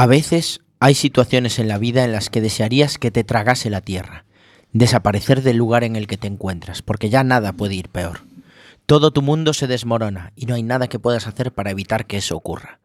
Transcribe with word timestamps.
A 0.00 0.06
veces 0.06 0.60
hay 0.78 0.94
situaciones 0.94 1.58
en 1.58 1.66
la 1.66 1.76
vida 1.76 2.04
en 2.04 2.12
las 2.12 2.30
que 2.30 2.40
desearías 2.40 2.98
que 2.98 3.10
te 3.10 3.24
tragase 3.24 3.68
la 3.68 3.80
tierra, 3.80 4.26
desaparecer 4.72 5.42
del 5.42 5.56
lugar 5.56 5.82
en 5.82 5.96
el 5.96 6.06
que 6.06 6.16
te 6.16 6.28
encuentras, 6.28 6.82
porque 6.82 7.10
ya 7.10 7.24
nada 7.24 7.52
puede 7.54 7.74
ir 7.74 7.88
peor. 7.88 8.20
Todo 8.86 9.10
tu 9.10 9.22
mundo 9.22 9.54
se 9.54 9.66
desmorona 9.66 10.32
y 10.36 10.46
no 10.46 10.54
hay 10.54 10.62
nada 10.62 10.86
que 10.86 11.00
puedas 11.00 11.26
hacer 11.26 11.52
para 11.52 11.72
evitar 11.72 12.06
que 12.06 12.18
eso 12.18 12.36
ocurra. 12.36 12.78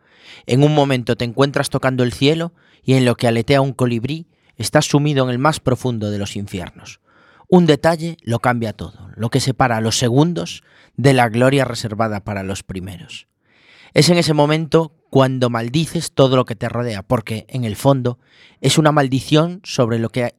En 0.47 0.63
un 0.63 0.73
momento 0.73 1.15
te 1.15 1.23
encuentras 1.23 1.69
tocando 1.69 2.03
el 2.03 2.13
cielo 2.13 2.51
y 2.83 2.95
en 2.95 3.05
lo 3.05 3.13
que 3.13 3.27
aletea 3.27 3.61
un 3.61 3.73
colibrí 3.73 4.25
estás 4.57 4.85
sumido 4.85 5.23
en 5.23 5.29
el 5.29 5.37
más 5.37 5.59
profundo 5.59 6.09
de 6.09 6.17
los 6.17 6.35
infiernos. 6.35 6.99
Un 7.47 7.67
detalle 7.67 8.17
lo 8.23 8.39
cambia 8.39 8.73
todo, 8.73 9.11
lo 9.15 9.29
que 9.29 9.39
separa 9.39 9.77
a 9.77 9.81
los 9.81 9.99
segundos 9.99 10.63
de 10.97 11.13
la 11.13 11.29
gloria 11.29 11.63
reservada 11.63 12.23
para 12.23 12.41
los 12.41 12.63
primeros. 12.63 13.27
Es 13.93 14.09
en 14.09 14.17
ese 14.17 14.33
momento 14.33 14.93
cuando 15.13 15.51
maldices 15.51 16.11
todo 16.11 16.35
lo 16.35 16.43
que 16.43 16.55
te 16.55 16.67
rodea, 16.67 17.03
porque 17.03 17.45
en 17.47 17.65
el 17.65 17.75
fondo 17.75 18.17
es 18.61 18.79
una 18.79 18.91
maldición 18.91 19.61
sobre 19.63 19.99
lo 19.99 20.09
que, 20.09 20.33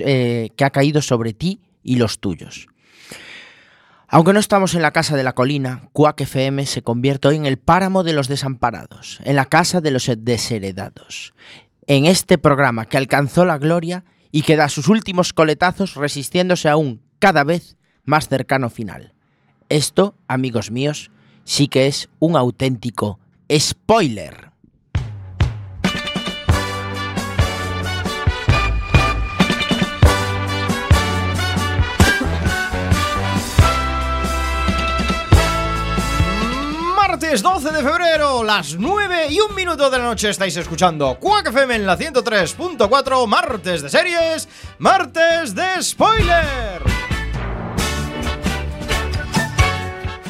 eh, 0.00 0.50
que 0.54 0.64
ha 0.66 0.68
caído 0.68 1.00
sobre 1.00 1.32
ti 1.32 1.62
y 1.82 1.96
los 1.96 2.20
tuyos. 2.20 2.66
Aunque 4.08 4.34
no 4.34 4.38
estamos 4.38 4.74
en 4.74 4.82
la 4.82 4.90
casa 4.90 5.16
de 5.16 5.22
la 5.22 5.32
colina, 5.32 5.88
Quack 5.94 6.20
FM 6.20 6.66
se 6.66 6.82
convierte 6.82 7.28
hoy 7.28 7.36
en 7.36 7.46
el 7.46 7.56
páramo 7.56 8.02
de 8.02 8.12
los 8.12 8.28
desamparados, 8.28 9.20
en 9.24 9.36
la 9.36 9.46
casa 9.46 9.80
de 9.80 9.90
los 9.90 10.10
desheredados, 10.18 11.32
en 11.86 12.04
este 12.04 12.36
programa 12.36 12.84
que 12.84 12.98
alcanzó 12.98 13.46
la 13.46 13.56
gloria 13.56 14.04
y 14.30 14.42
que 14.42 14.56
da 14.56 14.68
sus 14.68 14.88
últimos 14.88 15.32
coletazos 15.32 15.94
resistiéndose 15.94 16.68
a 16.68 16.76
un 16.76 17.00
cada 17.20 17.42
vez 17.42 17.78
más 18.04 18.28
cercano 18.28 18.68
final. 18.68 19.14
Esto, 19.70 20.14
amigos 20.28 20.70
míos, 20.70 21.10
sí 21.44 21.68
que 21.68 21.86
es 21.86 22.10
un 22.18 22.36
auténtico 22.36 23.18
spoiler. 23.58 24.50
Martes 36.96 37.42
12 37.42 37.70
de 37.72 37.82
febrero, 37.82 38.44
las 38.44 38.76
9 38.76 39.26
y 39.30 39.40
un 39.40 39.54
minuto 39.54 39.90
de 39.90 39.98
la 39.98 40.04
noche 40.04 40.30
estáis 40.30 40.56
escuchando 40.56 41.18
Quack 41.18 41.48
FM 41.48 41.74
en 41.74 41.86
la 41.86 41.98
103.4, 41.98 43.26
martes 43.26 43.82
de 43.82 43.88
series, 43.88 44.48
martes 44.78 45.54
de 45.54 45.82
spoiler. 45.82 46.99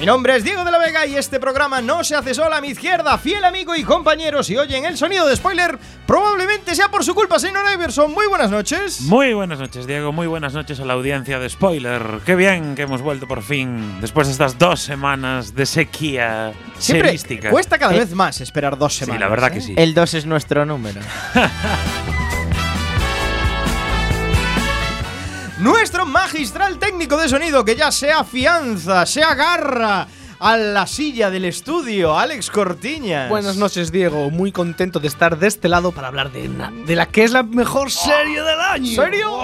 Mi 0.01 0.07
nombre 0.07 0.35
es 0.35 0.43
Diego 0.45 0.65
de 0.65 0.71
la 0.71 0.79
Vega 0.79 1.05
y 1.05 1.15
este 1.17 1.39
programa 1.39 1.83
no 1.83 2.03
se 2.05 2.17
hace 2.17 2.33
sola 2.33 2.57
a 2.57 2.61
mi 2.63 2.69
izquierda, 2.69 3.19
fiel 3.19 3.45
amigo 3.45 3.77
y 3.77 3.85
compañero. 3.85 4.43
Si 4.43 4.57
oyen 4.57 4.87
el 4.87 4.97
sonido 4.97 5.27
de 5.27 5.37
spoiler, 5.37 5.79
probablemente 6.07 6.75
sea 6.75 6.89
por 6.91 7.05
su 7.05 7.15
culpa, 7.15 7.39
señor 7.39 7.67
Everson. 7.71 8.11
Muy 8.11 8.27
buenas 8.27 8.51
noches. 8.51 9.03
Muy 9.03 9.35
buenas 9.35 9.59
noches, 9.59 9.87
Diego. 9.87 10.11
Muy 10.11 10.27
buenas 10.27 10.55
noches 10.55 10.81
a 10.81 10.87
la 10.87 10.95
audiencia 10.95 11.39
de 11.39 11.51
spoiler. 11.51 12.21
Qué 12.25 12.35
bien 12.35 12.77
que 12.77 12.83
hemos 12.83 13.03
vuelto 13.03 13.29
por 13.29 13.43
fin, 13.43 14.01
después 14.01 14.27
de 14.27 14.33
estas 14.33 14.59
dos 14.59 14.81
semanas 14.81 15.55
de 15.55 15.67
sequía 15.67 16.55
Siempre 16.79 17.09
serística. 17.09 17.51
cuesta 17.51 17.77
cada 17.77 17.93
vez 17.93 18.15
más 18.15 18.41
esperar 18.41 18.79
dos 18.79 18.95
Sí, 18.95 19.01
semanas. 19.01 19.21
la 19.21 19.29
verdad 19.29 19.51
¿eh? 19.51 19.55
que 19.55 19.61
sí. 19.61 19.75
El 19.77 19.93
2 19.93 20.15
es 20.15 20.25
nuestro 20.25 20.65
número. 20.65 20.99
Nuestro 25.61 26.07
magistral 26.07 26.79
técnico 26.79 27.17
de 27.19 27.29
sonido 27.29 27.65
que 27.65 27.77
ya 27.77 27.93
se 27.93 28.11
afianza, 28.11 29.05
se 29.05 29.23
agarra 29.23 30.07
a 30.39 30.57
la 30.57 30.87
silla 30.87 31.31
del 31.31 31.45
estudio, 31.45 32.19
Alex 32.19 32.51
Cortiñas. 32.51 33.29
Buenas 33.29 33.57
noches, 33.57 33.93
Diego. 33.93 34.31
Muy 34.31 34.53
contento 34.53 35.01
de 35.01 35.09
estar 35.09 35.39
de 35.39 35.47
este 35.49 35.69
lado 35.69 35.93
para 35.93 36.09
hablar 36.09 36.33
de, 36.33 36.49
na- 36.49 36.73
de 36.87 36.97
la 36.97 37.07
que 37.07 37.25
es 37.25 37.33
la 37.33 37.43
mejor 37.43 37.91
serie 37.91 38.41
del 38.43 38.59
año. 38.61 38.89
¿En 38.91 38.97
serio? 38.97 39.39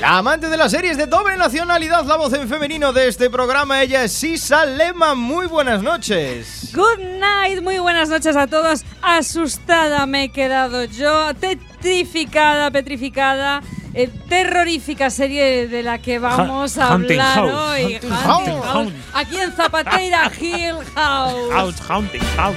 La 0.00 0.16
amante 0.18 0.48
de 0.48 0.56
las 0.56 0.70
series 0.72 0.96
de 0.96 1.06
doble 1.06 1.36
nacionalidad, 1.36 2.04
la 2.06 2.16
voz 2.16 2.32
en 2.32 2.48
femenino 2.48 2.92
de 2.92 3.08
este 3.08 3.28
programa, 3.28 3.82
ella 3.82 4.02
es 4.04 4.12
Sisa 4.12 4.64
Lema. 4.64 5.14
Muy 5.14 5.46
buenas 5.46 5.82
noches. 5.82 6.70
Good 6.74 7.04
night, 7.18 7.62
muy 7.62 7.78
buenas 7.80 8.08
noches 8.08 8.34
a 8.34 8.46
todos. 8.46 8.82
Asustada 9.02 10.06
me 10.06 10.24
he 10.24 10.28
quedado 10.30 10.84
yo, 10.84 11.30
petrificada, 11.38 12.70
petrificada. 12.70 13.60
eh, 13.92 14.08
terrorífica 14.28 15.10
serie 15.10 15.68
de 15.68 15.82
la 15.82 15.98
que 15.98 16.18
vamos 16.18 16.78
a 16.78 16.94
Hunting 16.94 17.20
hablar 17.20 17.34
House. 17.50 17.52
hoy. 17.70 17.84
Hunting 17.96 18.10
House. 18.10 18.64
House. 18.72 18.92
Aquí 19.12 19.36
en 19.36 19.52
Zapateira 19.52 20.30
Hill 20.40 20.76
House. 20.94 21.52
Out, 21.52 21.74
hunting, 21.90 22.22
out. 22.38 22.54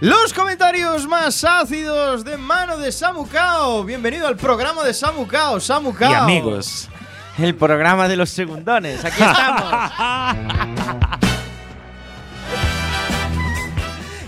Los 0.00 0.32
comentarios 0.32 1.06
más 1.06 1.44
ácidos 1.44 2.24
de 2.24 2.38
mano 2.38 2.78
de 2.78 2.90
Samu 2.90 3.26
Kao. 3.28 3.84
Bienvenido 3.84 4.26
al 4.26 4.36
programa 4.36 4.82
de 4.82 4.94
Samu 4.94 5.26
Kao. 5.26 5.60
Samu 5.60 5.92
Kao. 5.92 6.10
Y 6.10 6.14
amigos. 6.14 6.88
El 7.36 7.54
programa 7.54 8.08
de 8.08 8.16
los 8.16 8.30
segundones. 8.30 9.04
Aquí 9.04 9.22
estamos. 9.22 9.90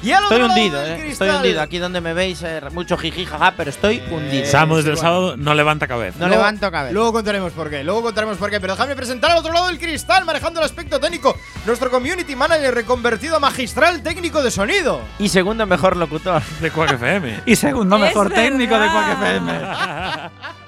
Estoy 0.03 0.43
hundido, 0.43 0.81
del 0.81 1.01
eh. 1.01 1.09
Estoy 1.11 1.29
hundido. 1.31 1.63
Aquí 1.63 1.79
donde 1.79 2.01
me 2.01 2.13
veis, 2.13 2.43
eh, 2.43 2.61
mucho 2.73 2.97
jiji, 2.97 3.25
jaja, 3.25 3.55
pero 3.57 3.71
estoy 3.71 4.03
hundido. 4.11 4.47
Samu 4.47 4.77
desde 4.77 4.91
el 4.91 4.97
igual. 4.97 5.07
sábado 5.07 5.37
no 5.37 5.55
levanta 5.55 5.87
cabeza. 5.87 6.19
No 6.19 6.27
Luego- 6.27 6.43
levanto 6.43 6.71
cabeza. 6.71 6.93
Luego 6.93 7.13
contaremos 7.13 7.53
por 7.53 7.71
qué, 7.71 7.85
luego 7.85 8.03
contaremos 8.03 8.37
por 8.39 8.51
qué. 8.51 8.61
Pero 8.61 8.75
déjame 8.75 8.97
presentar 8.97 9.31
al 9.31 9.39
otro 9.39 9.53
lado 9.53 9.69
del 9.69 9.79
cristal, 9.79 10.25
manejando 10.25 10.61
el 10.61 10.67
aspecto 10.67 10.99
técnico, 10.99 11.37
nuestro 11.67 11.91
community 11.91 12.35
manager 12.35 12.75
reconvertido 12.75 13.37
a 13.37 13.41
magistral 13.41 14.03
técnico 14.03 14.43
de 14.43 14.51
sonido. 14.51 15.01
Y 15.19 15.29
segundo 15.29 15.67
mejor 15.67 15.97
locutor. 15.97 16.43
De 16.61 16.71
Quack 16.71 16.93
FM. 16.95 17.41
Y 17.47 17.57
segundo 17.57 17.99
mejor 17.99 18.31
técnico 18.31 18.79
de. 18.79 18.87
Quack 18.89 19.13
FM. 19.23 19.53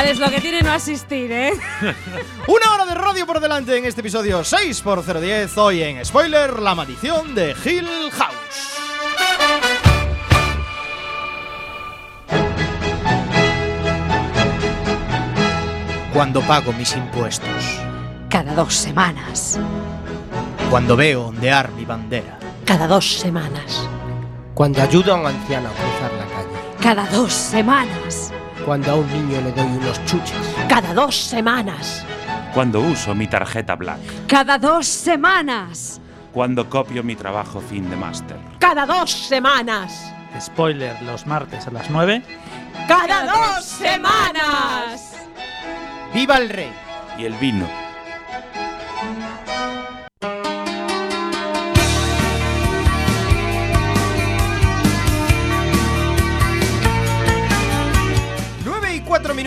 Alex, 0.00 0.18
lo 0.18 0.30
que 0.30 0.40
tiene 0.40 0.62
no 0.62 0.72
asistir, 0.72 1.30
¿eh? 1.30 1.52
Una 2.46 2.72
hora 2.72 2.86
de 2.86 2.94
radio 2.94 3.26
por 3.26 3.38
delante 3.38 3.76
en 3.76 3.84
este 3.84 4.00
episodio 4.00 4.42
6 4.42 4.80
por 4.80 5.04
010 5.04 5.58
hoy 5.58 5.82
en 5.82 6.02
Spoiler, 6.02 6.58
la 6.58 6.74
maldición 6.74 7.34
de 7.34 7.54
Hill 7.62 7.86
House. 8.12 8.78
Cuando 16.12 16.40
pago 16.42 16.72
mis 16.72 16.94
impuestos, 16.96 17.48
Cada 18.28 18.54
dos 18.54 18.74
semanas. 18.74 19.58
cuando 20.70 20.96
veo 20.96 21.26
ondear 21.26 21.70
mi 21.72 21.84
bandera, 21.84 22.38
Cada 22.64 22.86
dos 22.86 23.18
semanas. 23.18 23.88
Cuando 24.54 24.82
ayudo 24.82 25.14
a 25.14 25.16
un 25.16 25.26
anciano 25.26 25.68
a 25.68 25.72
cruzar 25.72 26.12
la 26.12 26.26
calle. 26.26 26.78
Cada 26.80 27.06
dos 27.06 27.32
semanas. 27.32 28.29
Cuando 28.70 28.92
a 28.92 28.94
un 28.94 29.12
niño 29.12 29.40
le 29.40 29.50
doy 29.50 29.66
unos 29.66 30.04
chuches. 30.04 30.54
Cada 30.68 30.94
dos 30.94 31.16
semanas. 31.16 32.06
Cuando 32.54 32.78
uso 32.80 33.16
mi 33.16 33.26
tarjeta 33.26 33.74
Black. 33.74 33.98
Cada 34.28 34.58
dos 34.58 34.86
semanas. 34.86 36.00
Cuando 36.30 36.70
copio 36.70 37.02
mi 37.02 37.16
trabajo 37.16 37.60
fin 37.60 37.90
de 37.90 37.96
máster. 37.96 38.36
Cada 38.60 38.86
dos 38.86 39.10
semanas. 39.10 40.12
Spoiler 40.40 41.02
los 41.02 41.26
martes 41.26 41.66
a 41.66 41.72
las 41.72 41.90
9. 41.90 42.22
Cada 42.86 43.24
dos 43.24 43.64
semanas. 43.64 45.16
¡Viva 46.14 46.36
el 46.36 46.48
rey! 46.48 46.72
Y 47.18 47.24
el 47.24 47.34
vino. 47.34 47.89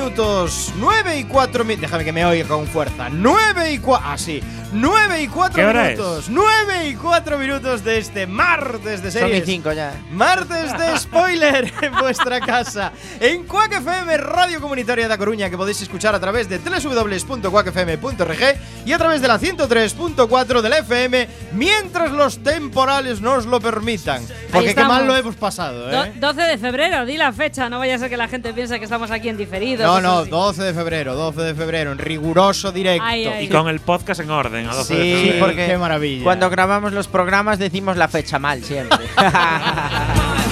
Minutos, 0.03 0.73
9 0.77 1.17
y 1.19 1.23
4 1.23 1.63
minutos, 1.63 1.81
déjame 1.81 2.03
que 2.05 2.11
me 2.11 2.25
oiga 2.25 2.47
con 2.47 2.67
fuerza, 2.67 3.09
9 3.09 3.71
y 3.71 3.77
4, 3.79 4.05
ah 4.11 4.17
sí, 4.17 4.41
9 4.73 5.21
y 5.21 5.27
4 5.27 5.55
¿Qué 5.55 5.65
hora 5.65 5.83
minutos, 5.85 6.25
9 6.29 6.87
y 6.89 6.95
4 6.95 7.37
minutos 7.37 7.83
de 7.83 7.97
este 7.99 8.27
martes 8.27 9.01
de 9.03 9.11
Son 9.11 9.21
y 9.21 9.25
series. 9.25 9.45
cinco 9.45 9.71
ya. 9.71 9.93
Martes 10.11 10.77
de 10.77 10.97
spoiler 10.97 11.71
en 11.81 11.95
vuestra 11.95 12.39
casa. 12.41 12.91
En 13.19 13.43
Quack 13.45 13.73
FM, 13.73 14.17
Radio 14.17 14.59
Comunitaria 14.59 15.07
de 15.07 15.13
A 15.13 15.17
Coruña, 15.17 15.49
que 15.49 15.55
podéis 15.57 15.81
escuchar 15.81 16.13
a 16.15 16.19
través 16.19 16.49
de 16.49 16.57
www.quackfm.org 16.59 18.39
y 18.85 18.91
a 18.93 18.97
través 18.97 19.21
de 19.21 19.27
la 19.27 19.39
103.4 19.39 20.61
de 20.61 20.69
la 20.69 20.77
FM, 20.79 21.27
mientras 21.53 22.11
los 22.11 22.39
temporales 22.43 23.21
nos 23.21 23.45
lo 23.45 23.59
permitan. 23.61 24.25
Porque 24.51 24.73
qué 24.75 24.83
mal 24.83 25.05
lo 25.07 25.15
hemos 25.15 25.35
pasado, 25.35 25.89
Do- 25.89 26.03
¿eh? 26.05 26.13
12 26.15 26.41
de 26.41 26.57
febrero, 26.57 27.05
di 27.05 27.15
la 27.17 27.31
fecha, 27.31 27.69
no 27.69 27.77
vaya 27.79 27.95
a 27.95 27.99
ser 27.99 28.09
que 28.09 28.17
la 28.17 28.27
gente 28.27 28.53
piense 28.53 28.77
que 28.79 28.85
estamos 28.85 29.11
aquí 29.11 29.29
en 29.29 29.37
diferido. 29.37 29.85
No, 29.85 29.92
no, 30.01 30.19
así. 30.19 30.29
12 30.29 30.63
de 30.63 30.73
febrero, 30.73 31.15
12 31.15 31.41
de 31.41 31.55
febrero, 31.55 31.91
en 31.91 31.97
riguroso 31.97 32.71
directo. 32.71 33.03
Ay, 33.05 33.25
ay. 33.25 33.45
Y 33.45 33.49
con 33.49 33.67
el 33.67 33.79
podcast 33.79 34.19
en 34.21 34.29
orden, 34.31 34.67
a 34.67 34.73
12 34.75 34.95
de 34.95 35.03
Sí, 35.03 35.21
febrero. 35.23 35.45
porque 35.45 35.65
qué 35.67 35.77
maravilla. 35.77 36.23
Cuando 36.23 36.49
grabamos 36.49 36.93
los 36.93 37.07
programas 37.07 37.59
decimos 37.59 37.97
la 37.97 38.07
fecha 38.07 38.39
mal 38.39 38.63
siempre. 38.63 38.97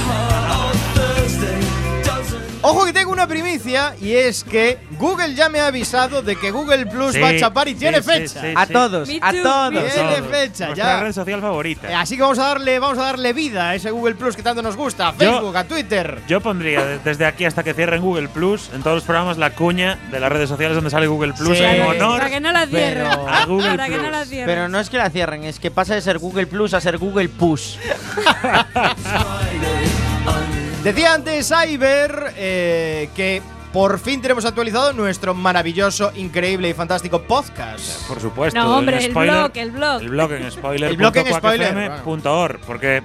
Ojo 2.63 2.85
que 2.85 2.93
tengo 2.93 3.11
una 3.11 3.25
primicia 3.27 3.95
y 3.99 4.13
es 4.13 4.43
que 4.43 4.77
Google 4.99 5.33
ya 5.33 5.49
me 5.49 5.59
ha 5.59 5.67
avisado 5.67 6.21
de 6.21 6.35
que 6.35 6.51
Google 6.51 6.85
Plus 6.85 7.13
Sí, 7.13 7.19
va 7.19 7.29
a 7.29 7.37
chapar 7.39 7.67
y 7.67 7.71
sí, 7.73 7.79
tiene 7.79 8.03
sí, 8.03 8.09
fecha. 8.09 8.39
sí, 8.41 8.53
A 8.55 8.65
sí. 8.67 8.73
todos, 8.73 9.09
a 9.21 9.33
todos. 9.33 9.93
Tiene 9.93 10.21
fecha, 10.29 10.65
Nuestra 10.67 10.75
ya. 10.75 10.99
red 11.01 11.11
social 11.11 11.41
favorita. 11.41 11.89
Eh, 11.89 11.95
Así 11.95 12.15
que 12.17 12.21
vamos 12.21 12.37
a 12.37 12.43
darle, 12.49 12.77
vamos 12.77 12.99
a 12.99 13.03
darle 13.03 13.33
vida 13.33 13.69
a 13.69 13.75
ese 13.75 13.89
Google 13.89 14.13
Plus 14.13 14.35
que 14.35 14.43
tanto 14.43 14.61
nos 14.61 14.75
gusta, 14.75 15.07
a 15.07 15.11
Yo- 15.13 15.17
Facebook, 15.17 15.57
a 15.57 15.63
Twitter. 15.63 16.21
Yo 16.27 16.39
pondría 16.41 16.85
de- 16.85 16.99
desde 16.99 17.25
aquí 17.25 17.45
hasta 17.45 17.63
que 17.63 17.73
cierren 17.73 17.99
Google 18.01 18.27
Plus 18.29 18.69
en 18.75 18.83
todos 18.83 18.97
los 18.97 19.03
programas 19.05 19.39
la 19.39 19.49
cuña 19.55 19.97
de 20.11 20.19
las 20.19 20.31
redes 20.31 20.47
sociales 20.47 20.75
donde 20.75 20.91
sale 20.91 21.07
Google 21.07 21.33
Plus 21.33 21.57
Sí. 21.57 21.63
en 21.63 21.79
Para 21.83 21.89
honor. 21.89 22.17
Para 22.19 22.29
que 22.29 22.39
no 22.41 22.51
la 22.51 22.67
cierren. 22.67 23.07
Pero- 23.09 23.27
A 23.27 23.45
Google 23.45 23.69
Para 23.71 23.87
que 23.89 23.97
no 23.97 24.11
la 24.11 24.25
cierren. 24.25 24.45
Pero 24.45 24.69
no 24.69 24.79
es 24.79 24.89
que 24.91 24.97
la 24.97 25.09
cierren, 25.09 25.43
es 25.45 25.59
que 25.59 25.71
pasa 25.71 25.95
de 25.95 26.01
ser 26.01 26.19
Google 26.19 26.45
Plus 26.45 26.75
a 26.75 26.81
ser 26.81 26.99
Google 26.99 27.27
Push. 27.29 27.77
Decía 30.83 31.13
antes 31.13 31.51
Iber 31.69 32.33
eh, 32.37 33.09
que 33.15 33.41
por 33.71 33.99
fin 33.99 34.21
tenemos 34.21 34.45
actualizado 34.45 34.93
nuestro 34.93 35.33
maravilloso, 35.33 36.11
increíble 36.15 36.69
y 36.69 36.73
fantástico 36.73 37.21
podcast. 37.21 38.07
Por 38.07 38.19
supuesto. 38.19 38.59
No, 38.59 38.77
hombre, 38.77 38.97
en 38.97 39.03
el 39.03 39.11
spoiler- 39.11 39.31
blog, 39.37 39.51
el 39.55 39.71
blog. 39.71 40.01
El 40.01 40.09
blog 40.09 40.31
en 40.33 40.51
spoiler. 40.51 40.89
El 40.89 40.97
blog 40.97 41.15
en 41.17 41.23
punto 41.23 41.37
spoiler, 41.37 42.59
Porque 42.65 43.03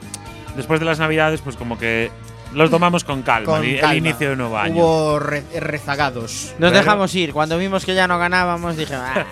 después 0.56 0.80
de 0.80 0.86
las 0.86 0.98
navidades, 0.98 1.42
pues 1.42 1.56
como 1.56 1.78
que 1.78 2.10
los 2.54 2.70
tomamos 2.70 3.04
con 3.04 3.22
calma. 3.22 3.46
Con 3.46 3.64
el, 3.64 3.78
calma. 3.78 3.94
inicio 3.94 4.30
de 4.30 4.36
nuevo 4.36 4.56
año. 4.56 4.76
Hubo 4.82 5.18
re- 5.18 5.44
rezagados. 5.60 6.54
Nos 6.58 6.70
Pero- 6.70 6.80
dejamos 6.82 7.14
ir. 7.14 7.32
Cuando 7.34 7.58
vimos 7.58 7.84
que 7.84 7.94
ya 7.94 8.08
no 8.08 8.18
ganábamos, 8.18 8.76
dije, 8.76 8.94
"Ah". 8.94 9.26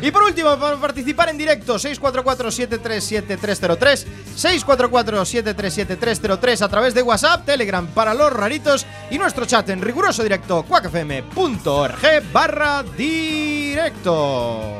Y 0.00 0.10
por 0.10 0.22
último, 0.22 0.58
para 0.58 0.76
participar 0.76 1.28
en 1.30 1.38
directo, 1.38 1.76
644-737303, 1.76 4.04
644-737303 4.36 6.62
a 6.62 6.68
través 6.68 6.94
de 6.94 7.02
WhatsApp, 7.02 7.44
Telegram 7.44 7.84
para 7.88 8.14
los 8.14 8.32
raritos 8.32 8.86
y 9.10 9.18
nuestro 9.18 9.44
chat 9.44 9.68
en 9.70 9.82
riguroso 9.82 10.22
directo, 10.22 10.62
cuacfm.org 10.62 11.98
barra 12.32 12.84
directo. 12.96 14.78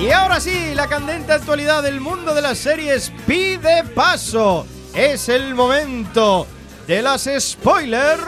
Y 0.00 0.10
ahora 0.10 0.38
sí, 0.40 0.74
la 0.74 0.88
candente 0.88 1.32
actualidad 1.32 1.82
del 1.82 2.00
mundo 2.00 2.34
de 2.34 2.42
las 2.42 2.58
series 2.58 3.12
pide 3.26 3.84
paso. 3.94 4.66
Es 4.94 5.28
el 5.28 5.54
momento 5.54 6.46
de 6.86 7.02
las 7.02 7.28
spoiler 7.38 8.18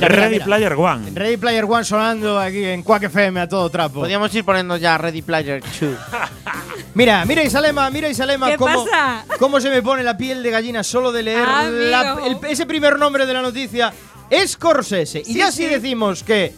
Mira, 0.00 0.08
Ready 0.08 0.32
mira. 0.34 0.44
Player 0.44 0.72
One. 0.74 1.10
Ready 1.14 1.36
Player 1.36 1.64
One 1.64 1.84
sonando 1.84 2.38
aquí 2.38 2.64
en 2.64 2.82
Quack 2.82 3.04
FM 3.04 3.40
a 3.40 3.48
todo 3.48 3.68
trapo. 3.70 4.00
podíamos 4.00 4.34
ir 4.34 4.44
poniendo 4.44 4.76
ya 4.76 4.96
Ready 4.98 5.22
Player 5.22 5.62
2. 5.62 5.70
Mira, 6.94 7.24
mira 7.24 7.44
Isalema, 7.44 7.88
mira 7.90 8.08
Isalema, 8.08 8.48
¿Qué 8.48 8.56
cómo, 8.56 8.84
pasa? 8.84 9.24
cómo 9.38 9.60
se 9.60 9.70
me 9.70 9.82
pone 9.82 10.02
la 10.02 10.16
piel 10.16 10.42
de 10.42 10.50
gallina 10.50 10.82
solo 10.82 11.12
de 11.12 11.22
leer 11.22 11.46
la- 11.46 12.16
el- 12.24 12.38
ese 12.48 12.66
primer 12.66 12.98
nombre 12.98 13.24
de 13.24 13.32
la 13.34 13.42
noticia. 13.42 13.92
Scorsese. 14.46 15.20
y 15.20 15.24
Sí, 15.24 15.34
ya 15.38 15.50
si 15.52 15.64
sí. 15.64 15.68
decimos 15.68 16.22
que 16.24 16.52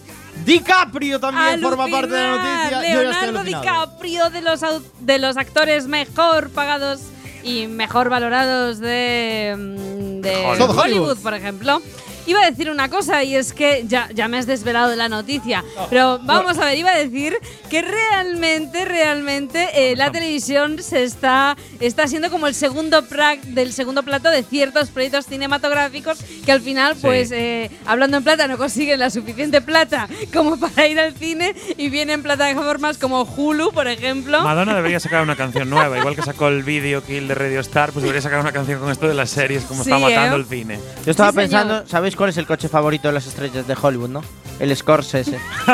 DiCaprio 0.44 1.20
también 1.20 1.60
forma 1.60 1.86
parte 1.88 2.08
de 2.08 2.22
la 2.22 2.32
Alucinar, 2.34 2.72
noticia, 2.72 2.94
yo 2.94 3.02
ya 3.02 3.10
estoy 3.10 3.32
Leonardo. 3.32 3.44
DiCaprio 3.44 4.30
de 4.30 4.40
los, 4.42 4.60
de 5.00 5.18
los 5.18 5.36
actores 5.36 5.86
mejor 5.86 6.50
pagados 6.50 7.00
y 7.42 7.66
mejor 7.66 8.08
valorados 8.08 8.78
de, 8.78 9.54
mm, 9.58 10.20
de 10.20 10.36
Hollywood. 10.76 11.18
por 11.18 11.34
ejemplo. 11.34 11.82
Iba 12.26 12.42
a 12.42 12.50
decir 12.50 12.70
una 12.70 12.88
cosa 12.88 13.22
y 13.24 13.34
es 13.34 13.52
que 13.52 13.84
ya, 13.86 14.08
ya 14.14 14.28
me 14.28 14.38
has 14.38 14.46
desvelado 14.46 14.88
de 14.90 14.96
la 14.96 15.08
noticia, 15.08 15.64
pero 15.88 16.18
vamos 16.22 16.58
a 16.58 16.64
ver, 16.66 16.78
iba 16.78 16.90
a 16.90 16.96
decir 16.98 17.36
que 17.68 17.82
realmente, 17.82 18.84
realmente 18.84 19.68
eh, 19.74 19.96
la 19.96 20.10
televisión 20.12 20.82
se 20.82 21.02
está, 21.02 21.56
está 21.80 22.06
siendo 22.06 22.30
como 22.30 22.46
el 22.46 22.54
segundo 22.54 23.02
del 23.44 23.72
segundo 23.72 24.02
plato 24.02 24.30
de 24.30 24.42
ciertos 24.42 24.90
proyectos 24.90 25.26
cinematográficos 25.26 26.18
que 26.44 26.52
al 26.52 26.60
final, 26.60 26.94
Sí. 26.94 27.00
pues 27.02 27.30
eh, 27.32 27.70
hablando 27.86 28.16
en 28.18 28.24
plata, 28.24 28.46
no 28.48 28.58
consiguen 28.58 28.98
la 29.00 29.10
suficiente 29.10 29.60
plata 29.60 30.08
como 30.32 30.58
para 30.58 30.86
ir 30.86 30.98
al 31.00 31.14
cine 31.14 31.54
y 31.76 31.88
vienen 31.88 32.22
plataformas 32.22 32.98
como 32.98 33.22
Hulu, 33.22 33.72
por 33.72 33.88
ejemplo. 33.88 34.42
Madonna 34.42 34.74
debería 34.74 35.00
sacar 35.00 35.22
una 35.22 35.36
canción 35.36 35.68
nueva, 35.70 35.98
igual 35.98 36.14
que 36.16 36.22
sacó 36.22 36.48
el 36.48 36.62
video 36.62 37.02
Kill 37.02 37.28
de 37.28 37.34
Radio 37.34 37.60
Star, 37.60 37.92
pues 37.92 38.02
debería 38.02 38.22
sacar 38.22 38.40
una 38.40 38.52
canción 38.52 38.80
con 38.80 38.90
esto 38.90 39.08
de 39.08 39.14
las 39.14 39.30
series, 39.30 39.64
como 39.64 39.84
Sí, 39.84 39.90
está 39.90 39.98
matando 39.98 40.36
¿eh? 40.36 40.40
el 40.40 40.46
cine. 40.46 40.78
Yo 41.04 41.10
estaba 41.10 41.30
Sí, 41.32 41.36
señor. 41.36 41.50
pensando, 41.50 41.86
¿sabéis 42.10 42.16
cuál 42.16 42.30
es 42.30 42.38
el 42.38 42.46
coche 42.46 42.68
favorito 42.68 43.06
de 43.06 43.14
las 43.14 43.26
estrellas 43.28 43.68
de 43.68 43.76
Hollywood, 43.80 44.08
no? 44.08 44.22
El 44.60 44.76
Scorsese. 44.76 45.38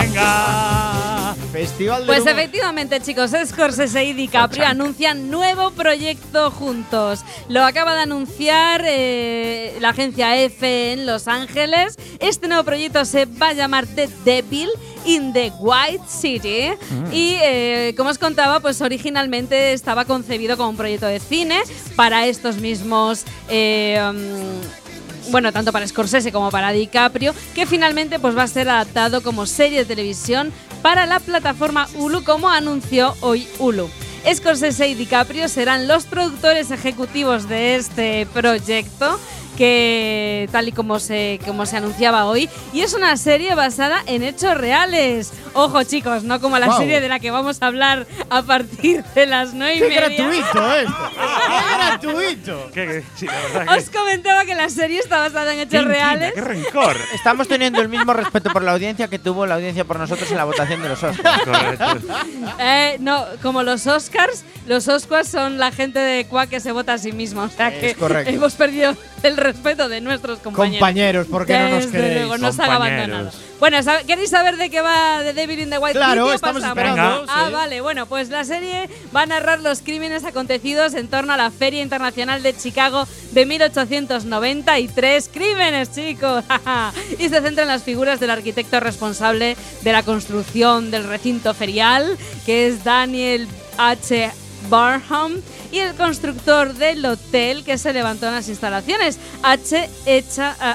¡Venga! 0.00 1.34
Festival 1.52 2.00
de 2.02 2.06
Pues 2.06 2.26
efectivamente, 2.26 3.00
chicos, 3.00 3.30
Scorsese 3.46 4.04
y 4.04 4.12
DiCaprio 4.12 4.66
anuncian 4.66 5.30
nuevo 5.30 5.70
proyecto 5.70 6.50
juntos. 6.50 7.20
Lo 7.48 7.64
acaba 7.64 7.94
de 7.94 8.02
anunciar 8.02 8.82
eh, 8.86 9.76
la 9.80 9.90
agencia 9.90 10.36
F 10.36 10.92
en 10.92 11.06
Los 11.06 11.28
Ángeles. 11.28 11.96
Este 12.18 12.48
nuevo 12.48 12.64
proyecto 12.64 13.04
se 13.04 13.26
va 13.26 13.50
a 13.50 13.52
llamar 13.52 13.86
The 13.86 14.08
Devil 14.24 14.68
in 15.04 15.32
the 15.32 15.52
White 15.58 16.04
City. 16.08 16.70
Y 17.12 17.36
eh, 17.40 17.94
como 17.96 18.10
os 18.10 18.18
contaba, 18.18 18.58
pues 18.60 18.80
originalmente 18.80 19.72
estaba 19.72 20.04
concebido 20.04 20.56
como 20.56 20.70
un 20.70 20.76
proyecto 20.76 21.06
de 21.06 21.20
cine 21.20 21.62
para 21.96 22.26
estos 22.26 22.56
mismos. 22.56 23.24
eh, 23.48 24.00
mm, 24.12 24.87
bueno, 25.30 25.52
tanto 25.52 25.72
para 25.72 25.86
Scorsese 25.86 26.32
como 26.32 26.50
para 26.50 26.72
DiCaprio, 26.72 27.34
que 27.54 27.66
finalmente 27.66 28.18
pues 28.18 28.36
va 28.36 28.42
a 28.44 28.48
ser 28.48 28.68
adaptado 28.68 29.22
como 29.22 29.46
serie 29.46 29.78
de 29.78 29.84
televisión 29.84 30.52
para 30.82 31.06
la 31.06 31.20
plataforma 31.20 31.88
Hulu, 31.94 32.24
como 32.24 32.48
anunció 32.48 33.14
hoy 33.20 33.46
Hulu. 33.58 33.88
Scorsese 34.32 34.88
y 34.88 34.94
DiCaprio 34.94 35.48
serán 35.48 35.88
los 35.88 36.04
productores 36.04 36.70
ejecutivos 36.70 37.48
de 37.48 37.76
este 37.76 38.26
proyecto 38.34 39.18
que 39.58 40.48
tal 40.52 40.68
y 40.68 40.72
como 40.72 41.00
se, 41.00 41.40
como 41.44 41.66
se 41.66 41.76
anunciaba 41.76 42.24
hoy 42.26 42.48
y 42.72 42.82
es 42.82 42.94
una 42.94 43.16
serie 43.16 43.54
basada 43.56 44.02
en 44.06 44.22
hechos 44.22 44.56
reales. 44.56 45.32
Ojo 45.54 45.82
chicos, 45.82 46.22
no 46.22 46.40
como 46.40 46.58
la 46.58 46.66
Guau. 46.66 46.78
serie 46.78 47.00
de 47.00 47.08
la 47.08 47.18
que 47.18 47.32
vamos 47.32 47.58
a 47.60 47.66
hablar 47.66 48.06
a 48.30 48.42
partir 48.42 49.02
de 49.16 49.26
las 49.26 49.54
nueve 49.54 49.74
y 49.76 49.80
¡Qué 49.80 49.88
media. 49.88 50.00
gratuito 50.06 50.72
esto! 50.74 51.10
¡Qué 51.48 51.76
gratuito! 51.76 52.70
¿Qué- 52.72 52.86
qué- 52.86 53.04
sí, 53.16 53.26
la 53.66 53.74
Os 53.76 53.90
comentaba 53.90 54.44
que 54.44 54.54
la 54.54 54.68
serie 54.68 55.00
está 55.00 55.18
basada 55.18 55.52
en 55.52 55.58
hechos 55.60 55.84
reales. 55.84 56.32
¡Qué 56.34 56.40
rencor! 56.40 56.96
Estamos 57.12 57.48
teniendo 57.48 57.80
el 57.80 57.88
mismo 57.88 58.12
respeto 58.12 58.50
por 58.50 58.62
la 58.62 58.72
audiencia 58.72 59.08
que 59.08 59.18
tuvo 59.18 59.44
la 59.46 59.56
audiencia 59.56 59.84
por 59.84 59.98
nosotros 59.98 60.30
en 60.30 60.36
la 60.36 60.44
votación 60.44 60.80
de 60.82 60.88
los 60.90 61.02
Oscars. 61.02 61.42
Correcto. 61.44 61.84
Eh, 62.60 62.96
no, 63.00 63.24
como 63.42 63.62
los 63.62 63.86
Oscars, 63.86 64.44
los 64.66 64.88
Oscars 64.88 65.28
son 65.28 65.58
la 65.58 65.70
gente 65.72 65.98
de 65.98 66.24
Quack 66.26 66.48
que 66.50 66.60
se 66.60 66.72
vota 66.72 66.94
a 66.94 66.98
sí 66.98 67.12
mismo. 67.12 67.42
O 67.42 67.48
sea 67.48 67.68
Es 67.68 67.80
que 67.80 67.94
correcto. 67.94 68.30
hemos 68.30 68.54
perdido 68.54 68.96
el 69.22 69.36
respeto 69.36 69.47
de 69.52 70.00
nuestros 70.00 70.38
compañeros. 70.40 70.78
Compañeros, 70.80 71.26
¿por 71.26 71.46
qué 71.46 71.58
no 71.58 71.68
nos 71.70 71.86
queréis? 71.86 72.14
luego, 72.18 72.38
nos 72.38 72.58
han 72.58 72.66
Compañeros. 72.70 72.98
abandonado. 73.04 73.30
Bueno, 73.58 73.78
¿sab- 73.78 74.04
¿queréis 74.06 74.30
saber 74.30 74.56
de 74.56 74.70
qué 74.70 74.80
va 74.80 75.20
The 75.22 75.32
Devil 75.32 75.58
in 75.60 75.70
the 75.70 75.78
White 75.78 75.98
Claro, 75.98 76.24
City 76.26 76.34
estamos 76.36 76.62
pasamos? 76.62 76.78
esperando. 76.78 77.20
Venga. 77.20 77.32
Ah, 77.34 77.44
sí. 77.48 77.52
vale. 77.52 77.80
Bueno, 77.80 78.06
pues 78.06 78.28
la 78.28 78.44
serie 78.44 78.88
va 79.14 79.22
a 79.22 79.26
narrar 79.26 79.60
los 79.60 79.80
crímenes 79.80 80.24
acontecidos 80.24 80.94
en 80.94 81.08
torno 81.08 81.32
a 81.32 81.36
la 81.36 81.50
Feria 81.50 81.82
Internacional 81.82 82.42
de 82.42 82.56
Chicago 82.56 83.06
de 83.32 83.46
1893. 83.46 85.30
Crímenes, 85.32 85.92
chicos. 85.92 86.44
y 87.18 87.28
se 87.28 87.40
centra 87.40 87.62
en 87.62 87.68
las 87.68 87.82
figuras 87.82 88.20
del 88.20 88.30
arquitecto 88.30 88.80
responsable 88.80 89.56
de 89.82 89.92
la 89.92 90.02
construcción 90.02 90.90
del 90.90 91.04
recinto 91.04 91.54
ferial, 91.54 92.16
que 92.46 92.66
es 92.68 92.84
Daniel 92.84 93.48
H. 93.76 94.30
Barham, 94.68 95.40
y 95.70 95.78
el 95.78 95.94
constructor 95.94 96.74
del 96.74 97.04
hotel 97.04 97.64
que 97.64 97.78
se 97.78 97.92
levantó 97.92 98.26
en 98.26 98.34
las 98.34 98.48
instalaciones, 98.48 99.18
H. 99.42 99.88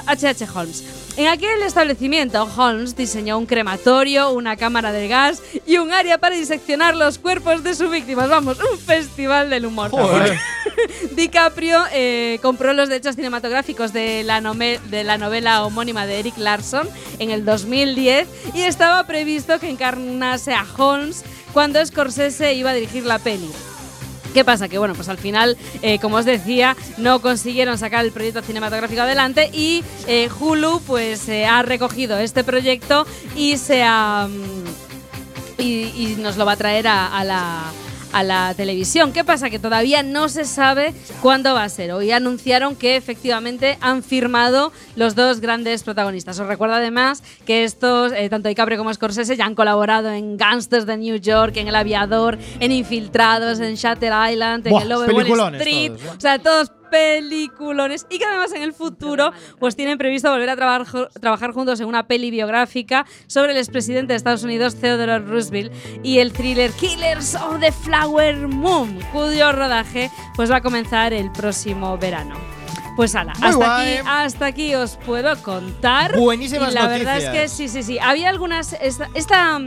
H. 0.06 0.46
Holmes. 0.54 0.84
En 1.16 1.28
aquel 1.28 1.62
establecimiento, 1.62 2.42
Holmes 2.56 2.96
diseñó 2.96 3.38
un 3.38 3.46
crematorio, 3.46 4.32
una 4.32 4.56
cámara 4.56 4.90
de 4.90 5.06
gas 5.06 5.40
y 5.64 5.78
un 5.78 5.92
área 5.92 6.18
para 6.18 6.34
diseccionar 6.34 6.96
los 6.96 7.18
cuerpos 7.18 7.62
de 7.62 7.76
sus 7.76 7.88
víctimas. 7.88 8.28
Vamos, 8.28 8.58
un 8.58 8.78
festival 8.78 9.48
del 9.48 9.66
humor. 9.66 9.92
DiCaprio 11.12 11.84
eh, 11.92 12.40
compró 12.42 12.72
los 12.72 12.88
derechos 12.88 13.14
cinematográficos 13.14 13.92
de 13.92 14.24
la, 14.24 14.40
de 14.40 15.04
la 15.04 15.16
novela 15.16 15.64
homónima 15.64 16.04
de 16.04 16.18
Eric 16.18 16.36
Larson 16.36 16.88
en 17.20 17.30
el 17.30 17.44
2010 17.44 18.26
y 18.54 18.62
estaba 18.62 19.06
previsto 19.06 19.60
que 19.60 19.70
encarnase 19.70 20.52
a 20.52 20.66
Holmes 20.76 21.22
cuando 21.52 21.84
Scorsese 21.86 22.54
iba 22.54 22.70
a 22.70 22.74
dirigir 22.74 23.04
la 23.04 23.20
peli. 23.20 23.48
¿Qué 24.34 24.44
pasa? 24.44 24.68
Que 24.68 24.78
bueno, 24.78 24.94
pues 24.94 25.08
al 25.08 25.16
final, 25.16 25.56
eh, 25.80 26.00
como 26.00 26.16
os 26.16 26.24
decía, 26.24 26.76
no 26.98 27.20
consiguieron 27.22 27.78
sacar 27.78 28.04
el 28.04 28.10
proyecto 28.10 28.42
cinematográfico 28.42 29.02
adelante 29.02 29.48
y 29.52 29.84
eh, 30.08 30.28
Hulu 30.28 30.80
pues 30.84 31.28
eh, 31.28 31.46
ha 31.46 31.62
recogido 31.62 32.18
este 32.18 32.42
proyecto 32.42 33.06
y 33.36 33.58
se 33.58 33.84
ha, 33.84 34.26
mm, 34.28 35.62
y, 35.62 36.16
nos 36.18 36.36
lo 36.36 36.44
va 36.44 36.52
a 36.52 36.56
traer 36.56 36.88
a 36.88 37.22
la, 37.22 37.62
a 38.14 38.22
la 38.22 38.54
televisión. 38.54 39.12
¿Qué 39.12 39.24
pasa? 39.24 39.50
Que 39.50 39.58
todavía 39.58 40.04
no 40.04 40.28
se 40.28 40.44
sabe 40.44 40.94
cuándo 41.20 41.52
va 41.52 41.64
a 41.64 41.68
ser. 41.68 41.90
Hoy 41.92 42.12
anunciaron 42.12 42.76
que 42.76 42.96
efectivamente 42.96 43.76
han 43.80 44.04
firmado 44.04 44.72
los 44.94 45.16
dos 45.16 45.40
grandes 45.40 45.82
protagonistas. 45.82 46.38
Os 46.38 46.46
recuerdo 46.46 46.76
además 46.76 47.24
que 47.44 47.64
estos, 47.64 48.12
eh, 48.12 48.28
tanto 48.28 48.48
DiCaprio 48.48 48.78
como 48.78 48.94
Scorsese, 48.94 49.36
ya 49.36 49.46
han 49.46 49.56
colaborado 49.56 50.10
en 50.10 50.36
Gangsters 50.36 50.86
de 50.86 50.96
New 50.96 51.16
York, 51.16 51.56
en 51.56 51.66
El 51.66 51.74
Aviador, 51.74 52.38
en 52.60 52.70
Infiltrados, 52.70 53.58
en 53.58 53.74
Shatter 53.74 54.12
Island, 54.30 54.64
en 54.68 54.70
Buah, 54.70 54.82
El 54.82 54.88
Lobo 54.88 55.04
Wall 55.06 55.54
Street. 55.56 55.92
todos, 55.92 56.04
¿eh? 56.04 56.16
O 56.16 56.20
sea, 56.20 56.38
todos 56.38 56.70
peliculones 56.94 58.06
y 58.10 58.18
que 58.18 58.24
además 58.24 58.52
en 58.52 58.62
el 58.62 58.72
futuro 58.72 59.32
pues 59.58 59.76
tienen 59.76 59.98
previsto 59.98 60.30
volver 60.30 60.50
a 60.50 60.56
trabajar 60.56 61.08
trabajar 61.20 61.52
juntos 61.52 61.80
en 61.80 61.86
una 61.86 62.06
peli 62.06 62.30
biográfica 62.30 63.04
sobre 63.26 63.52
el 63.52 63.58
expresidente 63.58 64.12
de 64.12 64.16
Estados 64.16 64.42
Unidos 64.44 64.76
Theodore 64.76 65.18
Roosevelt 65.18 65.72
y 66.02 66.18
el 66.18 66.32
thriller 66.32 66.70
Killers 66.72 67.34
of 67.34 67.60
the 67.60 67.72
Flower 67.72 68.46
Moon 68.48 68.98
cuyo 69.12 69.52
rodaje 69.52 70.10
pues 70.36 70.50
va 70.50 70.56
a 70.56 70.60
comenzar 70.60 71.12
el 71.12 71.30
próximo 71.32 71.96
verano. 71.98 72.34
Pues 72.96 73.16
ala, 73.16 73.32
Muy 73.40 73.48
hasta 73.48 73.56
guay. 73.56 73.94
aquí, 73.96 74.06
hasta 74.08 74.46
aquí 74.46 74.74
os 74.76 74.96
puedo 75.04 75.36
contar. 75.42 76.16
Buenísimas 76.16 76.70
y 76.70 76.74
la 76.74 76.86
verdad 76.86 77.18
es 77.18 77.28
que 77.28 77.48
sí, 77.48 77.68
sí, 77.68 77.82
sí. 77.82 77.98
Había 77.98 78.28
algunas. 78.28 78.72
Esta, 78.80 79.08
esta- 79.14 79.60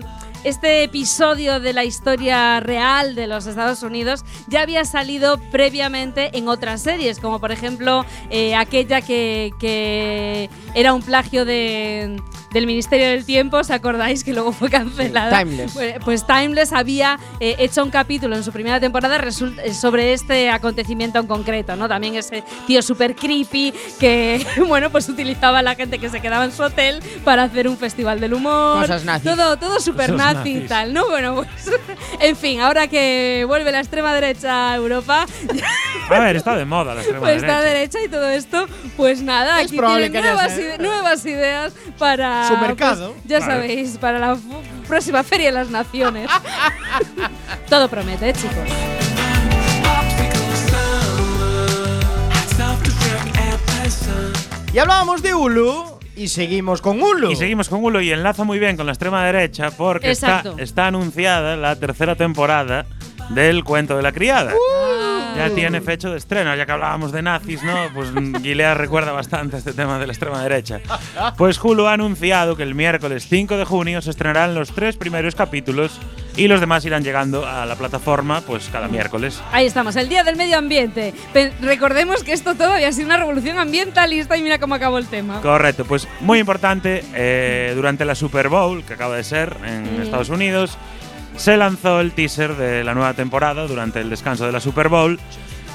este 0.44 0.84
episodio 0.84 1.60
de 1.60 1.74
la 1.74 1.84
historia 1.84 2.60
real 2.60 3.16
de 3.16 3.28
los 3.28 3.48
Estados 3.48 3.84
Unidos 3.84 4.24
ya 4.48 4.62
había 4.62 4.86
salido 4.86 5.38
previamente 5.52 6.38
en 6.38 6.48
otras 6.48 6.82
series, 6.82 7.20
como 7.20 7.40
por 7.40 7.52
ejemplo 7.52 8.06
eh, 8.30 8.56
aquella 8.56 9.02
que, 9.02 9.52
que 9.60 10.50
era 10.74 10.94
un 10.94 11.02
plagio 11.02 11.46
de, 11.46 12.22
del 12.52 12.66
Ministerio 12.66 13.08
del 13.08 13.26
Tiempo, 13.26 13.58
¿os 13.58 13.70
acordáis? 13.70 14.24
Que 14.24 14.34
luego 14.34 14.52
fue 14.52 14.70
cancelada. 14.70 15.40
Timeless. 15.40 15.74
Pues, 15.74 15.96
pues 16.04 16.26
Timeless 16.26 16.74
había 16.74 17.20
eh, 17.40 17.56
hecho 17.60 17.84
un 17.84 17.90
capítulo 17.90 18.36
en 18.36 18.44
su 18.44 18.52
primera 18.52 18.80
temporada 18.80 19.18
eh, 19.18 19.74
sobre 19.74 20.14
este 20.14 20.50
acontecimiento 20.50 21.20
en 21.20 21.28
concreto, 21.28 21.76
¿no? 21.76 21.88
También 21.88 22.16
ese 22.16 22.44
tío 22.66 22.82
súper 22.82 23.16
creepy 23.16 23.74
que, 24.00 24.46
bueno, 24.68 24.90
pues 24.90 25.10
utilizaba 25.10 25.60
a 25.60 25.62
la 25.62 25.76
gente 25.76 26.00
que 26.00 26.10
se 26.10 26.22
quedaba 26.22 26.46
en 26.46 26.52
su 26.52 26.64
hotel 26.64 27.02
para 27.24 27.44
hacer 27.44 27.68
un 27.68 27.78
festival 27.78 28.20
del 28.20 28.34
humor. 28.34 28.82
Cosas 28.82 29.06
nazis. 29.06 29.30
Todo, 29.30 29.58
todo 29.58 29.80
súper 29.80 30.12
Cosas 30.12 30.27
nazi 30.34 30.58
y 30.58 30.62
tal, 30.68 30.94
¿no? 30.94 31.08
Bueno, 31.08 31.36
pues, 31.36 31.50
en 32.20 32.36
fin, 32.36 32.60
ahora 32.62 32.88
que 32.88 33.44
vuelve 33.48 33.72
la 33.72 33.80
extrema 33.80 34.14
derecha 34.14 34.72
a 34.72 34.76
Europa, 34.76 35.26
A 36.10 36.20
ver, 36.20 36.36
está 36.38 36.56
de 36.56 36.66
moda 36.66 36.94
la 36.96 37.02
extrema 37.02 37.20
pues 37.26 37.38
está 37.44 37.62
derecha. 37.62 37.98
derecha 38.00 38.00
y 38.06 38.08
todo 38.10 38.30
esto, 38.30 38.66
pues 38.96 39.22
nada, 39.22 39.60
Es 39.62 39.68
aquí 39.68 39.78
tienen 39.80 40.12
que 40.12 40.22
nuevas, 40.22 40.52
sido. 40.54 40.68
ide- 40.70 40.78
nuevas 40.78 41.26
ideas 41.26 41.74
para 41.98 42.48
Su 42.48 42.58
mercado. 42.58 43.12
pues, 43.12 43.24
ya 43.26 43.38
Claro. 43.40 43.54
sabéis, 43.62 43.98
para 43.98 44.20
la 44.20 44.38
próxima 44.88 45.24
Feria 45.24 45.48
de 45.48 45.52
las 45.54 45.70
Naciones. 45.70 46.30
todo 47.70 47.90
promete, 47.90 48.30
¿eh, 48.30 48.34
chicos. 48.34 48.70
Y 54.74 54.80
hablábamos 54.80 55.22
de 55.24 55.34
Hulu 55.34 55.97
y 56.18 56.28
seguimos 56.30 56.82
con 56.82 57.02
Hulu. 57.02 57.32
Y 57.32 57.36
seguimos 57.36 57.70
con 57.70 57.84
Hulu 57.84 58.02
y 58.02 58.12
enlaza 58.12 58.44
muy 58.44 58.60
bien 58.60 58.76
con 58.76 58.86
la 58.86 58.92
extrema 58.92 59.24
derecha 59.26 59.72
porque 59.72 60.12
está, 60.12 60.44
está 60.58 60.88
anunciada 60.88 61.56
la 61.56 61.76
tercera 61.76 62.16
temporada 62.16 62.86
del 63.30 63.64
cuento 63.64 63.96
de 63.96 64.04
la 64.04 64.12
criada. 64.12 64.54
Ya 65.38 65.50
tiene 65.54 65.82
fecha 65.82 66.10
de 66.10 66.18
estreno, 66.18 66.56
ya 66.56 66.66
que 66.66 66.72
hablábamos 66.72 67.12
de 67.12 67.22
nazis, 67.22 67.62
¿no? 67.64 67.90
Pues 67.94 68.10
Gilead 68.42 68.76
recuerda 68.76 69.12
bastante 69.12 69.58
este 69.58 69.74
tema 69.74 70.00
de 70.00 70.08
la 70.08 70.14
extrema 70.14 70.42
derecha. 70.42 70.80
Pues 71.38 71.64
Hulu 71.64 71.86
ha 71.88 71.94
anunciado 71.94 72.56
que 72.58 72.64
el 72.64 72.74
miércoles 72.76 73.28
5 73.30 73.58
de 73.58 73.66
junio 73.66 74.02
se 74.02 74.10
estrenarán 74.10 74.56
los 74.56 74.72
tres 74.72 74.98
primeros 74.98 75.36
capítulos 75.36 76.00
y 76.36 76.48
los 76.48 76.60
demás 76.60 76.86
irán 76.86 77.04
llegando 77.04 77.46
a 77.48 77.66
la 77.66 77.76
plataforma 77.76 78.42
pues 78.42 78.70
cada 78.72 78.88
miércoles. 78.88 79.42
Ahí 79.52 79.66
estamos, 79.66 79.96
el 79.96 80.08
Día 80.10 80.24
del 80.24 80.36
Medio 80.36 80.58
Ambiente. 80.58 81.14
Pe- 81.34 81.52
recordemos 81.62 82.24
que 82.24 82.34
esto 82.34 82.56
todo 82.56 82.74
había 82.74 82.92
sido 82.92 83.08
una 83.08 83.18
revolución 83.18 83.58
ambientalista 83.58 84.38
y 84.38 84.44
mira 84.44 84.60
cómo 84.60 84.76
acabó 84.76 84.98
el 84.98 85.08
tema. 85.08 85.42
Correcto, 85.42 85.86
pues 85.86 86.08
muy 86.22 86.40
importante, 86.40 87.04
eh, 87.14 87.74
durante 87.76 88.06
la 88.06 88.16
Super 88.16 88.50
Bowl, 88.50 88.84
que 88.84 88.94
acaba 88.94 89.16
de 89.16 89.24
ser 89.24 89.56
en 89.66 89.98
Mm. 89.98 90.02
Estados 90.02 90.30
Unidos, 90.30 90.78
se 91.38 91.56
lanzó 91.58 92.02
el 92.02 92.12
teaser 92.12 92.56
de 92.56 92.84
la 92.84 92.94
nueva 92.94 93.14
temporada 93.14 93.66
durante 93.68 94.02
el 94.02 94.10
descanso 94.10 94.46
de 94.46 94.52
la 94.52 94.60
Super 94.60 94.90
Bowl, 94.90 95.20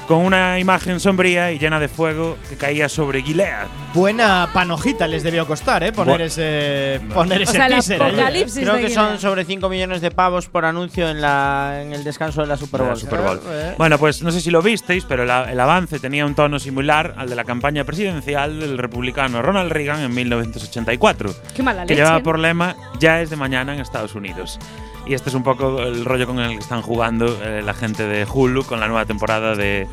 con 0.07 0.17
una 0.17 0.59
imagen 0.59 0.99
sombría 0.99 1.53
y 1.53 1.59
llena 1.59 1.79
de 1.79 1.87
fuego 1.87 2.37
que 2.49 2.57
caía 2.57 2.89
sobre 2.89 3.21
Gilead. 3.21 3.67
Buena 3.93 4.49
panojita 4.53 5.07
les 5.07 5.23
debió 5.23 5.47
costar, 5.47 5.81
¿eh? 5.81 5.93
Poner 5.93 6.19
Bu- 6.19 6.23
ese, 6.25 6.99
poner 7.13 7.39
O 7.39 7.43
ese 7.43 7.53
sea, 7.53 7.67
teaser 7.69 8.01
¿eh? 8.01 8.45
Creo 8.53 8.75
que 8.79 8.89
son 8.89 9.17
sobre 9.17 9.45
5 9.45 9.69
millones 9.69 10.01
de 10.01 10.11
pavos 10.11 10.49
por 10.49 10.65
anuncio 10.65 11.07
en, 11.09 11.21
la, 11.21 11.79
en 11.81 11.93
el 11.93 12.03
descanso 12.03 12.41
de 12.41 12.47
la 12.47 12.57
Super 12.57 12.81
de 12.81 12.85
la 12.87 12.91
Bowl. 12.91 12.99
Super 12.99 13.21
Bowl. 13.21 13.39
Eh. 13.47 13.75
Bueno, 13.77 13.97
pues 13.97 14.21
no 14.21 14.31
sé 14.33 14.41
si 14.41 14.51
lo 14.51 14.61
visteis, 14.61 15.05
pero 15.05 15.23
la- 15.23 15.49
el 15.49 15.57
avance 15.61 15.99
tenía 15.99 16.25
un 16.25 16.35
tono 16.35 16.59
similar 16.59 17.15
al 17.17 17.29
de 17.29 17.35
la 17.37 17.45
campaña 17.45 17.85
presidencial 17.85 18.59
del 18.59 18.77
republicano 18.77 19.41
Ronald 19.41 19.71
Reagan 19.71 20.01
en 20.01 20.13
1984. 20.13 21.33
Qué 21.55 21.63
mala 21.63 21.83
que 21.85 21.93
leche. 21.93 22.03
llevaba 22.03 22.19
por 22.21 22.39
lema 22.39 22.75
ya 22.99 23.21
es 23.21 23.29
de 23.29 23.37
mañana 23.37 23.73
en 23.73 23.79
Estados 23.79 24.15
Unidos. 24.15 24.59
Y 25.05 25.13
este 25.13 25.29
es 25.29 25.35
un 25.35 25.43
poco 25.43 25.81
el 25.81 26.05
rollo 26.05 26.25
con 26.27 26.39
el 26.39 26.51
que 26.51 26.57
están 26.63 26.81
jugando 26.81 27.25
eh, 27.43 27.61
la 27.63 27.73
gente 27.73 28.03
de 28.07 28.25
Hulu 28.31 28.63
con 28.65 28.79
la 28.79 28.87
nueva 28.87 29.05
temporada 29.05 29.55
de 29.55 29.87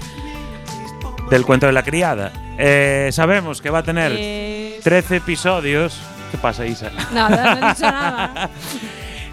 del 1.30 1.44
cuento 1.44 1.66
de 1.66 1.72
la 1.72 1.82
criada. 1.82 2.32
Eh, 2.58 3.10
sabemos 3.12 3.60
que 3.60 3.70
va 3.70 3.78
a 3.78 3.82
tener 3.82 4.12
Eh, 4.16 4.80
13 4.82 5.16
episodios. 5.16 6.00
¿Qué 6.30 6.38
pasa, 6.38 6.64
Isa? 6.66 6.90
nada, 7.12 7.54
no 7.56 7.66
he 7.66 7.70
dicho 7.70 7.82
nada. 7.90 8.50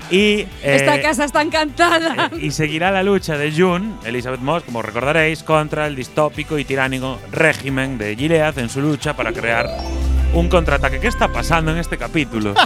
Y 0.10 0.39
eh, 0.41 0.48
Esta 0.63 1.01
casa 1.01 1.25
está 1.25 1.41
encantada. 1.41 2.31
y 2.39 2.51
seguirá 2.51 2.91
la 2.91 3.03
lucha 3.03 3.38
de 3.38 3.51
June, 3.51 3.93
Elizabeth 4.05 4.39
Moss, 4.41 4.63
como 4.63 4.81
recordaréis, 4.81 5.43
contra 5.43 5.86
el 5.88 5.96
distópico 5.96 6.57
y 6.57 6.65
tiránico 6.65 7.19
régimen 7.31 7.98
de 7.98 8.15
Gilead 8.15 8.57
en 8.60 8.69
su 8.69 8.81
lucha 8.81 9.15
para 9.15 9.34
crear 9.34 9.67
un 10.34 10.50
contraataque. 10.50 11.00
¿Qué 11.00 11.07
está 11.07 11.27
pasando 11.29 11.72
en 11.72 11.77
este 11.77 11.98
capítulo? 11.98 12.53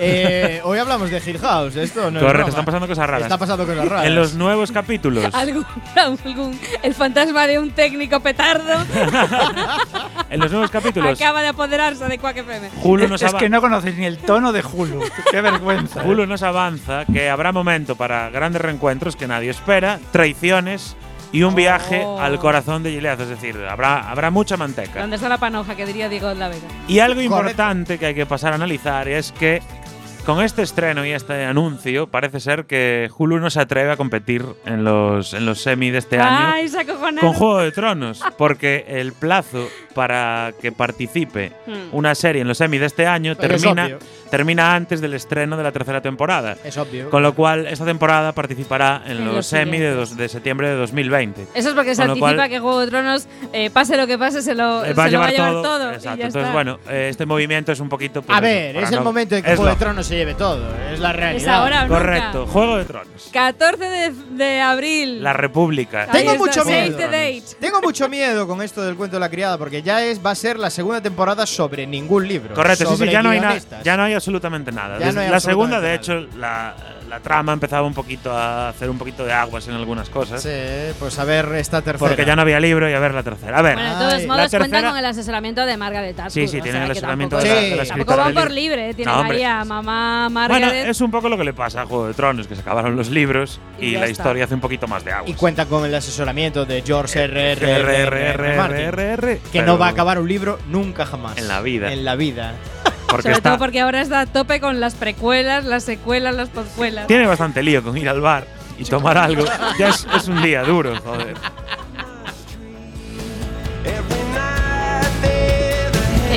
Eh, 0.00 0.60
hoy 0.62 0.78
hablamos 0.78 1.10
de 1.10 1.20
Hill 1.26 1.40
House, 1.40 1.74
esto 1.74 2.08
no 2.12 2.20
es 2.20 2.24
Correcto, 2.24 2.32
broma. 2.34 2.48
están 2.50 2.64
pasando 2.64 2.86
cosas 2.86 3.06
raras. 3.08 3.22
Está 3.24 3.36
pasando 3.36 3.66
cosas 3.66 3.88
raras. 3.88 4.06
En 4.06 4.14
los 4.14 4.34
nuevos 4.34 4.70
capítulos, 4.70 5.34
Algún, 5.34 5.66
algún- 5.96 6.60
el 6.84 6.94
fantasma 6.94 7.48
de 7.48 7.58
un 7.58 7.72
técnico 7.72 8.20
petardo 8.20 8.74
en 10.30 10.38
los 10.38 10.52
nuevos 10.52 10.70
capítulos, 10.70 11.20
acaba 11.20 11.42
de 11.42 11.48
apoderarse 11.48 12.04
de 12.04 12.16
Quack 12.16 12.36
FM. 12.36 12.70
Hulu 12.84 13.08
nos, 13.08 13.22
es 13.22 13.34
que 13.34 13.48
no 13.48 13.60
conoces 13.60 13.96
ni 13.96 14.04
el 14.06 14.18
tono 14.18 14.52
de 14.52 14.62
Hulu. 14.62 15.02
Qué 15.32 15.40
vergüenza. 15.40 16.04
Hulu 16.04 16.26
nos 16.26 16.44
avanza 16.44 17.04
que 17.12 17.28
habrá 17.28 17.50
momento 17.50 17.96
para 17.96 18.30
grandes 18.30 18.62
reencuentros 18.62 19.16
que 19.16 19.26
nadie 19.26 19.50
espera, 19.50 19.98
traiciones 20.12 20.96
y 21.32 21.42
un 21.42 21.54
viaje 21.54 22.02
Oh. 22.04 22.20
al 22.20 22.38
corazón 22.38 22.82
de 22.82 22.90
Gilead. 22.92 23.20
Es 23.20 23.28
decir, 23.28 23.56
habrá, 23.68 24.10
habrá 24.10 24.30
mucha 24.30 24.56
manteca. 24.56 25.00
¿Dónde 25.00 25.16
está 25.16 25.28
la 25.28 25.38
panoja 25.38 25.74
que 25.76 25.84
diría 25.86 26.08
Diego 26.08 26.32
La 26.34 26.48
Vega? 26.48 26.66
Y 26.88 26.98
algo 27.00 27.16
Correcto. 27.16 27.36
importante 27.36 27.98
que 27.98 28.06
hay 28.06 28.14
que 28.14 28.26
pasar 28.26 28.52
a 28.52 28.56
analizar 28.56 29.08
es 29.08 29.32
que 29.32 29.60
con 30.24 30.42
este 30.42 30.60
estreno 30.60 31.06
y 31.06 31.12
este 31.12 31.46
anuncio 31.46 32.06
parece 32.06 32.38
ser 32.40 32.66
que 32.66 33.10
Hulu 33.16 33.38
no 33.38 33.48
se 33.48 33.60
atreve 33.60 33.92
a 33.92 33.96
competir 33.96 34.44
en 34.66 34.84
los, 34.84 35.32
en 35.32 35.46
los 35.46 35.62
semi 35.62 35.90
de 35.90 35.98
este 35.98 36.18
año 36.18 36.52
Ay, 36.54 36.68
se 36.68 36.80
acojonaron. 36.80 37.18
con 37.20 37.32
Juego 37.32 37.58
de 37.60 37.72
Tronos, 37.72 38.22
porque 38.36 38.84
el 38.88 39.14
plazo 39.14 39.66
para 39.94 40.52
que 40.60 40.70
participe 40.70 41.52
Hmm. 41.66 41.72
una 41.96 42.14
serie 42.14 42.42
en 42.42 42.48
los 42.48 42.58
semi 42.58 42.76
de 42.76 42.84
este 42.86 43.06
año 43.06 43.34
Pero 43.40 43.56
termina. 43.56 43.88
Termina 44.30 44.74
antes 44.74 45.00
del 45.00 45.14
estreno 45.14 45.56
de 45.56 45.62
la 45.62 45.72
tercera 45.72 46.00
temporada. 46.00 46.56
Es 46.64 46.76
obvio. 46.76 47.10
Con 47.10 47.22
lo 47.22 47.34
cual, 47.34 47.66
esta 47.66 47.84
temporada 47.84 48.32
participará 48.32 49.02
en 49.06 49.18
En 49.18 49.24
los 49.26 49.34
los 49.36 49.46
semi 49.46 49.78
de, 49.78 49.92
dos- 49.94 50.16
de 50.16 50.28
septiembre 50.28 50.68
de 50.68 50.74
2020. 50.76 51.46
Eso 51.54 51.68
es 51.70 51.74
porque 51.74 51.94
se 51.94 52.02
anticipa 52.02 52.34
cual- 52.34 52.48
que 52.48 52.58
Juego 52.58 52.80
de 52.80 52.86
Tronos, 52.88 53.26
eh, 53.52 53.70
pase 53.70 53.96
lo 53.96 54.06
que 54.06 54.18
pase, 54.18 54.42
se 54.42 54.54
lo, 54.54 54.84
Eh, 54.84 54.88
se 54.88 54.90
lo 54.94 54.96
va 54.96 55.04
a 55.04 55.30
llevar 55.30 55.52
todo. 55.62 55.92
y 55.92 55.94
Exacto. 55.94 56.18
ya 56.18 56.26
Entonces, 56.26 56.42
está. 56.42 56.52
bueno, 56.52 56.78
eh, 56.88 57.08
este 57.10 57.26
movimiento 57.26 57.72
es 57.72 57.80
un 57.80 57.88
poquito. 57.88 58.22
pues, 58.22 58.36
a 58.36 58.40
ver, 58.40 58.76
es 58.76 58.90
el 58.90 58.96
no- 58.96 59.04
momento 59.04 59.36
en 59.36 59.42
que 59.42 59.56
Juego 59.56 59.70
de. 59.70 59.76
Tronos 59.76 60.06
se 60.06 60.16
lleve 60.16 60.34
todo. 60.34 60.66
Es 60.92 60.98
la 61.00 61.12
realidad. 61.12 61.42
Es 61.42 61.48
ahora 61.48 61.78
o 61.80 61.82
nunca. 61.84 61.98
Correcto, 61.98 62.46
Juego 62.46 62.76
de 62.76 62.84
Tronos. 62.84 63.28
14 63.32 63.84
de, 63.84 64.10
de 64.36 64.60
abril. 64.60 65.22
La 65.22 65.32
República. 65.32 66.02
Ahí 66.02 66.08
Tengo 66.24 66.32
está, 66.32 66.44
mucho 66.44 66.64
miedo. 66.64 66.98
Tengo 67.60 67.80
mucho 67.80 68.08
miedo 68.08 68.46
con 68.46 68.62
esto 68.62 68.82
del 68.82 68.96
cuento 68.96 69.16
de 69.16 69.20
la 69.20 69.28
criada 69.30 69.58
porque 69.58 69.82
ya 69.82 70.02
es 70.04 70.24
va 70.24 70.30
a 70.32 70.34
ser 70.34 70.58
la 70.58 70.70
segunda 70.70 71.00
temporada 71.00 71.46
sobre 71.46 71.86
ningún 71.86 72.26
libro. 72.26 72.54
Correcto, 72.54 72.90
sí, 72.96 73.04
sí, 73.04 73.10
ya 73.10 73.22
no, 73.22 73.30
hay 73.30 73.40
na- 73.40 73.48
guionistas. 73.48 73.82
ya 73.84 73.96
no 73.96 74.02
hay 74.04 74.14
absolutamente 74.18 74.70
nada. 74.70 74.98
Ya 74.98 75.12
no 75.12 75.20
hay 75.20 75.30
la 75.30 75.40
segunda, 75.40 75.80
de 75.80 75.94
absolutamente 75.94 76.30
hecho, 76.34 76.38
la, 76.38 76.74
la 77.08 77.20
trama 77.20 77.52
empezaba 77.54 77.86
un 77.86 77.94
poquito 77.94 78.30
a 78.32 78.68
hacer 78.68 78.90
un 78.90 78.98
poquito 78.98 79.24
de 79.24 79.32
aguas 79.32 79.66
en 79.68 79.74
algunas 79.74 80.10
cosas. 80.10 80.42
Sí, 80.42 80.50
pues 80.98 81.18
a 81.18 81.24
ver 81.24 81.46
esta 81.54 81.80
tercera. 81.80 81.98
Porque 82.10 82.24
ya 82.24 82.36
no 82.36 82.42
había 82.42 82.60
libro 82.60 82.88
y 82.88 82.92
a 82.92 82.98
ver 83.00 83.14
la 83.14 83.22
tercera. 83.22 83.58
A 83.58 83.62
ver, 83.62 83.74
Bueno, 83.76 83.90
de 83.90 83.96
todos 83.96 84.12
Ay. 84.14 84.26
modos, 84.26 84.36
La 84.36 84.42
tercera- 84.48 84.64
cuentan 84.68 84.90
con 84.90 84.98
el 84.98 85.06
asesoramiento 85.06 85.64
de 85.66 85.76
Margaret 85.76 86.18
Atwood. 86.18 86.32
sí, 86.32 86.48
sí, 86.48 86.60
tienen 86.60 86.82
el 86.82 86.90
asesoramiento 86.90 87.36
tampoco- 87.38 87.54
de 87.54 87.60
la, 87.60 87.64
Sí. 87.64 87.70
de 87.70 87.76
la 87.76 87.84
Tampoco 87.86 88.16
van 88.16 88.34
por 88.34 88.50
libre, 88.50 88.90
¿eh? 88.90 88.94
tiene 88.94 89.10
No. 89.12 89.22
María, 89.24 89.64
mamá 89.64 90.28
Bueno, 90.30 90.50
Margaret. 90.66 90.88
es 90.88 91.00
un 91.00 91.10
poco 91.10 91.28
lo 91.28 91.38
que 91.38 91.44
le 91.44 91.52
pasa 91.54 91.82
a 91.82 91.86
Juego 91.86 92.06
de 92.08 92.14
Tronos, 92.14 92.46
que 92.46 92.54
se 92.54 92.60
acabaron 92.60 92.94
los 92.96 93.08
libros 93.10 93.60
Y 93.80 93.86
y, 93.86 93.90
la 93.92 94.00
está. 94.00 94.10
historia 94.10 94.44
hace 94.44 94.54
un 94.54 94.60
poquito 94.60 94.86
más 94.86 95.04
de 95.04 95.12
aguas. 95.12 95.30
Y 95.30 95.34
cuenta 95.34 95.66
con 95.66 95.84
el 95.86 95.94
asesoramiento 95.94 96.66
de 96.66 96.82
George 96.84 97.22
R. 97.24 97.52
R. 97.52 97.70
R, 97.70 97.80
R. 97.80 98.02
R, 98.02 98.28
R, 98.30 98.56
Martin, 98.56 98.76
R, 98.78 99.12
R, 99.14 99.40
que 99.52 99.62
no 99.62 99.78
va 99.78 99.86
a 99.86 99.90
acabar 99.90 100.18
un 100.18 100.28
libro 100.28 100.58
nunca 100.68 101.06
jamás. 101.06 101.38
En 101.38 101.48
la 101.48 101.60
vida. 101.60 101.92
En 101.92 102.04
la 102.04 102.16
vida. 102.16 102.52
Porque 103.08 103.22
Sobre 103.22 103.34
está, 103.36 103.50
todo 103.50 103.58
porque 103.58 103.80
ahora 103.80 104.00
está 104.02 104.20
a 104.20 104.26
tope 104.26 104.60
con 104.60 104.80
las 104.80 104.94
precuelas, 104.94 105.64
las 105.64 105.84
secuelas, 105.84 106.34
las 106.34 106.50
poscuelas. 106.50 107.06
tiene 107.06 107.26
bastante 107.26 107.62
lío 107.62 107.82
con 107.82 107.96
ir 107.96 108.08
al 108.08 108.20
bar. 108.20 108.46
y 108.78 108.84
tomar 108.84 109.16
algo, 109.18 109.44
ya 109.78 109.88
es, 109.88 110.06
es 110.14 110.28
un 110.28 110.40
día 110.42 110.62
duro, 110.62 110.94
joder. 111.02 111.34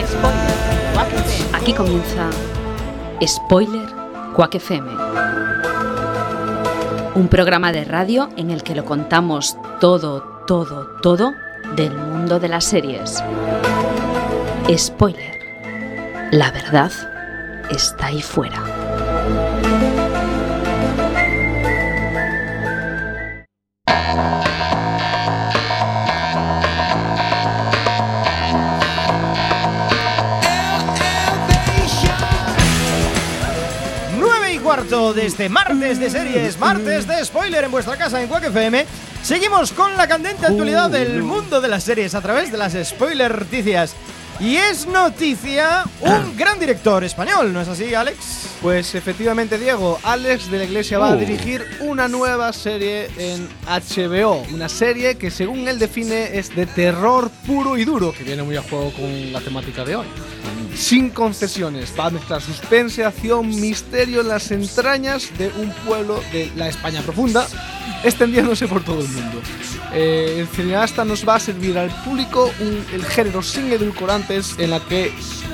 Spoiler. 0.08 0.51
Aquí 1.54 1.74
comienza 1.74 2.30
Spoiler 3.25 3.88
Quack 4.36 4.56
FM. 4.56 4.90
Un 7.16 7.28
programa 7.28 7.72
de 7.72 7.84
radio 7.84 8.30
en 8.38 8.50
el 8.50 8.63
que 8.63 8.74
lo 8.74 8.86
contamos 8.86 9.58
todo, 9.80 10.22
todo, 10.48 10.88
todo 11.01 11.34
del 11.75 11.94
mundo 11.94 12.40
de 12.40 12.48
las 12.48 12.63
series. 12.66 13.22
Spoiler. 14.75 15.30
La 16.31 16.50
verdad 16.50 16.89
está 17.69 18.05
ahí 18.05 18.21
fuera. 18.21 18.63
Nueve 34.17 34.53
y 34.53 34.59
cuarto 34.59 35.13
de 35.13 35.25
este 35.25 35.50
martes 35.50 36.00
de 36.00 36.09
series, 36.09 36.57
martes 36.57 37.07
de 37.07 37.25
spoiler 37.25 37.65
en 37.65 37.71
vuestra 37.71 37.97
casa 37.97 38.21
en 38.21 38.29
Quack 38.29 38.45
FM. 38.45 38.85
Seguimos 39.21 39.73
con 39.73 39.97
la 39.97 40.07
candente 40.07 40.45
actualidad 40.45 40.89
del 40.89 41.23
mundo 41.23 41.59
de 41.59 41.67
las 41.67 41.83
series 41.83 42.15
a 42.15 42.21
través 42.21 42.53
de 42.53 42.57
las 42.57 42.77
spoiler 42.88 43.38
noticias. 43.38 43.97
Y 44.41 44.55
es 44.55 44.88
noticia 44.88 45.83
un 46.01 46.36
gran 46.38 46.60
director 46.60 47.03
español, 47.03 47.53
¿no 47.53 47.62
es 47.62 47.67
así, 47.67 47.93
Alex? 47.93 48.17
Pues 48.62 48.95
efectivamente, 48.95 49.57
Diego, 49.60 50.00
Alex 50.03 50.50
de 50.50 50.57
la 50.57 50.63
Iglesia 50.63 50.98
va 50.98 51.10
a 51.10 51.15
Uh. 51.15 51.19
dirigir 51.19 51.63
una 51.81 52.07
nueva 52.07 52.51
serie 52.53 53.07
en 53.17 53.48
HBO. 53.67 54.43
Una 54.53 54.67
serie 54.69 55.15
que, 55.15 55.29
según 55.29 55.67
él 55.67 55.77
define, 55.77 56.38
es 56.39 56.55
de 56.55 56.65
terror 56.65 57.29
puro 57.45 57.77
y 57.77 57.86
duro, 57.86 58.13
que 58.13 58.24
viene 58.24 58.41
muy 58.43 58.55
a 58.57 58.63
juego 58.63 58.91
con 58.93 59.31
la 59.31 59.41
temática 59.41 59.86
de 59.86 59.95
hoy. 59.98 60.07
Sin 60.75 61.10
concesiones, 61.10 61.93
va 62.00 62.07
a 62.07 62.10
mezclar 62.12 62.41
suspense, 62.41 63.03
acción, 63.05 63.48
misterio 63.50 64.21
en 64.21 64.27
las 64.29 64.50
entrañas 64.51 65.29
de 65.38 65.48
un 65.50 65.71
pueblo 65.86 66.19
de 66.31 66.50
la 66.55 66.67
España 66.69 67.01
profunda, 67.01 67.45
extendiéndose 68.03 68.67
por 68.67 68.83
todo 68.83 69.01
el 69.01 69.07
mundo. 69.10 69.41
Eh, 69.93 70.38
el 70.39 70.48
cineasta 70.48 71.03
nos 71.03 71.27
va 71.27 71.36
a 71.36 71.39
servir 71.39 71.77
al 71.77 71.89
público 72.05 72.50
un- 72.62 72.86
el 72.93 73.03
género 73.05 73.41
sin 73.41 73.71
edulcorantes 73.71 74.55
en 74.57 74.69
la 74.69 74.79
que 74.79 75.12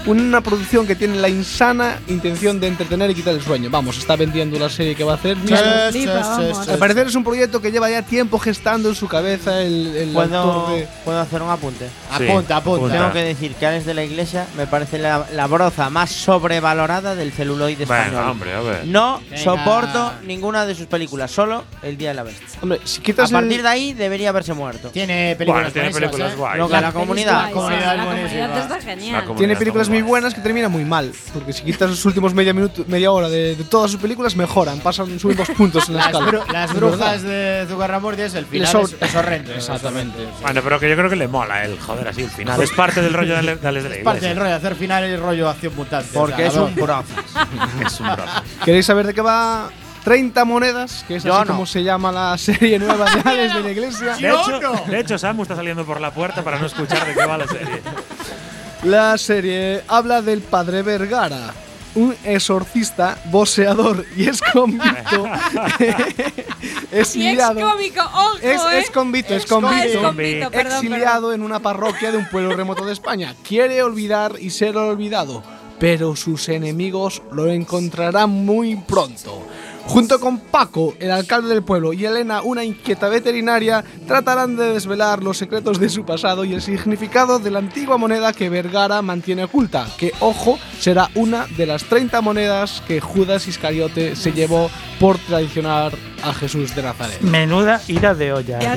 una 0.07 0.41
producción 0.41 0.87
que 0.87 0.95
tiene 0.95 1.15
la 1.17 1.29
insana 1.29 1.99
intención 2.07 2.59
de 2.59 2.67
entretener 2.67 3.09
y 3.11 3.15
quitar 3.15 3.33
el 3.33 3.41
sueño. 3.41 3.69
Vamos, 3.69 3.97
está 3.97 4.15
vendiendo 4.15 4.57
la 4.57 4.69
serie 4.69 4.95
que 4.95 5.03
va 5.03 5.13
a 5.13 5.15
hacer. 5.15 5.37
Al 5.37 6.77
parecer 6.79 7.07
es 7.07 7.15
un 7.15 7.23
proyecto 7.23 7.61
que 7.61 7.71
lleva 7.71 7.89
ya 7.89 8.01
tiempo 8.01 8.39
gestando 8.39 8.89
en 8.89 8.95
su 8.95 9.07
cabeza 9.07 9.61
el, 9.61 9.95
el 9.95 10.09
¿Puedo, 10.09 10.37
autor 10.37 10.75
de... 10.75 10.87
¿Puedo 11.05 11.19
hacer 11.19 11.41
un 11.41 11.49
apunte? 11.49 11.87
Sí, 12.17 12.27
Apunta, 12.29 12.57
apunta. 12.57 12.93
Tengo 12.93 13.11
que 13.13 13.19
decir 13.23 13.53
que 13.55 13.65
Alex 13.67 13.85
de 13.85 13.93
la 13.93 14.03
Iglesia 14.03 14.47
me 14.57 14.65
parece 14.67 14.97
la, 14.97 15.25
la 15.33 15.47
broza 15.47 15.89
más 15.89 16.09
sobrevalorada 16.11 17.15
del 17.15 17.31
celuloide 17.31 17.83
español. 17.83 18.11
Bueno, 18.13 18.31
hombre, 18.31 18.53
a 18.53 18.61
ver. 18.61 18.85
No 18.85 19.19
Venga. 19.29 19.37
soporto 19.43 20.13
ninguna 20.25 20.65
de 20.65 20.75
sus 20.75 20.87
películas, 20.87 21.31
solo 21.31 21.63
El 21.83 21.97
Día 21.97 22.09
de 22.09 22.15
la 22.15 22.23
Bestia. 22.23 22.47
Hombre, 22.61 22.79
si 22.85 23.01
A 23.11 23.27
partir 23.27 23.57
el- 23.57 23.61
de 23.63 23.67
ahí 23.67 23.93
debería 23.93 24.29
haberse 24.29 24.53
muerto. 24.53 24.89
Tiene 24.89 25.35
películas 25.37 25.73
Bueno, 25.73 25.73
tiene 25.73 25.89
buenísimas, 25.89 26.11
películas 26.11 26.33
¿eh? 26.33 26.35
guays. 26.37 26.71
Que 26.77 26.81
la 26.81 26.91
comunidad. 26.91 27.45
La 27.45 27.51
comunidad 27.51 28.57
está 28.57 28.81
genial. 28.81 29.21
comunidad 29.21 29.37
Tiene 29.37 29.55
películas 29.55 29.89
muy 29.89 29.96
muy 29.97 30.01
guay. 30.01 30.09
buenas 30.21 30.33
que 30.33 30.41
terminan 30.41 30.71
muy 30.71 30.85
mal. 30.85 31.11
Porque 31.33 31.53
si 31.53 31.63
quitas 31.63 31.89
los 31.89 32.05
últimos 32.05 32.33
media, 32.33 32.53
minuto, 32.53 32.83
media 32.87 33.11
hora 33.11 33.29
de, 33.29 33.55
de 33.55 33.63
todas 33.65 33.91
sus 33.91 33.99
películas, 33.99 34.35
mejoran. 34.35 34.79
Pasan, 34.79 35.19
suben 35.19 35.37
dos 35.37 35.49
puntos 35.51 35.87
en 35.89 35.95
la 35.95 36.05
Las, 36.05 36.13
escala. 36.13 36.31
bru- 36.31 36.51
las 36.51 36.69
Es 36.71 36.75
brujas 36.77 37.21
de 37.23 37.65
Zugarramurdias, 37.69 38.33
el 38.35 38.43
Le 38.43 38.49
final 38.49 38.81
es, 38.83 38.95
es 38.99 39.15
horrendo. 39.15 39.53
Exactamente. 39.53 40.27
Bueno, 40.41 40.61
pero 40.63 40.79
que 40.79 40.89
yo 40.89 40.95
creo 40.95 41.09
que 41.09 41.15
le 41.15 41.27
mola 41.27 41.63
el 41.65 41.79
joder 41.79 42.07
así 42.07 42.21
el 42.23 42.29
final. 42.29 42.61
Es 42.61 42.71
parte 42.71 43.01
del 43.01 43.13
rollo 43.13 43.35
de 43.35 43.41
de 43.55 43.67
Alex 43.67 43.83
de 43.83 43.89
la 43.89 43.95
Es 43.97 44.03
parte 44.03 44.27
del 44.27 44.37
rollo 44.37 44.49
de 44.49 44.55
hacer 44.55 44.75
final 44.75 45.07
y 45.09 45.15
rollo 45.17 45.49
acción 45.49 45.75
mutante. 45.75 46.09
Porque 46.13 46.33
o 46.33 46.37
sea, 46.37 46.47
es 46.47 46.55
un. 46.55 46.67
Es 47.85 47.99
un 47.99 48.07
brazo. 48.07 48.41
¿Queréis 48.65 48.85
saber 48.85 49.07
de 49.07 49.13
qué 49.13 49.21
va 49.21 49.69
30 50.03 50.45
monedas? 50.45 51.03
Que 51.07 51.17
es 51.17 51.23
Yo 51.23 51.33
así 51.35 51.41
no. 51.47 51.53
como 51.53 51.65
se 51.65 51.83
llama 51.83 52.11
la 52.11 52.37
serie 52.37 52.79
nueva 52.79 53.05
de 53.13 53.21
Alex 53.29 53.53
de 53.55 53.61
la 53.61 53.71
Iglesia. 53.71 54.15
De 54.15 54.29
hecho, 54.29 54.59
no. 54.61 54.73
de 54.91 54.99
hecho, 54.99 55.17
Samu 55.17 55.43
está 55.43 55.55
saliendo 55.55 55.85
por 55.85 55.99
la 56.01 56.11
puerta 56.11 56.43
para 56.43 56.59
no 56.59 56.65
escuchar 56.67 57.05
de 57.05 57.13
qué 57.13 57.25
va 57.25 57.37
la 57.37 57.47
serie. 57.47 57.81
La 58.87 59.17
serie 59.17 59.83
habla 59.89 60.21
del 60.21 60.39
padre 60.39 60.81
Vergara, 60.81 61.53
un 61.95 62.15
exorcista, 62.23 63.21
boxeador 63.25 64.05
y 64.15 64.29
ex 64.29 64.41
convicto. 64.41 65.25
Y 65.79 65.83
ex 65.83 66.93
exiliado. 66.93 67.59
Es, 68.41 68.61
eh. 68.61 68.79
es 68.79 68.89
convicto, 68.89 69.33
es 69.33 69.43
es 69.43 70.65
exiliado 70.65 71.33
en 71.33 71.41
una 71.41 71.59
parroquia 71.59 72.11
de 72.11 72.17
un 72.17 72.29
pueblo 72.29 72.55
remoto 72.55 72.85
de 72.85 72.93
España. 72.93 73.35
Quiere 73.45 73.83
olvidar 73.83 74.35
y 74.39 74.51
ser 74.51 74.77
olvidado, 74.77 75.43
pero 75.79 76.15
sus 76.15 76.47
enemigos 76.47 77.21
lo 77.33 77.49
encontrarán 77.49 78.29
muy 78.29 78.77
pronto. 78.77 79.45
Junto 79.87 80.19
con 80.19 80.39
Paco, 80.39 80.95
el 80.99 81.09
alcalde 81.11 81.47
del 81.49 81.63
pueblo, 81.63 81.93
y 81.93 82.05
Elena, 82.05 82.41
una 82.41 82.63
inquieta 82.63 83.07
veterinaria, 83.07 83.83
tratarán 84.05 84.55
de 84.55 84.73
desvelar 84.73 85.23
los 85.23 85.37
secretos 85.37 85.79
de 85.79 85.89
su 85.89 86.05
pasado 86.05 86.43
y 86.45 86.53
el 86.53 86.61
significado 86.61 87.39
de 87.39 87.49
la 87.51 87.59
antigua 87.59 87.97
moneda 87.97 88.33
que 88.33 88.49
Vergara 88.49 89.01
mantiene 89.01 89.45
oculta, 89.45 89.87
que, 89.97 90.11
ojo, 90.19 90.59
será 90.79 91.09
una 91.15 91.47
de 91.57 91.65
las 91.65 91.85
30 91.85 92.21
monedas 92.21 92.83
que 92.87 92.99
Judas 92.99 93.47
Iscariote 93.47 94.15
se 94.15 94.33
llevó 94.33 94.69
por 94.99 95.17
traicionar 95.19 95.93
a 96.23 96.33
Jesús 96.33 96.75
de 96.75 96.81
Nazaret. 96.83 97.21
Menuda 97.21 97.79
ira 97.87 98.13
de 98.15 98.33
olla. 98.33 98.59
Ya 98.59 98.75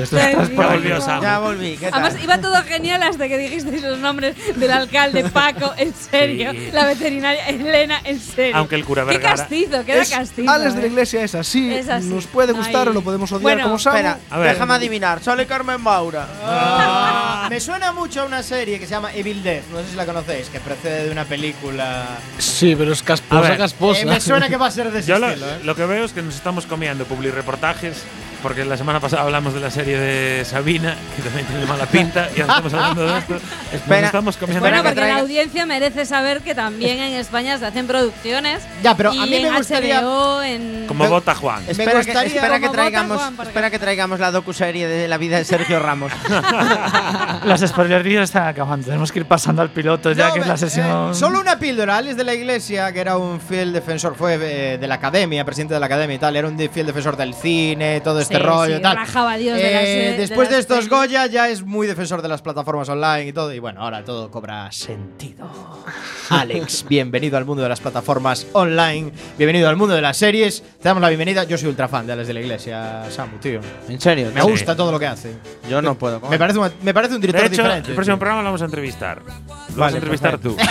volvió. 0.55 0.99
Ya 1.23 1.38
volví, 1.38 1.77
¿qué 1.79 1.90
tal? 1.90 2.03
Además, 2.05 2.23
iba 2.23 2.38
todo 2.40 2.62
genial 2.64 3.03
hasta 3.03 3.29
que 3.29 3.38
dijisteis 3.38 3.83
los 3.83 3.99
nombres 3.99 4.37
del 4.57 4.70
alcalde 4.70 5.25
Paco, 5.25 5.73
en 5.79 5.92
serio. 5.94 6.51
Sí. 6.53 6.68
La 6.73 6.85
veterinaria 6.87 7.49
Elena, 7.49 8.01
en 8.05 8.20
serio. 8.20 8.57
Aunque 8.57 8.75
el 8.75 8.85
cura 8.85 9.05
Qué 9.07 9.12
Vergara- 9.18 9.37
castizo, 9.37 9.85
queda 9.85 10.03
Es- 10.03 10.11
castizo. 10.11 10.51
Alex 10.51 10.75
de 10.75 10.81
la 10.83 10.87
eh. 10.87 10.90
Iglesia 11.00 11.24
es 11.24 11.34
así, 11.34 11.72
Es 11.72 11.88
así. 11.88 12.06
nos 12.08 12.26
puede 12.26 12.52
gustar 12.52 12.82
Ay. 12.82 12.88
o 12.88 12.92
lo 12.92 13.00
podemos 13.02 13.32
odiar 13.32 13.42
Bueno, 13.42 13.62
como 13.64 13.78
Samu. 13.78 13.96
Espera, 13.96 14.18
A 14.28 14.38
ver. 14.38 14.52
déjame 14.52 14.74
adivinar. 14.74 15.22
Sale 15.22 15.46
Carmen 15.46 15.80
Maura. 15.80 16.26
Ah, 16.44 17.46
me 17.48 17.58
suena 17.58 17.92
mucho 17.92 18.20
a 18.20 18.24
una 18.26 18.42
serie 18.42 18.78
que 18.78 18.84
se 18.86 18.90
llama 18.90 19.12
Evil 19.14 19.42
Dead, 19.42 19.62
no 19.72 19.78
sé 19.80 19.90
si 19.90 19.96
la 19.96 20.04
conocéis, 20.04 20.48
que 20.50 20.60
procede 20.60 21.04
de 21.06 21.10
una 21.10 21.24
película. 21.24 22.04
Sí, 22.38 22.74
pero 22.76 22.92
es 22.92 23.02
casposa, 23.02 23.56
casposa. 23.56 24.00
Eh, 24.02 24.06
me 24.06 24.20
suena 24.20 24.48
que 24.50 24.56
va 24.58 24.66
a 24.66 24.70
ser 24.70 24.90
de 24.92 24.98
ese 25.00 25.08
Yo 25.08 25.18
lo, 25.18 25.28
estilo, 25.28 25.46
¿eh? 25.50 25.60
lo 25.64 25.74
que 25.74 25.86
veo 25.86 26.04
es 26.04 26.12
que 26.12 26.20
nos 26.22 26.34
estamos 26.34 26.66
comiendo 26.66 27.04
publireportajes, 27.06 28.02
porque 28.42 28.64
la 28.64 28.76
semana 28.76 29.00
pasada 29.00 29.22
hablamos 29.22 29.55
de 29.55 29.61
la 29.61 29.70
serie 29.70 29.98
de 29.98 30.44
Sabina, 30.44 30.96
que 31.16 31.22
también 31.22 31.46
tiene 31.46 31.66
mala 31.66 31.87
pinta, 31.87 32.29
y 32.35 32.40
ahora 32.40 32.55
estamos 32.55 32.74
hablando 32.74 33.07
de 33.07 33.18
esto. 33.18 33.37
Espera, 33.72 34.07
estamos 34.07 34.37
comiendo 34.37 34.61
Bueno, 34.61 34.83
porque 34.83 35.00
la 35.00 35.18
audiencia 35.18 35.66
merece 35.66 36.05
saber 36.07 36.40
que 36.40 36.55
también 36.55 36.98
en 36.98 37.14
España 37.14 37.59
se 37.59 37.66
hacen 37.66 37.87
producciones. 37.87 38.62
Ya, 38.83 38.96
pero 38.96 39.12
y 39.12 39.18
a 39.18 39.26
mí 39.26 39.37
en 39.37 39.42
me 39.50 39.57
gustaría. 39.57 40.03
HBO, 40.03 40.42
en. 40.42 40.85
como 40.87 41.09
Bota 41.09 41.35
Juan. 41.35 41.64
Me 41.64 41.72
Espera, 41.72 41.92
que, 42.03 42.11
espera 42.11 42.61
que 42.61 42.68
traigamos, 42.68 43.18
Juan, 43.18 43.37
espera 43.46 43.70
que 43.70 43.79
traigamos 43.79 44.20
la 44.20 44.31
docuserie 44.31 44.87
de 44.87 45.09
la 45.09 45.18
vida 45.18 45.38
de 45.38 45.44
Sergio 45.44 45.79
Ramos. 45.79 46.12
Las 47.44 47.61
spoilerías 47.61 48.24
están 48.24 48.48
acabando. 48.48 48.87
Tenemos 48.87 49.12
que 49.12 49.20
ir 49.20 49.26
pasando 49.26 49.62
al 49.62 49.70
piloto 49.70 50.12
ya 50.12 50.29
No, 50.29 50.35
que 50.35 50.40
es 50.40 50.46
la 50.46 50.55
eh, 50.55 50.59
sesión. 50.59 51.14
solo 51.14 51.40
una 51.40 51.59
píldora. 51.59 51.96
Alex 51.96 52.16
de 52.16 52.24
la 52.24 52.35
Iglesia, 52.35 52.92
que 52.92 53.00
era 53.00 53.16
un 53.16 53.40
fiel 53.40 53.72
defensor, 53.72 54.14
fue 54.14 54.35
eh, 54.35 54.79
de 54.79 54.87
la 54.87 54.96
academia, 54.96 55.44
presidente 55.44 55.74
de 55.74 55.81
la 55.81 55.87
academia 55.87 56.16
y 56.16 56.18
tal. 56.18 56.37
Era 56.37 56.48
un 56.48 56.59
fiel 56.70 56.87
defensor 56.87 57.16
del 57.16 57.35
cine, 57.35 58.00
todo 58.00 58.20
este 58.30 58.42
Sí, 58.42 58.48
rollo 58.48 58.74
sí, 58.74 58.78
y 58.80 58.82
tal. 58.82 59.38
Dios 59.38 59.56
de 59.58 59.72
las, 59.72 59.82
eh, 59.84 59.96
de 60.12 60.16
después 60.18 60.48
de, 60.48 60.54
las 60.56 60.60
estos 60.60 60.76
pelis. 60.78 60.90
Goya, 60.90 61.26
ya 61.26 61.48
es 61.48 61.62
muy 61.62 61.86
defensor 61.86 62.22
de 62.22 62.28
las 62.28 62.40
plataformas 62.42 62.88
online 62.88 63.26
y 63.26 63.32
todo. 63.32 63.52
Y 63.52 63.58
bueno, 63.58 63.82
ahora 63.82 64.04
todo 64.04 64.30
cobra 64.30 64.70
sentido. 64.72 65.48
Alex, 66.30 66.84
bienvenido 66.88 67.36
al 67.36 67.44
mundo 67.44 67.62
de 67.62 67.68
las 67.68 67.80
plataformas 67.80 68.46
online. 68.52 69.12
Bienvenido 69.36 69.68
al 69.68 69.76
mundo 69.76 69.94
de 69.94 70.00
las 70.02 70.16
series. 70.16 70.62
Te 70.62 70.88
damos 70.88 71.00
la 71.02 71.08
bienvenida. 71.08 71.44
Yo 71.44 71.58
soy 71.58 71.68
ultra 71.68 71.88
fan 71.88 72.06
de 72.06 72.12
Alex 72.12 72.28
de 72.28 72.34
la 72.34 72.40
Iglesia, 72.40 73.10
Samu, 73.10 73.38
tío. 73.38 73.60
¿En 73.88 74.00
serio? 74.00 74.30
Me 74.34 74.40
Sí. 74.42 74.48
gusta 74.50 74.76
todo 74.76 74.92
lo 74.92 74.98
que 74.98 75.06
hace. 75.06 75.34
Yo 75.68 75.82
no 75.82 75.96
puedo. 75.96 76.20
Me 76.20 76.38
parece, 76.38 76.58
un- 76.58 76.70
me 76.82 76.94
parece 76.94 77.14
un 77.16 77.20
De 77.20 77.26
director 77.26 77.52
hecho, 77.52 77.62
diferente. 77.62 77.88
el 77.90 77.94
próximo 77.94 78.16
tío. 78.16 78.20
programa 78.20 78.42
lo 78.42 78.46
vamos 78.46 78.62
a 78.62 78.66
entrevistar. 78.66 79.22
Lo 79.24 79.32
vas 79.56 79.76
Vale, 79.76 79.94
a 79.94 79.96
entrevistar 79.98 80.38
perfecto. 80.38 80.56
tú. 80.56 80.70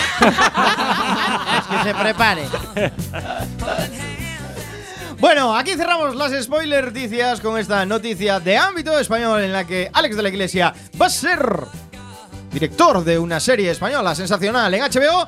Es 1.60 1.66
que 1.66 1.88
se 1.88 1.94
prepare. 1.94 2.42
Bueno, 5.20 5.54
aquí 5.54 5.72
cerramos 5.72 6.16
las 6.16 6.32
spoiler 6.42 6.86
noticias 6.86 7.40
con 7.40 7.58
esta 7.58 7.84
noticia 7.84 8.40
de 8.40 8.56
ámbito 8.56 8.98
español 8.98 9.42
en 9.42 9.52
la 9.52 9.66
que 9.66 9.90
Alex 9.92 10.16
de 10.16 10.22
la 10.22 10.28
Iglesia 10.30 10.72
va 11.00 11.06
a 11.06 11.10
ser 11.10 11.38
director 12.50 13.04
de 13.04 13.18
una 13.18 13.38
serie 13.38 13.70
española 13.70 14.14
sensacional 14.14 14.72
en 14.72 14.80
HBO 14.82 15.26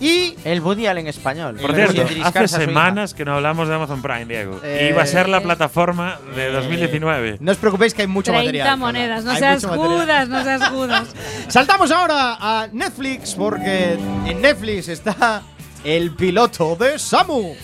y 0.00 0.36
El 0.44 0.60
Woody 0.60 0.86
Allen 0.86 1.06
español. 1.08 1.56
Por 1.60 1.74
cierto, 1.74 2.04
hace 2.22 2.48
semanas 2.48 3.14
que 3.14 3.24
no 3.24 3.34
hablamos 3.36 3.66
de 3.68 3.74
Amazon 3.74 4.02
Prime, 4.02 4.26
Diego. 4.26 4.60
Eh, 4.62 4.90
Iba 4.92 5.02
a 5.02 5.06
ser 5.06 5.28
la 5.28 5.40
plataforma 5.40 6.18
de 6.36 6.52
2019. 6.52 7.38
no 7.40 7.50
os 7.50 7.58
preocupéis 7.58 7.94
que 7.94 8.02
hay 8.02 8.08
mucho 8.08 8.30
30 8.30 8.44
material. 8.44 8.78
monedas, 8.78 9.24
no 9.24 9.30
Hay 9.32 9.38
seas 9.38 9.64
judas, 9.64 10.28
no 10.28 10.44
seas 10.44 10.68
judas. 10.68 11.08
Saltamos 11.48 11.90
ahora 11.90 12.36
a 12.38 12.68
Netflix 12.72 13.34
porque 13.34 13.94
en 14.26 14.42
Netflix 14.42 14.88
está 14.88 15.42
el 15.82 16.14
piloto 16.14 16.76
de 16.76 16.98
Samu. 16.98 17.56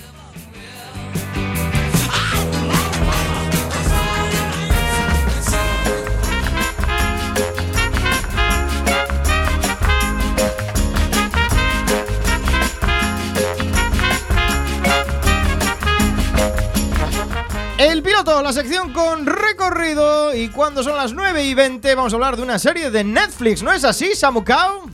La 18.42 18.52
sección 18.52 18.92
con 18.92 19.26
recorrido. 19.26 20.34
Y 20.34 20.48
cuando 20.48 20.82
son 20.82 20.96
las 20.96 21.12
9 21.12 21.44
y 21.44 21.54
20, 21.54 21.94
vamos 21.94 22.12
a 22.12 22.16
hablar 22.16 22.36
de 22.36 22.42
una 22.42 22.58
serie 22.58 22.90
de 22.90 23.04
Netflix. 23.04 23.62
¿No 23.62 23.72
es 23.72 23.84
así, 23.84 24.14
Samucao? 24.14 24.88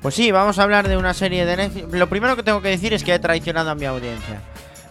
Pues 0.00 0.14
sí, 0.14 0.30
vamos 0.30 0.58
a 0.58 0.62
hablar 0.62 0.88
de 0.88 0.96
una 0.96 1.12
serie 1.12 1.44
de 1.44 1.56
Netflix. 1.56 1.92
Lo 1.92 2.08
primero 2.08 2.36
que 2.36 2.42
tengo 2.42 2.62
que 2.62 2.68
decir 2.68 2.94
es 2.94 3.04
que 3.04 3.14
he 3.14 3.18
traicionado 3.18 3.70
a 3.70 3.74
mi 3.74 3.84
audiencia. 3.84 4.40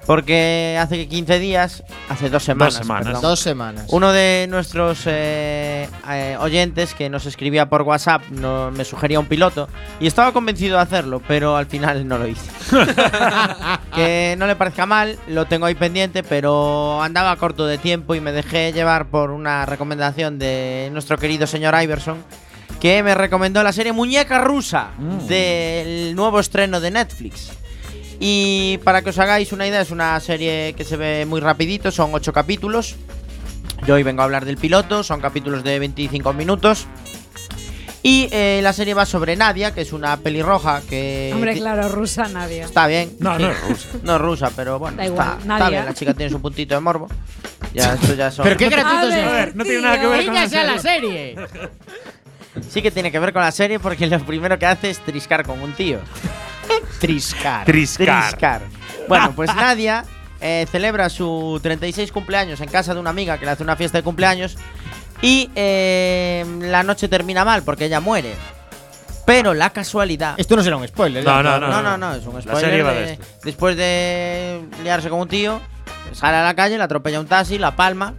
Porque 0.05 0.77
hace 0.79 1.07
15 1.07 1.39
días, 1.39 1.83
hace 2.09 2.29
dos 2.29 2.43
semanas, 2.43 2.75
semanas. 2.75 3.05
perdón, 3.05 3.21
Dos 3.23 3.39
semanas. 3.39 3.85
uno 3.89 4.11
de 4.11 4.45
nuestros 4.49 5.01
eh, 5.07 5.89
eh, 6.09 6.37
oyentes 6.39 6.93
que 6.93 7.09
nos 7.09 7.25
escribía 7.25 7.67
por 7.69 7.81
WhatsApp 7.81 8.21
no- 8.29 8.69
me 8.71 8.85
sugería 8.85 9.19
un 9.19 9.25
piloto 9.25 9.67
y 9.99 10.05
estaba 10.07 10.31
convencido 10.31 10.77
de 10.77 10.83
hacerlo, 10.83 11.21
pero 11.27 11.55
al 11.57 11.65
final 11.65 12.07
no 12.07 12.17
lo 12.19 12.27
hice. 12.27 12.49
que 13.95 14.35
no 14.37 14.45
le 14.47 14.55
parezca 14.55 14.85
mal, 14.85 15.17
lo 15.27 15.45
tengo 15.45 15.65
ahí 15.65 15.75
pendiente, 15.75 16.23
pero 16.23 17.01
andaba 17.01 17.35
corto 17.37 17.65
de 17.65 17.77
tiempo 17.77 18.15
y 18.15 18.21
me 18.21 18.31
dejé 18.31 18.73
llevar 18.73 19.07
por 19.07 19.31
una 19.31 19.65
recomendación 19.65 20.37
de 20.39 20.89
nuestro 20.91 21.17
querido 21.17 21.47
señor 21.47 21.73
Iverson 21.81 22.23
que 22.79 23.01
me 23.03 23.15
recomendó 23.15 23.63
la 23.63 23.71
serie 23.71 23.93
Muñeca 23.93 24.39
Rusa 24.39 24.89
del 25.27 26.13
nuevo 26.15 26.39
estreno 26.39 26.79
de 26.79 26.91
Netflix. 26.91 27.51
Y 28.19 28.80
para 28.84 29.01
que 29.01 29.10
os 29.10 29.19
hagáis 29.19 29.51
una 29.51 29.67
idea, 29.67 29.82
es 29.82 29.91
una 29.91 30.19
serie 30.19 30.73
que 30.78 30.84
se 30.84 30.97
ve 30.97 31.25
muy 31.25 31.41
rapidito, 31.41 31.91
son 31.91 32.13
ocho 32.13 32.32
capítulos. 32.34 32.95
Yo 33.86 33.95
hoy 33.95 34.04
vengo 34.04 34.21
a 34.21 34.25
hablar 34.25 34.45
del 34.45 34.58
piloto, 34.58 35.04
son 35.04 35.19
capítulos 35.21 35.63
de 35.63 35.80
25 35.80 36.34
minutos. 36.34 36.88
Y 38.01 38.30
eh, 38.32 38.60
la 38.62 38.71
serie 38.71 38.93
va 38.93 39.06
sobre 39.06 39.36
Nadia, 39.36 39.73
que 39.73 39.82
es 39.82 39.91
una 39.91 40.15
pelirroja 40.17 40.82
que... 40.88 41.32
Hombre, 41.34 41.56
claro, 41.56 41.89
rusa 41.89 42.28
nadie. 42.30 42.62
Está 42.62 42.86
bien. 42.86 43.13
No, 43.19 43.36
sí. 43.36 43.41
no 43.43 43.49
es 43.51 43.62
rusa. 43.62 43.88
No 44.04 44.15
es 44.15 44.21
rusa, 44.21 44.51
pero 44.56 44.78
bueno, 44.78 44.97
Da 44.97 45.04
está, 45.06 45.13
igual, 45.13 45.38
está 45.39 45.47
Nadia. 45.47 45.69
bien. 45.69 45.86
La 45.86 45.93
chica 45.95 46.13
tiene 46.13 46.32
su 46.32 46.39
puntito 46.39 46.75
de 46.75 46.82
morbo. 46.82 47.08
Ya, 47.73 47.93
esto 48.01 48.13
ya 48.13 48.30
son... 48.30 48.43
Pero 48.43 48.58
qué 48.58 48.65
A 48.65 48.69
gratuitos 48.69 49.10
ver, 49.10 49.25
A 49.28 49.32
ver, 49.32 49.56
no 49.56 49.63
tiene 49.63 49.82
nada 49.82 49.99
que 49.99 50.08
ver 50.08 50.25
con 50.25 50.36
la 50.36 50.47
serie. 50.49 50.80
serie. 50.80 51.36
Sí 52.69 52.82
que 52.82 52.89
tiene 52.89 53.12
que 53.12 53.19
ver 53.19 53.34
con 53.34 53.41
la 53.41 53.51
serie 53.51 53.80
porque 53.80 54.08
lo 54.08 54.17
primero 54.25 54.58
que 54.58 54.65
hace 54.65 54.89
es 54.89 54.99
triscar 54.99 55.45
con 55.45 55.60
un 55.62 55.73
tío. 55.73 55.99
Triscar. 56.99 57.65
Triscar. 57.65 58.30
Triscar. 58.30 58.62
Bueno, 59.08 59.34
pues 59.36 59.54
Nadia 59.56 60.06
eh, 60.41 60.65
celebra 60.71 61.10
su 61.10 61.60
36 61.62 62.12
cumpleaños 62.12 62.60
en 62.62 62.69
casa 62.69 62.93
de 62.93 62.99
una 62.99 63.10
amiga 63.10 63.38
que 63.38 63.45
le 63.45 63.51
hace 63.51 63.63
una 63.63 63.75
fiesta 63.75 63.97
de 63.97 64.04
cumpleaños 64.04 64.58
y 65.21 65.49
eh, 65.56 66.45
la 66.62 66.84
noche 66.84 67.08
termina 67.08 67.45
mal 67.45 67.63
porque 67.63 67.86
ella 67.86 67.99
muere. 67.99 68.34
Pero 69.25 69.56
la 69.56 69.71
casualidad... 69.71 70.36
Esto 70.38 70.56
no 70.56 70.62
será 70.63 70.78
un 70.78 70.88
spoiler. 70.88 71.23
No, 71.23 71.32
ya, 71.32 71.38
no, 71.38 71.43
claro. 71.58 71.67
No, 71.71 71.82
no, 71.82 71.97
no, 71.97 72.13
es 72.13 72.25
un 72.28 72.36
La 72.36 72.41
spoiler. 72.41 72.62
serie 72.62 72.84
va 72.84 72.91
de- 72.93 72.99
de 73.06 73.13
esto. 73.13 73.25
después 73.43 73.75
de 73.75 74.62
liarse 74.84 75.10
con 75.10 75.19
un 75.19 75.28
tío, 75.28 75.60
sale 76.12 76.38
a 76.38 76.43
la 76.43 76.54
calle, 76.54 76.78
le 76.78 76.84
atropella 76.84 77.19
un 77.19 77.25
taxi, 77.25 77.58
la 77.58 77.75
palma 77.75 78.13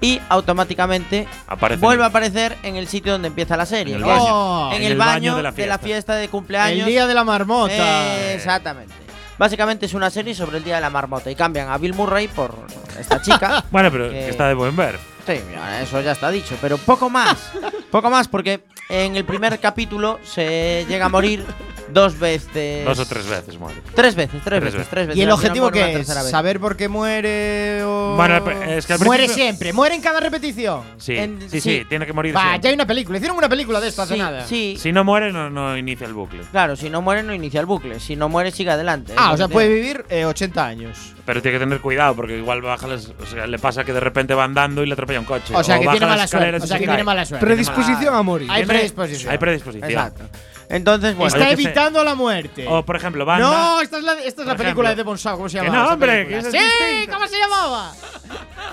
y 0.00 0.20
automáticamente 0.28 1.28
Aparece 1.46 1.80
vuelve 1.80 2.02
en- 2.02 2.04
a 2.04 2.08
aparecer 2.08 2.56
en 2.62 2.76
el 2.76 2.88
sitio 2.88 3.12
donde 3.12 3.28
empieza 3.28 3.56
la 3.56 3.66
serie. 3.66 3.94
En 3.96 4.00
el 4.00 4.06
que 4.06 4.12
es 4.12 4.18
baño. 4.18 4.34
Oh, 4.34 4.68
en 4.70 4.76
En 4.76 4.82
el 4.84 4.92
el 4.92 4.98
baño, 4.98 5.10
baño 5.34 5.50
de, 5.52 5.62
de 5.62 5.66
la 5.68 5.78
fiesta 5.78 6.14
de 6.14 6.28
cumpleaños. 6.28 6.80
El 6.80 6.86
día 6.86 7.06
de 7.06 7.14
la 7.14 7.24
marmota. 7.24 7.72
Eh, 7.74 8.34
exactamente. 8.34 8.94
Básicamente 9.38 9.86
es 9.86 9.94
una 9.94 10.10
serie 10.10 10.34
sobre 10.34 10.58
el 10.58 10.64
día 10.64 10.74
de 10.76 10.80
la 10.82 10.90
marmota 10.90 11.30
y 11.30 11.34
cambian 11.34 11.70
a 11.70 11.78
Bill 11.78 11.94
Murray 11.94 12.28
por 12.28 12.54
esta 12.98 13.22
chica. 13.22 13.64
Bueno, 13.70 13.90
pero 13.90 14.08
Que- 14.10 14.14
que 14.18 14.28
está 14.30 14.48
de 14.48 14.54
buen 14.54 14.76
ver. 14.76 14.98
Sí, 15.26 15.40
eso 15.82 16.00
ya 16.00 16.12
está 16.12 16.30
dicho, 16.30 16.56
pero 16.60 16.76
poco 16.78 17.08
más. 17.08 17.36
poco 17.90 18.10
más 18.10 18.28
porque 18.28 18.60
en 18.88 19.16
el 19.16 19.24
primer 19.24 19.58
capítulo 19.60 20.18
se 20.24 20.84
llega 20.88 21.06
a 21.06 21.08
morir 21.08 21.44
dos 21.92 22.18
veces. 22.18 22.84
Dos 22.84 22.98
o 23.00 23.06
tres 23.06 23.26
veces 23.28 23.58
muere. 23.58 23.80
Tres 23.94 24.14
veces, 24.14 24.40
tres, 24.44 24.44
Tres 24.44 24.60
veces, 24.62 24.74
veces. 24.78 24.88
tres 24.90 25.06
veces. 25.08 25.18
¿Y 25.18 25.22
el 25.22 25.30
objetivo 25.30 25.70
qué 25.70 25.92
es? 26.00 26.06
¿Saber 26.06 26.60
por 26.60 26.76
qué 26.76 26.88
muere 26.88 27.82
o...? 27.84 28.14
Bueno, 28.16 28.36
es 28.62 28.86
que 28.86 28.92
al 28.92 29.00
Muere 29.00 29.28
siempre, 29.28 29.72
muere 29.72 29.94
en 29.96 30.00
cada 30.02 30.20
repetición. 30.20 30.82
Sí, 30.98 31.16
En- 31.16 31.40
sí, 31.42 31.48
sí, 31.48 31.60
sí. 31.60 31.86
tiene 31.88 32.06
que 32.06 32.12
morir. 32.12 32.34
Va, 32.36 32.40
siempre. 32.42 32.60
ya 32.62 32.68
hay 32.68 32.74
una 32.74 32.86
película. 32.86 33.18
Hicieron 33.18 33.36
una 33.38 33.48
película 33.48 33.80
de 33.80 33.88
esto 33.88 34.02
hace 34.02 34.14
Sí, 34.14 34.20
nada. 34.20 34.46
sí. 34.46 34.76
Si 34.78 34.92
no 34.92 35.02
muere, 35.04 35.32
no, 35.32 35.50
no 35.50 35.76
inicia 35.76 36.06
el 36.06 36.14
bucle. 36.14 36.40
Claro, 36.52 36.76
si 36.76 36.90
no 36.90 37.02
muere 37.02 37.22
no 37.22 37.34
inicia 37.34 37.60
el 37.60 37.66
bucle. 37.66 37.98
Si 37.98 38.14
no 38.16 38.28
muere 38.28 38.50
sigue 38.52 38.70
adelante. 38.70 39.12
Ah, 39.16 39.32
o 39.32 39.36
sea, 39.36 39.48
puede 39.48 39.68
vivir 39.72 40.04
eh, 40.10 40.24
80 40.26 40.64
años. 40.64 41.14
Pero 41.30 41.42
tiene 41.42 41.58
que 41.60 41.64
tener 41.64 41.80
cuidado 41.80 42.16
porque 42.16 42.36
igual 42.36 42.60
baja 42.60 42.88
las- 42.88 43.06
o 43.06 43.24
sea, 43.24 43.46
le 43.46 43.56
pasa 43.60 43.84
que 43.84 43.92
de 43.92 44.00
repente 44.00 44.34
va 44.34 44.42
andando 44.42 44.82
y 44.82 44.86
le 44.86 44.94
atropella 44.94 45.20
un 45.20 45.26
coche. 45.26 45.54
O 45.54 45.62
sea, 45.62 45.78
que 45.78 45.86
baja 45.86 45.96
tiene 45.98 46.10
mala 46.10 46.26
suerte. 46.26 46.56
O 46.56 46.58
sea, 46.58 46.66
se 46.76 46.82
que 46.82 46.88
tiene 46.88 47.04
mala 47.04 47.24
suerte. 47.24 47.46
Predisposición 47.46 48.14
a 48.16 48.22
morir. 48.22 48.48
Hay 48.50 48.64
predisposición. 48.66 49.30
Hay 49.30 49.38
predisposición. 49.38 49.88
Exacto. 49.90 50.24
Entonces, 50.70 51.16
bueno. 51.16 51.34
Está 51.34 51.50
evitando 51.50 52.02
la 52.04 52.14
muerte. 52.14 52.64
O, 52.68 52.84
por 52.84 52.96
ejemplo, 52.96 53.26
va 53.26 53.38
no, 53.38 53.80
esta 53.80 53.98
es 53.98 54.04
la, 54.04 54.12
esta 54.14 54.42
es 54.42 54.48
la 54.48 54.54
película 54.56 54.90
ejemplo. 54.92 55.14
de 55.14 55.16
Devon. 55.18 55.18
¿Cómo 55.36 55.48
se 55.48 55.58
Que 55.58 55.64
llamaba? 55.66 55.84
no, 55.86 55.92
hombre, 55.94 56.26
que 56.28 56.38
es 56.38 56.44
¡Sí! 56.50 57.08
¿Cómo 57.12 57.26
se 57.26 57.36
llamaba? 57.38 57.92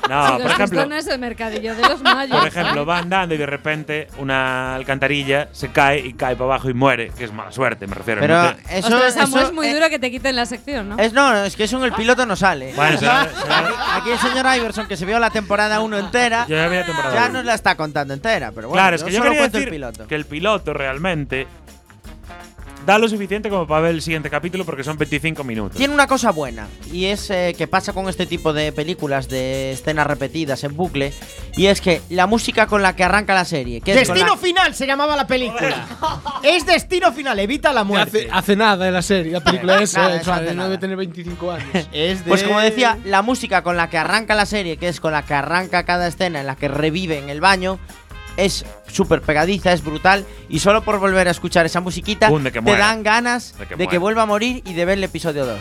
No, 0.10 0.38
por 0.39 0.51
ejemplo, 0.51 0.86
no 0.86 0.95
es 0.95 1.07
el 1.07 1.19
mercadillo 1.19 1.75
de 1.75 1.81
los 1.81 2.01
mayos. 2.01 2.38
por 2.38 2.47
ejemplo, 2.47 2.86
va 2.86 2.99
andando 2.99 3.33
y 3.36 3.38
de 3.38 3.45
repente 3.47 4.07
una 4.19 4.75
alcantarilla 4.75 5.49
se 5.51 5.69
cae 5.69 5.99
y 5.99 6.13
cae 6.13 6.36
para 6.36 6.45
abajo 6.45 6.69
y 6.69 6.73
muere, 6.73 7.10
que 7.17 7.23
es 7.25 7.33
mala 7.33 7.51
suerte, 7.51 7.88
me 7.88 7.95
refiero. 7.95 8.21
Pero 8.21 8.41
no 8.43 8.55
te- 8.55 8.77
eso, 8.77 8.88
Ostras, 8.95 9.15
eso, 9.17 9.39
es 9.41 9.51
muy 9.53 9.67
eh, 9.67 9.73
duro 9.73 9.89
que 9.89 9.97
te 9.99 10.12
quiten 10.12 10.36
la 10.36 10.45
sección, 10.45 10.89
¿no? 10.89 10.97
Es, 10.99 11.13
no, 11.13 11.36
es 11.43 11.55
que 11.55 11.63
eso 11.63 11.77
en 11.77 11.83
el 11.86 11.93
piloto 11.93 12.25
no 12.25 12.36
sale. 12.36 12.73
Bueno, 12.75 12.97
será- 12.99 13.21
Aquí- 13.23 13.36
será- 13.41 13.95
Aquí 13.97 14.12
el 14.12 14.19
señor 14.19 14.45
Iverson, 14.55 14.88
que 14.88 14.95
se 14.97 15.05
vio 15.05 15.17
la 15.19 15.31
temporada 15.31 15.79
1 15.79 15.97
entera, 15.97 16.45
Yo 16.47 16.55
ya 16.55 16.67
vi 16.67 16.75
la 16.77 16.86
temporada 16.86 17.15
ya 17.15 17.23
uno. 17.25 17.33
nos 17.33 17.45
la 17.45 17.53
está 17.55 17.75
contando 17.75 18.13
entera. 18.13 18.51
Pero 18.53 18.69
bueno, 18.69 18.81
claro, 18.81 18.95
es 18.97 19.03
que 19.03 19.12
yo 19.12 19.17
solo 19.17 19.31
quería 19.31 19.39
cuento 19.41 19.57
decir 19.57 19.67
el 19.69 19.73
piloto. 19.73 20.07
que 20.07 20.15
el 20.15 20.25
piloto 20.25 20.73
realmente 20.73 21.47
da 22.88 22.97
lo 22.97 23.10
suficiente 23.10 23.50
como 23.50 23.67
para 23.67 23.82
ver 23.82 23.91
el 23.95 24.02
siguiente 24.02 24.30
capítulo 24.30 24.63
porque 24.65 24.82
son 24.84 24.97
25 24.97 25.43
minutos. 25.43 25.78
Tiene 25.78 25.93
una 25.93 26.08
cosa 26.08 26.32
buena, 26.32 26.67
y 26.91 27.06
es 27.06 27.30
eh, 27.30 27.54
que 27.58 27.67
pasa 27.67 27.91
con 27.91 28.08
este 28.08 28.26
tipo 28.26 28.54
de 28.54 28.71
películas 28.71 29.28
de 29.28 29.73
escenas 29.73 30.08
repetidas 30.08 30.63
en 30.63 30.73
bucle, 30.76 31.13
y 31.58 31.65
es 31.65 31.82
que 31.82 32.02
la 32.10 32.28
música 32.28 32.65
con 32.65 32.82
la 32.82 32.95
que 32.95 33.04
arranca 33.04 33.34
la 33.36 33.43
serie, 33.43 33.82
que 33.82 33.91
es 33.91 33.97
Destino 34.08 34.28
la- 34.36 34.38
Final 34.38 34.73
se 34.73 34.88
llamaba 34.88 35.17
la 35.17 35.28
película. 35.28 35.86
es 36.43 36.65
Destino 36.65 37.12
Final, 37.12 37.38
evita 37.39 37.73
la 37.73 37.84
muerte. 37.84 38.19
Hace, 38.21 38.30
hace 38.32 38.56
nada 38.56 38.88
en 38.88 38.93
la 38.93 39.02
serie, 39.02 39.34
la 39.34 39.41
película 39.43 39.82
esa, 39.82 40.04
Nada, 40.04 40.15
eh, 40.15 40.19
eso 40.21 40.54
no 40.56 40.63
debe 40.63 40.78
tener 40.78 40.95
25 40.95 41.52
años. 41.52 41.67
Es 41.91 42.23
de- 42.23 42.30
Pues 42.30 42.43
como 42.43 42.60
decía, 42.62 42.97
la 43.04 43.21
música 43.21 43.63
con 43.63 43.76
la 43.76 43.89
que 43.89 43.97
arranca 43.97 44.34
la 44.34 44.45
serie, 44.45 44.78
que 44.78 44.88
es 44.88 45.02
con 45.02 45.12
la 45.12 45.23
que 45.23 45.34
arranca 45.34 45.84
cada 45.84 46.08
escena 46.08 46.39
en 46.39 46.47
la 46.47 46.56
que 46.56 46.69
revive 46.69 47.19
en 47.19 47.30
el 47.30 47.41
baño, 47.41 47.80
es 48.38 48.65
súper 48.88 49.21
pegadiza, 49.21 49.73
es 49.73 49.84
brutal. 49.84 50.26
Y 50.47 50.60
solo 50.60 50.84
por 50.84 51.00
volver 51.00 51.28
a 51.28 51.32
escuchar 51.32 51.65
esa 51.65 51.82
musiquita, 51.82 52.30
te 52.32 52.62
dan 52.78 53.04
ganas 53.04 53.56
De 53.58 53.65
que 53.67 53.76
de 53.76 53.88
que 53.88 53.88
muera. 53.88 54.00
vuelva 54.00 54.21
a 54.23 54.26
morir 54.28 54.63
y 54.65 54.73
de 54.73 54.86
ver 54.86 54.97
el 55.00 55.04
episodio 55.04 55.45
2. 55.45 55.60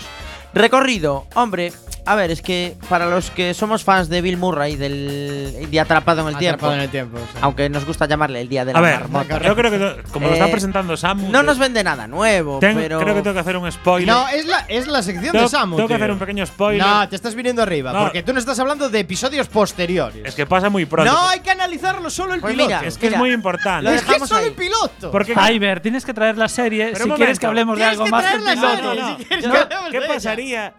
Recorrido, 0.54 1.26
hombre, 1.34 1.72
a 2.06 2.14
ver, 2.14 2.30
es 2.30 2.40
que 2.40 2.76
para 2.88 3.06
los 3.06 3.30
que 3.30 3.52
somos 3.52 3.82
fans 3.84 4.08
de 4.08 4.20
Bill 4.22 4.36
Murray, 4.36 4.76
del 4.76 5.66
de 5.70 5.80
Atrapado 5.80 6.22
en 6.22 6.28
el 6.28 6.36
Tiempo, 6.38 6.56
Atrapado 6.66 6.74
en 6.74 6.80
el 6.82 6.88
tiempo. 6.90 7.18
sí. 7.18 7.38
aunque 7.40 7.68
nos 7.68 7.84
gusta 7.84 8.06
llamarle 8.06 8.40
el 8.40 8.48
Día 8.48 8.64
de 8.64 8.72
la 8.72 8.78
A 8.78 8.82
ver, 8.82 9.00
Marmota, 9.08 9.40
yo 9.42 9.54
creo 9.56 9.70
que 9.70 9.78
no- 9.78 9.92
como 10.12 10.26
lo 10.28 10.32
Eh, 10.32 10.38
está 10.38 10.50
presentando 10.50 10.96
Samu, 10.96 11.30
no 11.30 11.42
nos 11.42 11.58
vende 11.58 11.82
nada 11.84 12.06
nuevo, 12.06 12.58
tengo- 12.60 12.80
pero... 12.80 13.00
creo 13.00 13.14
que 13.14 13.22
tengo 13.22 13.34
que 13.34 13.40
hacer 13.40 13.56
un 13.56 13.70
spoiler. 13.72 14.08
No, 14.14 14.28
es 14.28 14.46
la, 14.46 14.60
es 14.68 14.86
la 14.86 15.02
sección 15.02 15.32
tengo, 15.32 15.44
de 15.44 15.48
Samu. 15.50 15.76
tengo 15.76 15.88
que 15.88 15.94
hacer 15.94 16.10
un 16.10 16.18
pequeño 16.18 16.46
spoiler. 16.46 16.86
No, 16.86 17.08
te 17.08 17.16
estás 17.16 17.34
viniendo 17.34 17.62
arriba. 17.62 17.92
No. 17.92 18.02
Porque 18.04 18.22
tú 18.22 18.32
no 18.32 18.38
estás 18.38 18.58
hablando 18.60 18.88
de 18.88 19.00
episodios 19.00 19.48
posteriores. 19.48 20.22
es 20.24 20.34
que 20.34 20.46
pasa 20.46 20.70
muy 20.70 20.86
pronto. 20.86 21.12
no, 21.12 21.28
hay 21.28 21.40
que 21.40 21.50
analizarlo 21.50 22.08
solo 22.10 22.34
el 22.34 22.40
Pues 22.40 22.52
piloto. 22.54 22.68
mira, 22.68 22.86
es 22.86 22.96
que 22.98 23.06
mira, 23.06 23.16
es 23.16 23.20
muy 23.20 23.32
importante. 23.32 23.94
es 23.94 24.02
que 24.02 24.14
es 24.16 24.28
solo 24.28 24.40
ahí. 24.40 24.46
el 24.48 24.52
piloto. 24.54 25.10
Porque 25.10 25.34
Iber, 25.52 25.80
tienes 25.80 26.04
que 26.04 26.14
traer 26.14 26.38
la 26.38 26.48
serie 26.48 26.90
Pero 26.92 27.04
si 27.04 27.10
quieres 27.12 27.38
que 27.38 27.46
hablemos 27.46 27.76
de 27.78 27.84
algo 27.84 28.04
que 28.04 28.10
más 28.10 28.24
que 28.26 28.36
el 28.36 28.42
piloto. 29.42 29.88
¿Qué 29.90 30.00
pasaría? 30.02 30.74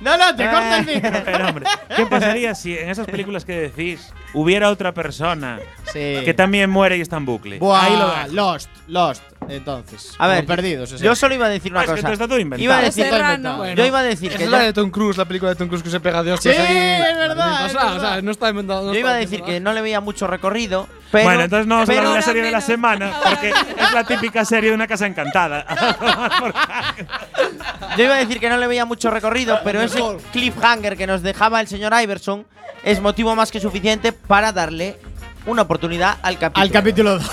No, 0.00 0.16
no, 0.16 0.34
te 0.36 0.44
corta 0.44 0.78
el 0.78 0.86
micro. 0.86 1.10
Pero, 1.24 1.48
hombre, 1.48 1.66
¿qué 1.96 2.06
pasaría 2.06 2.54
si 2.54 2.76
en 2.76 2.88
esas 2.90 3.06
películas 3.06 3.44
que 3.44 3.52
decís 3.60 4.12
hubiera 4.34 4.70
otra 4.70 4.92
persona 4.92 5.58
Sí. 5.92 6.16
que 6.24 6.34
también 6.34 6.70
muere 6.70 6.96
y 6.96 7.00
está 7.00 7.16
en 7.16 7.26
bucle? 7.26 7.58
Buah, 7.58 7.84
Ahí 7.84 7.96
lo 7.96 8.08
dejo. 8.08 8.28
Lost, 8.32 8.70
Lost. 8.88 9.22
Entonces. 9.48 10.14
A 10.18 10.28
ver, 10.28 10.46
perdidos. 10.46 10.92
o 10.92 10.98
sea. 10.98 11.04
Yo 11.04 11.14
solo 11.16 11.34
iba 11.34 11.46
a 11.46 11.48
decir 11.48 11.72
una 11.72 11.80
Ah, 11.80 11.84
es 11.84 11.88
que 11.90 11.94
cosa. 11.96 12.02
todo 12.02 12.12
está 12.12 12.28
todo 12.28 12.38
inventado. 12.38 12.64
Iba 12.64 12.78
a 12.78 12.82
decir, 12.82 13.04
Serrano. 13.04 13.56
Bueno, 13.58 13.74
yo 13.74 13.84
iba 13.86 13.98
a 13.98 14.02
decir 14.02 14.28
Esa 14.30 14.38
que 14.38 14.44
es 14.44 14.50
la 14.50 14.58
yo- 14.60 14.64
de 14.66 14.72
Tom 14.72 14.90
Cruise, 14.90 15.16
la 15.16 15.24
película 15.24 15.50
de 15.50 15.56
Tom 15.56 15.66
Cruise 15.68 15.82
que 15.82 15.90
se 15.90 15.98
pega 16.00 16.22
de 16.22 16.32
hostias 16.32 16.54
Sí, 16.56 16.62
ahí. 16.62 16.76
es 16.76 17.16
verdad, 17.16 17.62
O 17.62 17.66
es 17.66 17.72
sea, 17.72 17.84
verdad. 17.84 17.96
o 17.96 18.00
sea, 18.00 18.22
no 18.22 18.30
está 18.30 18.50
inventado. 18.50 18.86
no 18.86 18.92
Yo 18.92 18.98
iba 19.00 19.10
a 19.10 19.14
decir 19.14 19.42
que 19.42 19.58
no 19.60 19.72
le 19.72 19.80
veía 19.80 20.00
mucho 20.00 20.26
recorrido, 20.26 20.86
pero. 21.10 21.24
bueno, 21.24 21.44
entonces 21.44 21.66
no 21.66 21.76
vamos 21.76 21.88
a 21.88 21.92
hablar 21.92 22.08
de 22.08 22.14
la 22.14 22.22
serie 22.22 22.42
de 22.42 22.50
la 22.50 22.58
menos. 22.58 22.64
semana, 22.64 23.12
porque 23.24 23.50
es 23.50 23.92
la 23.92 24.04
típica 24.04 24.44
serie 24.44 24.70
de 24.70 24.74
una 24.74 24.86
casa 24.86 25.06
encantada. 25.06 25.66
Yo 27.96 28.04
iba 28.04 28.14
a 28.14 28.18
decir 28.18 28.40
que 28.40 28.48
no 28.48 28.56
le 28.56 28.66
veía 28.66 28.84
mucho 28.84 29.10
recorrido, 29.10 29.60
pero 29.64 29.82
ese 29.82 30.00
cliffhanger 30.32 30.96
que 30.96 31.06
nos 31.06 31.22
dejaba 31.22 31.60
el 31.60 31.68
señor 31.68 31.92
Iverson 32.00 32.46
es 32.84 33.00
motivo 33.00 33.34
más 33.34 33.50
que 33.50 33.60
suficiente 33.60 34.12
para 34.12 34.52
darle 34.52 34.98
una 35.46 35.62
oportunidad 35.62 36.18
al 36.22 36.38
capítulo. 36.38 36.62
Al 36.62 36.70
capítulo 36.70 37.18
2. 37.18 37.30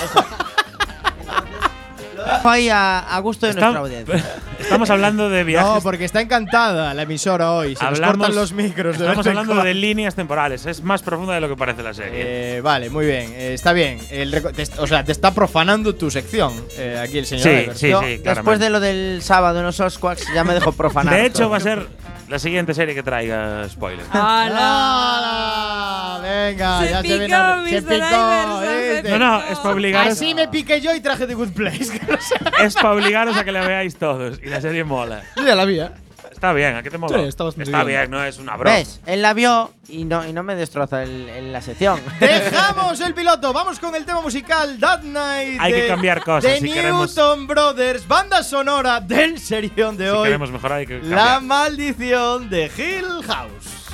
Ahí 2.43 2.69
a, 2.69 2.99
a 2.99 3.19
gusto 3.19 3.45
de 3.47 3.53
nuestra 3.53 3.71
Estam- 3.71 3.77
audiencia. 3.81 4.23
Estamos 4.59 4.89
hablando 4.89 5.29
de 5.29 5.43
viajes. 5.43 5.69
No, 5.75 5.81
porque 5.81 6.05
está 6.05 6.19
encantada 6.21 6.93
la 6.93 7.01
emisora 7.03 7.51
hoy. 7.51 7.75
Se 7.75 7.83
nos 7.85 7.93
Hablamos- 7.99 8.17
cortan 8.17 8.35
los 8.35 8.53
micros. 8.53 8.97
de 8.97 9.05
Estamos 9.05 9.17
vez 9.17 9.25
en 9.25 9.29
hablando 9.31 9.53
cuando. 9.53 9.67
de 9.67 9.73
líneas 9.73 10.15
temporales. 10.15 10.65
Es 10.65 10.81
más 10.83 11.01
profunda 11.03 11.33
de 11.35 11.41
lo 11.41 11.49
que 11.49 11.55
parece 11.55 11.83
la 11.83 11.93
serie. 11.93 12.57
Eh, 12.57 12.61
vale, 12.61 12.89
muy 12.89 13.05
bien. 13.05 13.31
eh, 13.33 13.53
está 13.53 13.73
bien. 13.73 13.99
El 14.09 14.31
reco- 14.33 14.51
te 14.53 14.63
est- 14.63 14.77
o 14.79 14.87
sea, 14.87 15.03
te 15.03 15.11
está 15.11 15.31
profanando 15.33 15.95
tu 15.95 16.09
sección. 16.11 16.53
eh, 16.77 16.99
aquí 17.01 17.17
el 17.19 17.25
señor. 17.25 17.43
Sí, 17.43 17.49
Iverson. 17.49 17.75
sí, 17.75 17.87
sí, 17.87 17.89
después 17.91 18.21
claramente. 18.21 18.63
de 18.65 18.69
lo 18.71 18.79
del 18.79 19.21
sábado 19.21 19.59
en 19.59 19.65
los 19.65 19.79
Osquaks, 19.79 20.25
ya 20.33 20.43
me 20.43 20.53
dejo 20.53 20.71
profanar. 20.73 21.13
de 21.13 21.25
hecho, 21.25 21.49
va 21.49 21.57
a 21.57 21.61
ser 21.61 21.87
la 22.27 22.39
siguiente 22.39 22.73
serie 22.73 22.95
que 22.95 23.03
traiga 23.03 23.67
spoiler. 23.69 24.05
¡Hala! 24.11 26.19
Venga, 26.21 26.79
Se 26.81 26.89
ya 26.89 27.01
picó, 27.01 27.13
se 27.13 27.19
viene. 27.19 27.69
Se 27.69 27.81
picó. 27.81 28.61
Se 28.61 28.93
¿viste? 28.93 29.09
No, 29.11 29.19
no, 29.19 29.43
es 29.43 29.59
para 29.59 29.75
obligaros, 29.75 30.13
Así 30.13 30.33
me 30.33 30.47
piqué 30.47 30.81
yo 30.81 30.93
y 30.93 30.99
traje 30.99 31.27
The 31.27 31.35
Good 31.35 31.51
Place. 31.51 31.99
es 32.63 32.75
para 32.75 32.93
obligaros 32.93 33.37
a 33.37 33.43
que 33.43 33.51
la 33.51 33.65
veáis 33.65 33.95
todos. 33.95 34.39
Y 34.43 34.47
la 34.47 34.61
serie 34.61 34.83
mola. 34.83 35.23
Yo 35.35 35.45
ya 35.45 35.55
la 35.55 35.65
vi, 35.65 35.79
¿eh? 35.79 35.89
Está 36.37 36.53
bien, 36.53 36.75
¿a 36.75 36.83
qué 36.83 36.91
te 36.91 36.99
mola? 36.99 37.17
Sí, 37.17 37.23
está 37.25 37.45
bastante 37.45 37.67
Está 37.71 37.83
bien. 37.83 38.01
bien, 38.01 38.11
no 38.11 38.23
es 38.23 38.37
una 38.37 38.55
broma. 38.57 38.75
¿Ves? 38.75 39.01
Él 39.07 39.23
la 39.23 39.33
vio 39.33 39.73
y 39.89 40.05
no, 40.05 40.23
y 40.23 40.33
no 40.33 40.43
me 40.43 40.53
destroza 40.55 41.01
el- 41.01 41.27
en 41.29 41.51
la 41.51 41.63
sección. 41.63 41.99
Dejamos 42.19 43.01
el 43.01 43.15
piloto, 43.15 43.51
vamos 43.53 43.79
con 43.79 43.95
el 43.95 44.05
tema 44.05 44.21
musical 44.21 44.77
That 44.79 45.01
Night. 45.01 45.57
Hay 45.59 45.73
que 45.73 45.81
de- 45.81 45.87
cambiar 45.87 46.23
cosas, 46.23 46.43
De 46.51 46.59
si 46.59 46.69
queremos- 46.71 47.15
Newton 47.15 47.47
Brothers, 47.47 48.07
banda 48.07 48.43
sonora 48.43 49.01
del 49.01 49.39
serión 49.39 49.97
de 49.97 50.05
Si 50.05 50.11
hoy. 50.11 50.23
queremos 50.25 50.51
mejorar 50.51 50.77
hay 50.77 50.85
que 50.85 50.99
La 50.99 51.15
cambiar. 51.39 51.41
maldición 51.41 52.49
de 52.51 52.65
Hill 52.77 53.23
House. 53.25 53.87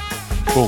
Pum. 0.54 0.68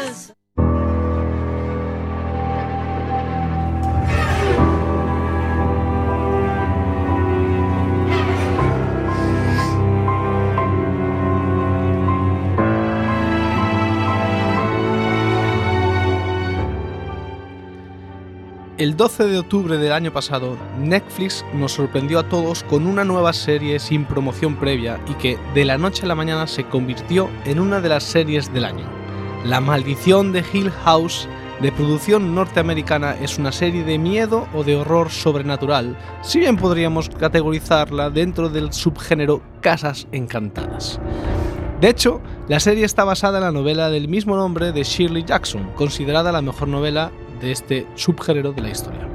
El 18.81 18.97
12 18.97 19.27
de 19.27 19.37
octubre 19.37 19.77
del 19.77 19.91
año 19.91 20.11
pasado, 20.11 20.57
Netflix 20.79 21.45
nos 21.53 21.73
sorprendió 21.73 22.17
a 22.17 22.27
todos 22.27 22.63
con 22.63 22.87
una 22.87 23.03
nueva 23.03 23.31
serie 23.31 23.77
sin 23.77 24.05
promoción 24.05 24.55
previa 24.55 24.99
y 25.07 25.13
que 25.13 25.37
de 25.53 25.65
la 25.65 25.77
noche 25.77 26.05
a 26.05 26.07
la 26.07 26.15
mañana 26.15 26.47
se 26.47 26.63
convirtió 26.63 27.29
en 27.45 27.59
una 27.59 27.79
de 27.79 27.89
las 27.89 28.01
series 28.01 28.51
del 28.51 28.65
año. 28.65 28.83
La 29.45 29.61
maldición 29.61 30.31
de 30.31 30.43
Hill 30.51 30.71
House, 30.71 31.29
de 31.61 31.71
producción 31.71 32.33
norteamericana, 32.33 33.15
es 33.21 33.37
una 33.37 33.51
serie 33.51 33.83
de 33.83 33.99
miedo 33.99 34.47
o 34.51 34.63
de 34.63 34.77
horror 34.77 35.11
sobrenatural, 35.11 35.95
si 36.23 36.39
bien 36.39 36.57
podríamos 36.57 37.07
categorizarla 37.07 38.09
dentro 38.09 38.49
del 38.49 38.73
subgénero 38.73 39.43
Casas 39.61 40.07
Encantadas. 40.11 40.99
De 41.81 41.89
hecho, 41.89 42.19
la 42.47 42.59
serie 42.59 42.85
está 42.85 43.03
basada 43.03 43.37
en 43.37 43.43
la 43.43 43.51
novela 43.51 43.91
del 43.91 44.07
mismo 44.07 44.35
nombre 44.35 44.71
de 44.71 44.81
Shirley 44.83 45.23
Jackson, 45.23 45.69
considerada 45.75 46.31
la 46.31 46.41
mejor 46.41 46.67
novela 46.67 47.11
de 47.41 47.51
este 47.51 47.87
subgénero 47.95 48.53
de 48.53 48.61
la 48.61 48.69
historia. 48.69 49.07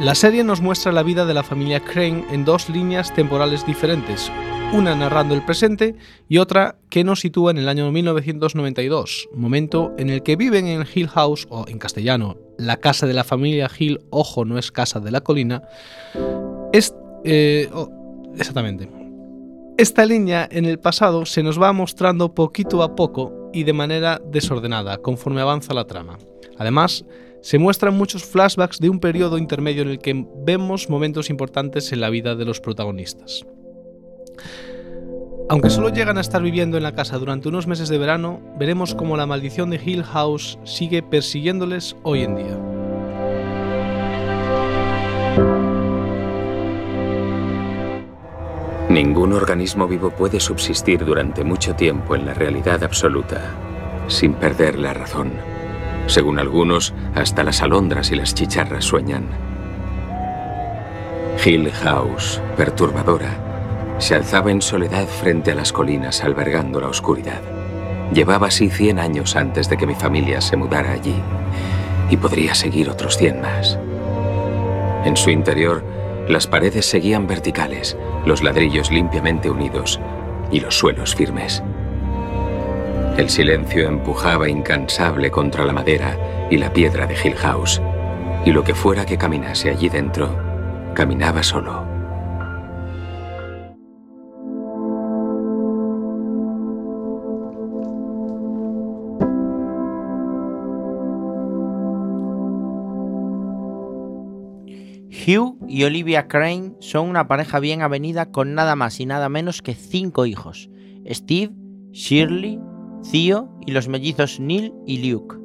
La 0.00 0.14
serie 0.14 0.44
nos 0.44 0.60
muestra 0.60 0.92
la 0.92 1.02
vida 1.02 1.24
de 1.24 1.34
la 1.34 1.42
familia 1.42 1.80
Crane 1.80 2.24
en 2.30 2.44
dos 2.44 2.68
líneas 2.68 3.14
temporales 3.14 3.64
diferentes, 3.64 4.30
una 4.72 4.94
narrando 4.94 5.34
el 5.34 5.44
presente 5.44 5.94
y 6.28 6.38
otra 6.38 6.76
que 6.90 7.04
nos 7.04 7.20
sitúa 7.20 7.52
en 7.52 7.58
el 7.58 7.68
año 7.68 7.90
1992, 7.92 9.28
momento 9.32 9.94
en 9.96 10.10
el 10.10 10.22
que 10.22 10.36
viven 10.36 10.66
en 10.66 10.84
Hill 10.92 11.08
House, 11.08 11.46
o 11.48 11.64
en 11.68 11.78
castellano, 11.78 12.36
la 12.58 12.78
casa 12.78 13.06
de 13.06 13.14
la 13.14 13.24
familia 13.24 13.70
Hill, 13.78 14.00
ojo, 14.10 14.44
no 14.44 14.58
es 14.58 14.72
casa 14.72 15.00
de 15.00 15.10
la 15.10 15.22
colina, 15.22 15.62
es, 16.72 16.94
eh, 17.24 17.70
oh, 17.72 17.88
exactamente. 18.36 19.03
Esta 19.76 20.06
línea 20.06 20.48
en 20.52 20.66
el 20.66 20.78
pasado 20.78 21.26
se 21.26 21.42
nos 21.42 21.60
va 21.60 21.72
mostrando 21.72 22.32
poquito 22.32 22.84
a 22.84 22.94
poco 22.94 23.50
y 23.52 23.64
de 23.64 23.72
manera 23.72 24.20
desordenada 24.24 24.98
conforme 24.98 25.40
avanza 25.40 25.74
la 25.74 25.84
trama. 25.84 26.16
Además, 26.58 27.04
se 27.40 27.58
muestran 27.58 27.96
muchos 27.96 28.24
flashbacks 28.24 28.78
de 28.78 28.88
un 28.88 29.00
periodo 29.00 29.36
intermedio 29.36 29.82
en 29.82 29.88
el 29.88 29.98
que 29.98 30.24
vemos 30.44 30.88
momentos 30.88 31.28
importantes 31.28 31.92
en 31.92 32.00
la 32.00 32.10
vida 32.10 32.36
de 32.36 32.44
los 32.44 32.60
protagonistas. 32.60 33.44
Aunque 35.48 35.70
solo 35.70 35.88
llegan 35.88 36.18
a 36.18 36.20
estar 36.20 36.40
viviendo 36.40 36.76
en 36.76 36.84
la 36.84 36.94
casa 36.94 37.18
durante 37.18 37.48
unos 37.48 37.66
meses 37.66 37.88
de 37.88 37.98
verano, 37.98 38.40
veremos 38.56 38.94
cómo 38.94 39.16
la 39.16 39.26
maldición 39.26 39.70
de 39.70 39.80
Hill 39.84 40.04
House 40.04 40.56
sigue 40.62 41.02
persiguiéndoles 41.02 41.96
hoy 42.04 42.22
en 42.22 42.36
día. 42.36 42.73
Ningún 48.94 49.32
organismo 49.32 49.88
vivo 49.88 50.10
puede 50.10 50.38
subsistir 50.38 51.04
durante 51.04 51.42
mucho 51.42 51.74
tiempo 51.74 52.14
en 52.14 52.26
la 52.26 52.32
realidad 52.32 52.84
absoluta, 52.84 53.40
sin 54.06 54.34
perder 54.34 54.78
la 54.78 54.94
razón. 54.94 55.32
Según 56.06 56.38
algunos, 56.38 56.94
hasta 57.16 57.42
las 57.42 57.60
alondras 57.60 58.12
y 58.12 58.14
las 58.14 58.34
chicharras 58.34 58.84
sueñan. 58.84 59.26
Hill 61.44 61.72
House, 61.72 62.40
perturbadora, 62.56 63.96
se 63.98 64.14
alzaba 64.14 64.52
en 64.52 64.62
soledad 64.62 65.08
frente 65.08 65.50
a 65.50 65.56
las 65.56 65.72
colinas 65.72 66.22
albergando 66.22 66.80
la 66.80 66.86
oscuridad. 66.86 67.42
Llevaba 68.12 68.46
así 68.46 68.70
100 68.70 69.00
años 69.00 69.34
antes 69.34 69.68
de 69.68 69.76
que 69.76 69.88
mi 69.88 69.96
familia 69.96 70.40
se 70.40 70.56
mudara 70.56 70.92
allí, 70.92 71.16
y 72.10 72.16
podría 72.16 72.54
seguir 72.54 72.88
otros 72.88 73.16
100 73.16 73.40
más. 73.40 73.76
En 75.04 75.16
su 75.16 75.30
interior, 75.30 75.82
las 76.28 76.46
paredes 76.46 76.86
seguían 76.86 77.26
verticales, 77.26 77.96
los 78.26 78.42
ladrillos 78.42 78.90
limpiamente 78.90 79.50
unidos 79.50 80.00
y 80.50 80.60
los 80.60 80.76
suelos 80.76 81.14
firmes. 81.14 81.62
El 83.16 83.30
silencio 83.30 83.86
empujaba 83.86 84.48
incansable 84.48 85.30
contra 85.30 85.64
la 85.64 85.72
madera 85.72 86.48
y 86.50 86.58
la 86.58 86.72
piedra 86.72 87.06
de 87.06 87.16
Hill 87.22 87.36
House, 87.36 87.80
y 88.44 88.50
lo 88.50 88.64
que 88.64 88.74
fuera 88.74 89.06
que 89.06 89.16
caminase 89.16 89.70
allí 89.70 89.88
dentro, 89.88 90.36
caminaba 90.94 91.42
solo. 91.42 91.93
Hugh 105.24 105.56
y 105.68 105.84
Olivia 105.84 106.28
Crane 106.28 106.74
son 106.80 107.08
una 107.08 107.26
pareja 107.26 107.58
bien 107.58 107.80
avenida 107.80 108.30
con 108.30 108.54
nada 108.54 108.76
más 108.76 109.00
y 109.00 109.06
nada 109.06 109.28
menos 109.28 109.62
que 109.62 109.74
cinco 109.74 110.26
hijos: 110.26 110.68
Steve, 111.08 111.52
Shirley, 111.92 112.60
Theo 113.10 113.58
y 113.66 113.72
los 113.72 113.88
mellizos 113.88 114.38
Neil 114.40 114.74
y 114.86 115.10
Luke. 115.10 115.36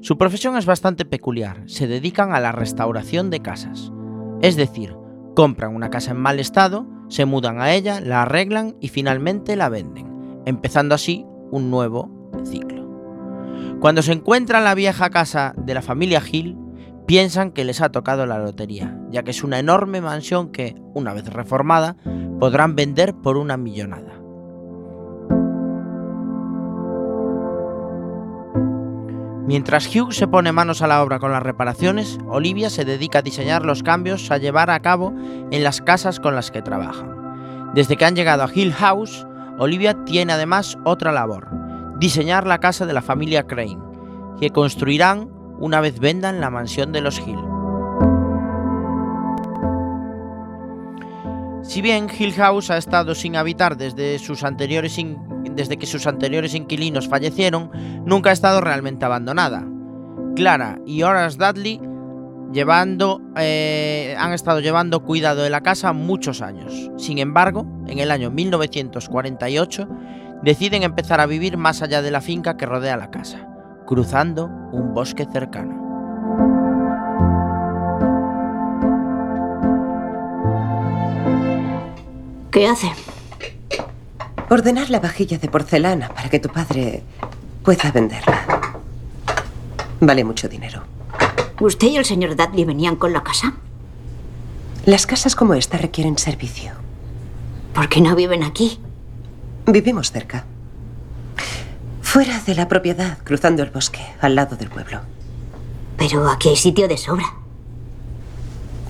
Su 0.00 0.18
profesión 0.18 0.56
es 0.56 0.66
bastante 0.66 1.04
peculiar, 1.04 1.62
se 1.66 1.86
dedican 1.86 2.34
a 2.34 2.40
la 2.40 2.52
restauración 2.52 3.30
de 3.30 3.40
casas. 3.40 3.92
Es 4.42 4.56
decir, 4.56 4.96
compran 5.34 5.74
una 5.74 5.90
casa 5.90 6.10
en 6.10 6.18
mal 6.18 6.40
estado, 6.40 6.86
se 7.08 7.24
mudan 7.24 7.60
a 7.60 7.72
ella, 7.72 8.00
la 8.00 8.22
arreglan 8.22 8.76
y 8.80 8.88
finalmente 8.88 9.56
la 9.56 9.68
venden, 9.68 10.42
empezando 10.44 10.94
así 10.94 11.24
un 11.50 11.70
nuevo 11.70 12.30
ciclo. 12.44 12.84
Cuando 13.80 14.02
se 14.02 14.12
encuentran 14.12 14.64
la 14.64 14.74
vieja 14.74 15.10
casa 15.10 15.54
de 15.56 15.74
la 15.74 15.82
familia 15.82 16.22
Hill, 16.30 16.58
piensan 17.06 17.50
que 17.50 17.64
les 17.64 17.80
ha 17.80 17.90
tocado 17.90 18.26
la 18.26 18.38
lotería, 18.38 18.98
ya 19.10 19.22
que 19.22 19.30
es 19.30 19.44
una 19.44 19.58
enorme 19.58 20.00
mansión 20.00 20.50
que, 20.50 20.74
una 20.94 21.12
vez 21.12 21.26
reformada, 21.26 21.96
podrán 22.40 22.76
vender 22.76 23.14
por 23.14 23.36
una 23.36 23.56
millonada. 23.56 24.20
Mientras 29.46 29.94
Hugh 29.94 30.14
se 30.14 30.26
pone 30.26 30.52
manos 30.52 30.80
a 30.80 30.86
la 30.86 31.02
obra 31.02 31.18
con 31.18 31.30
las 31.30 31.42
reparaciones, 31.42 32.18
Olivia 32.26 32.70
se 32.70 32.86
dedica 32.86 33.18
a 33.18 33.22
diseñar 33.22 33.66
los 33.66 33.82
cambios 33.82 34.30
a 34.30 34.38
llevar 34.38 34.70
a 34.70 34.80
cabo 34.80 35.12
en 35.50 35.62
las 35.62 35.82
casas 35.82 36.18
con 36.18 36.34
las 36.34 36.50
que 36.50 36.62
trabajan. 36.62 37.72
Desde 37.74 37.96
que 37.96 38.06
han 38.06 38.16
llegado 38.16 38.42
a 38.42 38.50
Hill 38.52 38.72
House, 38.72 39.26
Olivia 39.58 40.02
tiene 40.04 40.32
además 40.32 40.78
otra 40.84 41.12
labor, 41.12 41.48
diseñar 41.98 42.46
la 42.46 42.58
casa 42.58 42.86
de 42.86 42.94
la 42.94 43.02
familia 43.02 43.46
Crane, 43.46 43.78
que 44.40 44.48
construirán 44.48 45.28
una 45.58 45.80
vez 45.80 45.98
vendan 45.98 46.40
la 46.40 46.50
mansión 46.50 46.92
de 46.92 47.00
los 47.00 47.18
Hill. 47.18 47.38
Si 51.62 51.80
bien 51.80 52.08
Hill 52.16 52.34
House 52.34 52.70
ha 52.70 52.76
estado 52.76 53.14
sin 53.14 53.36
habitar 53.36 53.76
desde, 53.76 54.18
sus 54.18 54.44
anteriores 54.44 54.96
desde 55.50 55.76
que 55.78 55.86
sus 55.86 56.06
anteriores 56.06 56.54
inquilinos 56.54 57.08
fallecieron, 57.08 57.70
nunca 58.04 58.30
ha 58.30 58.32
estado 58.34 58.60
realmente 58.60 59.04
abandonada. 59.04 59.66
Clara 60.36 60.78
y 60.84 61.02
Horace 61.02 61.38
Dudley 61.38 61.80
eh, 63.36 64.16
han 64.18 64.32
estado 64.32 64.60
llevando 64.60 65.04
cuidado 65.04 65.42
de 65.42 65.50
la 65.50 65.62
casa 65.62 65.92
muchos 65.92 66.42
años. 66.42 66.90
Sin 66.96 67.18
embargo, 67.18 67.66
en 67.86 67.98
el 67.98 68.10
año 68.10 68.30
1948 68.30 69.88
deciden 70.42 70.82
empezar 70.82 71.20
a 71.20 71.26
vivir 71.26 71.56
más 71.56 71.82
allá 71.82 72.02
de 72.02 72.10
la 72.10 72.20
finca 72.20 72.56
que 72.56 72.66
rodea 72.66 72.96
la 72.96 73.10
casa, 73.10 73.48
cruzando 73.86 74.46
un 74.72 74.94
bosque 74.94 75.26
cercano. 75.30 75.82
¿Qué 82.50 82.68
hace? 82.68 82.92
Ordenar 84.48 84.90
la 84.90 85.00
vajilla 85.00 85.38
de 85.38 85.48
porcelana 85.48 86.08
para 86.08 86.28
que 86.30 86.38
tu 86.38 86.48
padre 86.48 87.02
pueda 87.64 87.90
venderla. 87.90 88.46
Vale 90.00 90.22
mucho 90.22 90.48
dinero. 90.48 90.82
¿Usted 91.60 91.88
y 91.88 91.96
el 91.96 92.04
señor 92.04 92.36
Dudley 92.36 92.64
venían 92.64 92.96
con 92.96 93.12
la 93.12 93.22
casa? 93.22 93.54
Las 94.86 95.06
casas 95.06 95.34
como 95.34 95.54
esta 95.54 95.78
requieren 95.78 96.18
servicio. 96.18 96.72
¿Por 97.74 97.88
qué 97.88 98.00
no 98.00 98.14
viven 98.14 98.42
aquí? 98.42 98.78
Vivimos 99.66 100.12
cerca. 100.12 100.44
Fuera 102.14 102.38
de 102.46 102.54
la 102.54 102.68
propiedad, 102.68 103.18
cruzando 103.24 103.64
el 103.64 103.70
bosque, 103.70 103.98
al 104.20 104.36
lado 104.36 104.54
del 104.54 104.70
pueblo. 104.70 105.00
Pero 105.96 106.30
aquí 106.30 106.50
hay 106.50 106.54
sitio 106.54 106.86
de 106.86 106.96
sobra. 106.96 107.24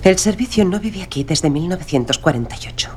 El 0.03 0.19
servicio 0.19 0.63
no 0.63 0.79
vive 0.79 1.01
aquí 1.01 1.23
desde 1.23 1.49
1948. 1.49 2.89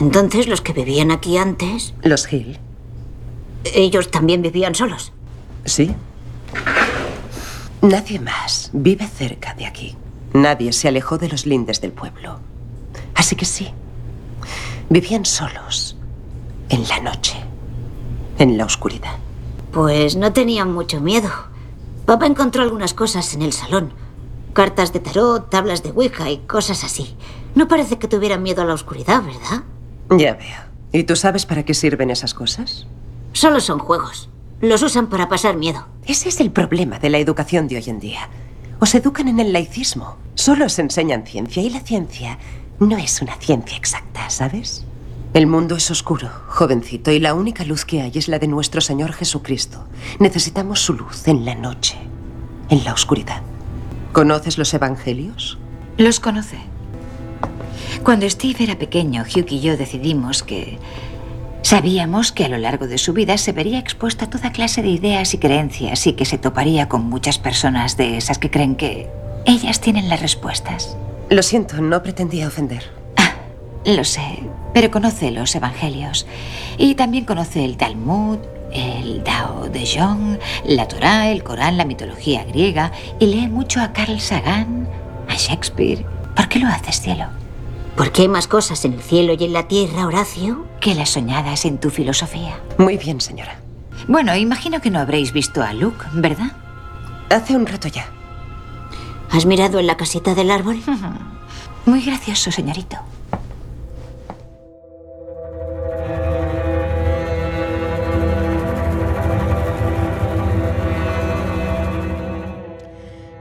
Entonces, 0.00 0.48
los 0.48 0.62
que 0.62 0.72
vivían 0.72 1.10
aquí 1.10 1.36
antes, 1.36 1.92
Los 2.02 2.32
Hill, 2.32 2.58
ellos 3.74 4.10
también 4.10 4.40
vivían 4.40 4.74
solos. 4.74 5.12
sí. 5.66 5.94
Nadie 7.82 8.18
más 8.18 8.70
vive 8.72 9.06
cerca 9.06 9.52
de 9.52 9.66
aquí. 9.66 9.98
Nadie 10.32 10.72
se 10.72 10.88
alejó 10.88 11.18
de 11.18 11.28
los 11.28 11.44
lindes 11.44 11.82
del 11.82 11.92
pueblo. 11.92 12.40
Así 13.14 13.36
que 13.36 13.44
sí. 13.44 13.68
Vivían 14.88 15.26
solos. 15.26 15.94
En 16.70 16.88
la 16.88 17.00
noche. 17.00 17.36
En 18.38 18.56
la 18.56 18.64
oscuridad. 18.64 19.25
Pues 19.76 20.16
no 20.16 20.32
tenían 20.32 20.72
mucho 20.72 21.02
miedo. 21.02 21.28
Papá 22.06 22.24
encontró 22.24 22.62
algunas 22.62 22.94
cosas 22.94 23.34
en 23.34 23.42
el 23.42 23.52
salón. 23.52 23.92
Cartas 24.54 24.94
de 24.94 25.00
tarot, 25.00 25.50
tablas 25.50 25.82
de 25.82 25.90
Ouija 25.90 26.30
y 26.30 26.38
cosas 26.38 26.82
así. 26.82 27.14
No 27.54 27.68
parece 27.68 27.98
que 27.98 28.08
tuvieran 28.08 28.42
miedo 28.42 28.62
a 28.62 28.64
la 28.64 28.72
oscuridad, 28.72 29.22
¿verdad? 29.22 29.64
Ya 30.08 30.32
veo. 30.32 30.62
¿Y 30.92 31.04
tú 31.04 31.14
sabes 31.14 31.44
para 31.44 31.66
qué 31.66 31.74
sirven 31.74 32.08
esas 32.08 32.32
cosas? 32.32 32.86
Solo 33.34 33.60
son 33.60 33.78
juegos. 33.78 34.30
Los 34.62 34.80
usan 34.80 35.08
para 35.08 35.28
pasar 35.28 35.58
miedo. 35.58 35.86
Ese 36.06 36.30
es 36.30 36.40
el 36.40 36.50
problema 36.50 36.98
de 36.98 37.10
la 37.10 37.18
educación 37.18 37.68
de 37.68 37.76
hoy 37.76 37.84
en 37.88 38.00
día. 38.00 38.30
Os 38.80 38.94
educan 38.94 39.28
en 39.28 39.40
el 39.40 39.52
laicismo. 39.52 40.16
Solo 40.36 40.64
os 40.64 40.78
enseñan 40.78 41.26
ciencia 41.26 41.62
y 41.62 41.68
la 41.68 41.80
ciencia 41.80 42.38
no 42.80 42.96
es 42.96 43.20
una 43.20 43.34
ciencia 43.34 43.76
exacta, 43.76 44.30
¿sabes? 44.30 44.86
El 45.36 45.46
mundo 45.46 45.76
es 45.76 45.90
oscuro, 45.90 46.30
jovencito, 46.48 47.12
y 47.12 47.20
la 47.20 47.34
única 47.34 47.62
luz 47.62 47.84
que 47.84 48.00
hay 48.00 48.12
es 48.14 48.26
la 48.26 48.38
de 48.38 48.48
nuestro 48.48 48.80
Señor 48.80 49.12
Jesucristo. 49.12 49.84
Necesitamos 50.18 50.80
su 50.80 50.94
luz 50.94 51.28
en 51.28 51.44
la 51.44 51.54
noche, 51.54 51.98
en 52.70 52.82
la 52.84 52.94
oscuridad. 52.94 53.42
¿Conoces 54.14 54.56
los 54.56 54.72
evangelios? 54.72 55.58
Los 55.98 56.20
conoce. 56.20 56.56
Cuando 58.02 58.26
Steve 58.30 58.64
era 58.64 58.78
pequeño, 58.78 59.24
Hugh 59.24 59.44
y 59.50 59.60
yo 59.60 59.76
decidimos 59.76 60.42
que 60.42 60.78
sabíamos 61.60 62.32
que 62.32 62.46
a 62.46 62.48
lo 62.48 62.56
largo 62.56 62.86
de 62.86 62.96
su 62.96 63.12
vida 63.12 63.36
se 63.36 63.52
vería 63.52 63.78
expuesto 63.78 64.24
a 64.24 64.30
toda 64.30 64.52
clase 64.52 64.80
de 64.80 64.88
ideas 64.88 65.34
y 65.34 65.38
creencias 65.38 66.06
y 66.06 66.14
que 66.14 66.24
se 66.24 66.38
toparía 66.38 66.88
con 66.88 67.04
muchas 67.04 67.38
personas 67.38 67.98
de 67.98 68.16
esas 68.16 68.38
que 68.38 68.50
creen 68.50 68.74
que 68.74 69.10
ellas 69.44 69.82
tienen 69.82 70.08
las 70.08 70.22
respuestas. 70.22 70.96
Lo 71.28 71.42
siento, 71.42 71.82
no 71.82 72.02
pretendía 72.02 72.48
ofender. 72.48 72.95
Lo 73.86 74.02
sé, 74.02 74.40
pero 74.74 74.90
conoce 74.90 75.30
los 75.30 75.54
evangelios 75.54 76.26
y 76.76 76.96
también 76.96 77.24
conoce 77.24 77.64
el 77.64 77.76
Talmud, 77.76 78.38
el 78.72 79.22
Dao 79.22 79.68
de 79.68 79.86
Jong, 79.86 80.38
la 80.64 80.88
Torá, 80.88 81.30
el 81.30 81.44
Corán, 81.44 81.76
la 81.76 81.84
mitología 81.84 82.42
griega 82.42 82.90
y 83.20 83.26
lee 83.26 83.46
mucho 83.46 83.80
a 83.80 83.92
Carl 83.92 84.18
Sagan, 84.18 84.88
a 85.28 85.36
Shakespeare. 85.36 86.04
¿Por 86.34 86.48
qué 86.48 86.58
lo 86.58 86.66
haces, 86.66 87.00
cielo? 87.00 87.26
Porque 87.96 88.22
hay 88.22 88.28
más 88.28 88.48
cosas 88.48 88.84
en 88.84 88.94
el 88.94 89.02
cielo 89.02 89.34
y 89.38 89.44
en 89.44 89.52
la 89.52 89.68
tierra, 89.68 90.04
Horacio. 90.04 90.66
Que 90.80 90.96
las 90.96 91.10
soñadas 91.10 91.64
en 91.64 91.78
tu 91.78 91.90
filosofía. 91.90 92.58
Muy 92.78 92.96
bien, 92.96 93.20
señora. 93.20 93.60
Bueno, 94.08 94.34
imagino 94.34 94.80
que 94.80 94.90
no 94.90 94.98
habréis 94.98 95.32
visto 95.32 95.62
a 95.62 95.72
Luke, 95.72 96.04
¿verdad? 96.12 96.56
Hace 97.30 97.54
un 97.54 97.66
rato 97.66 97.86
ya. 97.86 98.08
¿Has 99.30 99.46
mirado 99.46 99.78
en 99.78 99.86
la 99.86 99.96
casita 99.96 100.34
del 100.34 100.50
árbol? 100.50 100.82
Muy 101.86 102.02
gracioso, 102.02 102.50
señorito. 102.50 102.96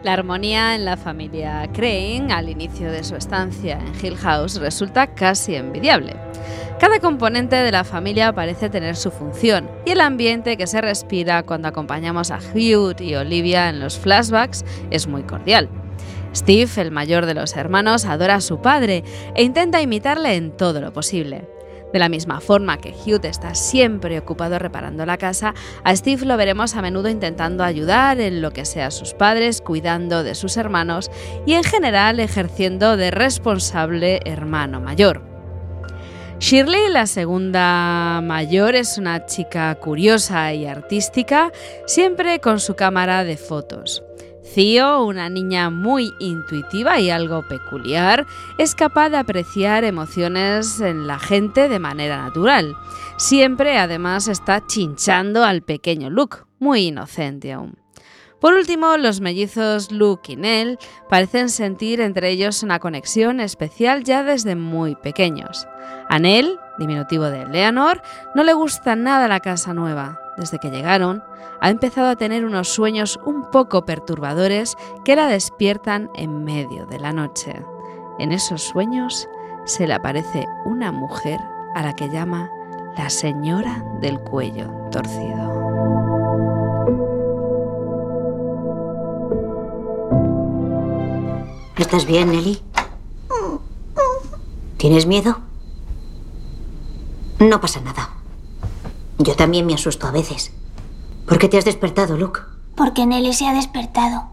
La 0.06 0.14
armonía 0.14 0.76
en 0.76 0.86
la 0.86 0.98
familia 0.98 1.68
Crane 1.74 2.28
al 2.32 2.48
inicio 2.48 2.92
de 2.92 3.04
su 3.04 3.16
estancia 3.16 3.80
en 3.80 4.06
Hill 4.06 4.16
House 4.18 4.60
resulta 4.60 5.08
casi 5.08 5.56
envidiable. 5.56 6.16
Cada 6.80 7.00
componente 7.00 7.56
de 7.56 7.72
la 7.72 7.84
familia 7.84 8.32
parece 8.32 8.70
tener 8.70 8.98
su 8.98 9.10
función 9.10 9.68
y 9.84 9.90
el 9.90 10.02
ambiente 10.02 10.58
que 10.58 10.68
se 10.68 10.80
respira 10.80 11.42
cuando 11.42 11.70
acompañamos 11.70 12.30
a 12.30 12.38
Hugh 12.38 13.02
y 13.02 13.16
Olivia 13.16 13.68
en 13.68 13.80
los 13.80 13.98
flashbacks 13.98 14.64
es 14.92 15.08
muy 15.08 15.24
cordial. 15.24 15.70
Steve, 16.36 16.70
el 16.78 16.92
mayor 16.92 17.26
de 17.26 17.34
los 17.34 17.56
hermanos, 17.56 18.06
adora 18.06 18.36
a 18.36 18.42
su 18.42 18.62
padre 18.62 19.04
e 19.34 19.42
intenta 19.42 19.82
imitarle 19.82 20.36
en 20.36 20.56
todo 20.56 20.82
lo 20.82 20.94
posible. 20.94 21.48
De 21.96 22.00
la 22.00 22.10
misma 22.10 22.42
forma 22.42 22.78
que 22.78 22.90
Hugh 22.90 23.24
está 23.24 23.56
siempre 23.56 24.20
ocupado 24.20 24.60
reparando 24.60 25.06
la 25.06 25.18
casa, 25.18 25.54
a 25.86 25.96
Steve 25.96 26.26
lo 26.26 26.36
veremos 26.36 26.76
a 26.76 26.82
menudo 26.82 27.08
intentando 27.08 27.64
ayudar 27.64 28.20
en 28.20 28.42
lo 28.42 28.52
que 28.52 28.66
sea 28.66 28.88
a 28.88 28.92
sus 28.92 29.14
padres, 29.14 29.62
cuidando 29.62 30.22
de 30.22 30.36
sus 30.36 30.58
hermanos 30.58 31.10
y 31.46 31.54
en 31.54 31.64
general 31.64 32.20
ejerciendo 32.20 32.98
de 32.98 33.12
responsable 33.12 34.20
hermano 34.26 34.82
mayor. 34.82 35.22
Shirley, 36.40 36.90
la 36.92 37.08
segunda 37.08 38.20
mayor, 38.22 38.76
es 38.76 38.98
una 38.98 39.26
chica 39.26 39.74
curiosa 39.76 40.54
y 40.54 40.66
artística, 40.66 41.54
siempre 41.86 42.42
con 42.42 42.60
su 42.60 42.76
cámara 42.76 43.24
de 43.24 43.38
fotos. 43.38 44.04
Theo, 44.54 45.04
una 45.04 45.30
niña 45.30 45.70
muy 45.70 46.14
intuitiva 46.20 47.00
y 47.00 47.10
algo 47.10 47.42
peculiar, 47.48 48.26
es 48.58 48.76
capaz 48.76 49.10
de 49.10 49.18
apreciar 49.18 49.84
emociones 49.84 50.80
en 50.80 51.08
la 51.08 51.20
gente 51.20 51.68
de 51.68 51.80
manera 51.80 52.18
natural. 52.18 52.76
Siempre, 53.18 53.78
además, 53.78 54.28
está 54.28 54.66
chinchando 54.66 55.44
al 55.44 55.62
pequeño 55.62 56.10
Luke, 56.10 56.38
muy 56.60 56.88
inocente 56.88 57.54
aún. 57.54 57.78
Por 58.40 58.54
último, 58.54 58.98
los 58.98 59.22
mellizos 59.22 59.92
Luke 59.92 60.34
y 60.34 60.36
Nell 60.36 60.78
parecen 61.10 61.50
sentir 61.50 62.00
entre 62.02 62.30
ellos 62.30 62.62
una 62.64 62.80
conexión 62.80 63.40
especial 63.40 64.04
ya 64.04 64.24
desde 64.24 64.56
muy 64.56 64.96
pequeños. 64.96 65.68
A 66.10 66.20
Nell, 66.20 66.60
diminutivo 66.78 67.26
de 67.26 67.48
Leonor, 67.48 68.02
no 68.36 68.44
le 68.44 68.54
gusta 68.54 68.96
nada 68.96 69.28
la 69.28 69.40
casa 69.40 69.74
nueva. 69.74 70.25
Desde 70.38 70.60
que 70.60 70.70
llegaron, 70.70 71.24
ha 71.62 71.70
empezado 71.70 72.10
a 72.10 72.16
tener 72.16 72.46
unos 72.46 72.68
sueños 72.68 73.20
un 73.26 73.50
poco 73.52 73.86
perturbadores 73.86 74.76
que 75.04 75.16
la 75.16 75.28
despiertan 75.28 76.10
en 76.16 76.44
medio 76.44 76.86
de 76.86 77.00
la 77.00 77.14
noche. 77.14 77.64
En 78.20 78.32
esos 78.32 78.64
sueños 78.64 79.30
se 79.66 79.88
le 79.88 79.94
aparece 79.94 80.46
una 80.66 80.92
mujer 80.92 81.40
a 81.74 81.84
la 81.84 81.96
que 81.96 82.10
llama 82.10 82.50
la 82.98 83.10
señora 83.10 83.84
del 84.02 84.20
cuello 84.20 84.70
torcido. 84.92 85.56
¿Estás 91.78 92.06
bien, 92.06 92.32
Nelly? 92.32 92.62
¿Tienes 94.78 95.06
miedo? 95.06 95.40
No 97.40 97.60
pasa 97.60 97.82
nada. 97.82 98.15
Yo 99.18 99.36
también 99.36 99.66
me 99.66 99.74
asusto 99.74 100.08
a 100.08 100.12
veces. 100.12 100.52
¿Por 101.28 101.40
qué 101.40 101.50
te 101.50 101.58
has 101.58 101.66
despertado, 101.66 102.18
Luke? 102.18 102.42
Porque 102.76 103.06
Nelly 103.06 103.34
se 103.34 103.48
ha 103.48 103.54
despertado. 103.54 104.26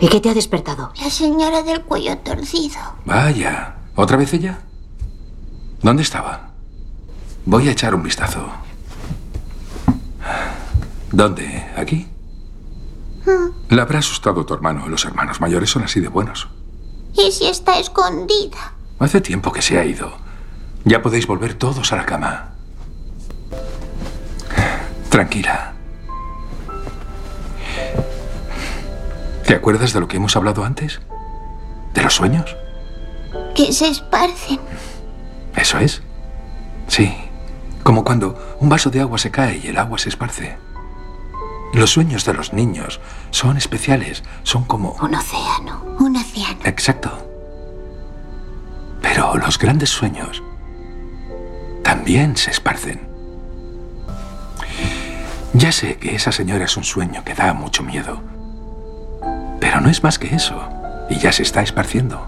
¿Y 0.00 0.08
qué 0.08 0.20
te 0.20 0.30
ha 0.30 0.34
despertado? 0.34 0.92
La 1.02 1.10
señora 1.10 1.62
del 1.62 1.82
cuello 1.82 2.16
torcido. 2.18 2.78
Vaya, 3.04 3.76
¿otra 3.94 4.16
vez 4.16 4.32
ella? 4.34 4.60
¿Dónde 5.82 6.02
estaba? 6.02 6.50
Voy 7.46 7.68
a 7.68 7.72
echar 7.72 7.94
un 7.94 8.02
vistazo. 8.02 8.46
¿Dónde? 11.12 11.66
¿Aquí? 11.76 12.08
La 13.68 13.82
habrá 13.82 13.98
asustado 14.00 14.44
tu 14.44 14.54
hermano. 14.54 14.88
Los 14.88 15.04
hermanos 15.04 15.40
mayores 15.40 15.70
son 15.70 15.84
así 15.84 16.00
de 16.00 16.08
buenos. 16.08 16.48
¿Y 17.16 17.30
si 17.30 17.46
está 17.46 17.78
escondida? 17.78 18.72
Hace 18.98 19.20
tiempo 19.20 19.52
que 19.52 19.62
se 19.62 19.78
ha 19.78 19.84
ido. 19.84 20.12
Ya 20.84 21.02
podéis 21.02 21.26
volver 21.26 21.54
todos 21.54 21.92
a 21.92 21.96
la 21.96 22.06
cama. 22.06 22.53
Tranquila. 25.14 25.72
¿Te 29.46 29.54
acuerdas 29.54 29.92
de 29.92 30.00
lo 30.00 30.08
que 30.08 30.16
hemos 30.16 30.34
hablado 30.34 30.64
antes? 30.64 31.00
¿De 31.92 32.02
los 32.02 32.14
sueños? 32.14 32.56
Que 33.54 33.72
se 33.72 33.86
esparcen. 33.86 34.58
¿Eso 35.54 35.78
es? 35.78 36.02
Sí. 36.88 37.14
Como 37.84 38.02
cuando 38.02 38.56
un 38.58 38.68
vaso 38.68 38.90
de 38.90 39.02
agua 39.02 39.18
se 39.18 39.30
cae 39.30 39.60
y 39.62 39.68
el 39.68 39.78
agua 39.78 39.98
se 39.98 40.08
esparce. 40.08 40.56
Los 41.74 41.92
sueños 41.92 42.24
de 42.24 42.34
los 42.34 42.52
niños 42.52 42.98
son 43.30 43.56
especiales, 43.56 44.24
son 44.42 44.64
como... 44.64 44.96
Un 45.00 45.14
océano. 45.14 45.80
Un 46.00 46.16
océano. 46.16 46.58
Exacto. 46.64 47.12
Pero 49.00 49.36
los 49.36 49.60
grandes 49.60 49.90
sueños 49.90 50.42
también 51.84 52.36
se 52.36 52.50
esparcen. 52.50 53.13
Ya 55.54 55.70
sé 55.70 55.96
que 55.96 56.16
esa 56.16 56.32
señora 56.32 56.64
es 56.64 56.76
un 56.76 56.84
sueño 56.84 57.22
que 57.24 57.34
da 57.34 57.54
mucho 57.54 57.82
miedo. 57.82 58.20
Pero 59.60 59.80
no 59.80 59.88
es 59.88 60.02
más 60.02 60.18
que 60.18 60.34
eso. 60.34 60.60
Y 61.08 61.18
ya 61.18 61.32
se 61.32 61.42
está 61.42 61.62
esparciendo. 61.62 62.26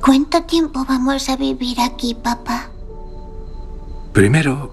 ¿Cuánto 0.00 0.42
tiempo 0.44 0.84
vamos 0.88 1.28
a 1.28 1.36
vivir 1.36 1.80
aquí, 1.80 2.14
papá? 2.14 2.68
Primero, 4.12 4.72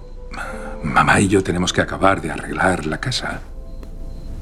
mamá 0.83 1.19
y 1.19 1.27
yo 1.27 1.43
tenemos 1.43 1.73
que 1.73 1.81
acabar 1.81 2.21
de 2.21 2.31
arreglar 2.31 2.85
la 2.85 2.99
casa. 2.99 3.41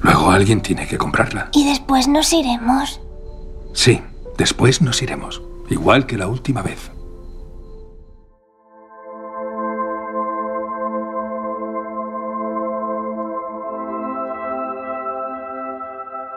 Luego 0.02 0.32
alguien 0.32 0.62
tiene 0.62 0.86
que 0.86 0.98
comprarla. 0.98 1.50
Y 1.54 1.66
después 1.66 2.10
nos 2.10 2.34
iremos. 2.34 3.00
Sí, 3.74 4.02
después 4.38 4.82
nos 4.82 5.02
iremos. 5.02 5.42
Igual 5.70 6.06
que 6.06 6.18
la 6.18 6.28
última 6.28 6.62
vez. 6.62 6.92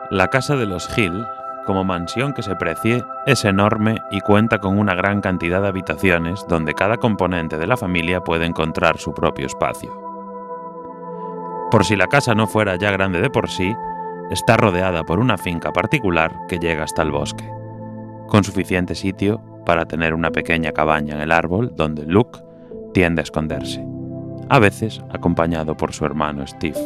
La 0.09 0.29
casa 0.29 0.55
de 0.55 0.65
los 0.65 0.97
Hill, 0.97 1.25
como 1.65 1.83
mansión 1.83 2.33
que 2.33 2.41
se 2.41 2.55
precie, 2.55 3.03
es 3.25 3.43
enorme 3.43 3.97
y 4.09 4.21
cuenta 4.21 4.59
con 4.59 4.79
una 4.79 4.95
gran 4.95 5.19
cantidad 5.19 5.61
de 5.61 5.67
habitaciones 5.67 6.45
donde 6.47 6.73
cada 6.73 6.95
componente 6.95 7.57
de 7.57 7.67
la 7.67 7.75
familia 7.75 8.21
puede 8.21 8.45
encontrar 8.45 8.99
su 8.99 9.13
propio 9.13 9.47
espacio. 9.47 9.91
Por 11.69 11.83
si 11.83 11.97
la 11.97 12.07
casa 12.07 12.35
no 12.35 12.47
fuera 12.47 12.77
ya 12.77 12.89
grande 12.91 13.19
de 13.19 13.29
por 13.29 13.49
sí, 13.49 13.75
está 14.31 14.55
rodeada 14.55 15.03
por 15.03 15.19
una 15.19 15.37
finca 15.37 15.73
particular 15.73 16.33
que 16.47 16.57
llega 16.57 16.85
hasta 16.85 17.01
el 17.01 17.11
bosque, 17.11 17.43
con 18.27 18.45
suficiente 18.45 18.95
sitio 18.95 19.41
para 19.65 19.85
tener 19.85 20.13
una 20.13 20.31
pequeña 20.31 20.71
cabaña 20.71 21.15
en 21.15 21.21
el 21.21 21.33
árbol 21.33 21.73
donde 21.75 22.05
Luke 22.05 22.39
tiende 22.93 23.21
a 23.21 23.23
esconderse, 23.23 23.85
a 24.47 24.59
veces 24.59 25.03
acompañado 25.13 25.75
por 25.75 25.91
su 25.91 26.05
hermano 26.05 26.47
Steve. 26.47 26.79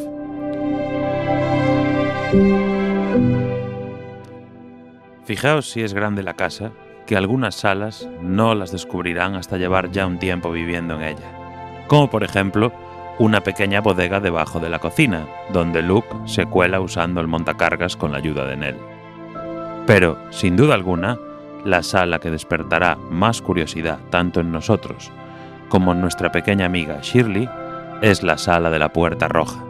Fijaos 5.31 5.71
si 5.71 5.81
es 5.81 5.93
grande 5.93 6.23
la 6.23 6.33
casa, 6.33 6.73
que 7.05 7.15
algunas 7.15 7.55
salas 7.55 8.05
no 8.21 8.53
las 8.53 8.73
descubrirán 8.73 9.35
hasta 9.35 9.55
llevar 9.55 9.89
ya 9.89 10.05
un 10.05 10.19
tiempo 10.19 10.51
viviendo 10.51 10.95
en 10.95 11.03
ella, 11.03 11.85
como 11.87 12.09
por 12.09 12.25
ejemplo 12.25 12.73
una 13.17 13.39
pequeña 13.39 13.79
bodega 13.79 14.19
debajo 14.19 14.59
de 14.59 14.67
la 14.67 14.79
cocina, 14.79 15.25
donde 15.53 15.83
Luke 15.83 16.09
se 16.25 16.47
cuela 16.47 16.81
usando 16.81 17.21
el 17.21 17.29
montacargas 17.29 17.95
con 17.95 18.11
la 18.11 18.17
ayuda 18.17 18.45
de 18.45 18.57
Nell. 18.57 18.75
Pero, 19.87 20.17
sin 20.31 20.57
duda 20.57 20.73
alguna, 20.73 21.17
la 21.63 21.81
sala 21.81 22.19
que 22.19 22.29
despertará 22.29 22.97
más 22.97 23.41
curiosidad 23.41 23.99
tanto 24.09 24.41
en 24.41 24.51
nosotros 24.51 25.13
como 25.69 25.93
en 25.93 26.01
nuestra 26.01 26.33
pequeña 26.33 26.65
amiga 26.65 26.99
Shirley 27.01 27.47
es 28.01 28.21
la 28.21 28.37
sala 28.37 28.69
de 28.69 28.79
la 28.79 28.91
Puerta 28.91 29.29
Roja, 29.29 29.63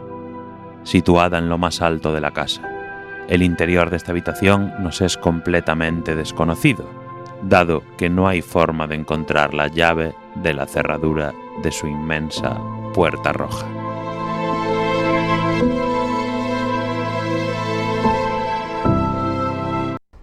situada 0.82 1.38
en 1.38 1.48
lo 1.48 1.56
más 1.56 1.82
alto 1.82 2.12
de 2.12 2.20
la 2.20 2.32
casa. 2.32 2.81
El 3.28 3.42
interior 3.42 3.90
de 3.90 3.96
esta 3.96 4.12
habitación 4.12 4.72
nos 4.80 5.00
es 5.00 5.16
completamente 5.16 6.14
desconocido, 6.14 6.84
dado 7.42 7.82
que 7.96 8.10
no 8.10 8.28
hay 8.28 8.42
forma 8.42 8.86
de 8.86 8.96
encontrar 8.96 9.54
la 9.54 9.68
llave 9.68 10.14
de 10.34 10.54
la 10.54 10.66
cerradura 10.66 11.32
de 11.62 11.70
su 11.70 11.86
inmensa 11.86 12.60
puerta 12.92 13.32
roja. 13.32 13.66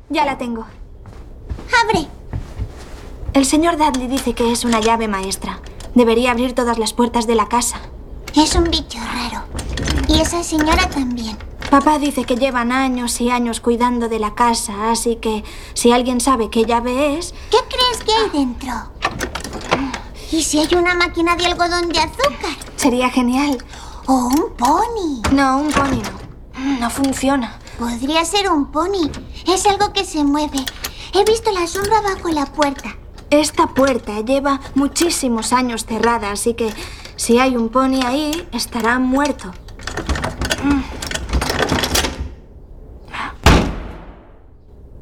Ya 0.10 0.26
la 0.26 0.38
tengo. 0.38 0.66
¡Abre! 1.84 2.08
El 3.34 3.46
señor 3.46 3.78
Dudley 3.78 4.08
dice 4.08 4.34
que 4.34 4.52
es 4.52 4.66
una 4.66 4.82
llave 4.82 5.08
maestra. 5.08 5.60
Debería 5.96 6.32
abrir 6.32 6.54
todas 6.54 6.78
las 6.78 6.94
puertas 6.94 7.28
de 7.28 7.36
la 7.36 7.48
casa. 7.48 7.80
Es 8.36 8.56
un 8.56 8.66
bicho 8.66 9.00
raro. 9.00 9.46
Y 10.08 10.20
esa 10.20 10.44
señora 10.44 10.90
también. 10.90 11.49
Papá 11.70 12.00
dice 12.00 12.24
que 12.24 12.36
llevan 12.36 12.72
años 12.72 13.22
y 13.22 13.30
años 13.30 13.60
cuidando 13.60 14.10
de 14.10 14.18
la 14.18 14.34
casa, 14.34 14.90
así 14.90 15.18
que 15.18 15.44
si 15.76 15.92
alguien 15.92 16.20
sabe 16.20 16.50
qué 16.50 16.66
llave 16.66 17.18
es... 17.18 17.36
¿Qué 17.52 17.58
crees 17.70 18.04
que 18.04 18.12
hay 18.12 18.30
dentro? 18.40 18.74
¿Y 20.32 20.42
si 20.42 20.60
hay 20.60 20.74
una 20.76 20.96
máquina 20.96 21.36
de 21.36 21.46
algodón 21.46 21.90
de 21.90 22.00
azúcar? 22.00 22.58
Sería 22.76 23.12
genial. 23.12 23.64
¿O 24.08 24.14
un 24.16 24.56
pony? 24.58 25.22
No, 25.32 25.60
un 25.60 25.72
pony 25.72 26.02
no. 26.02 26.80
No 26.80 26.90
funciona. 26.90 27.60
Podría 27.78 28.26
ser 28.26 28.50
un 28.50 28.72
pony. 28.72 29.12
Es 29.48 29.68
algo 29.68 29.94
que 29.94 30.06
se 30.06 30.24
mueve. 30.24 30.66
He 31.14 31.24
visto 31.24 31.52
la 31.52 31.68
sombra 31.68 32.02
bajo 32.02 32.30
la 32.30 32.48
puerta. 32.48 32.96
Esta 33.30 33.68
puerta 33.68 34.22
lleva 34.22 34.60
muchísimos 34.74 35.54
años 35.54 35.86
cerrada, 35.86 36.32
así 36.32 36.56
que 36.56 36.74
si 37.16 37.38
hay 37.38 37.56
un 37.56 37.70
pony 37.70 38.02
ahí, 38.04 38.48
estará 38.52 38.98
muerto. 38.98 39.52
Mm. 40.64 40.99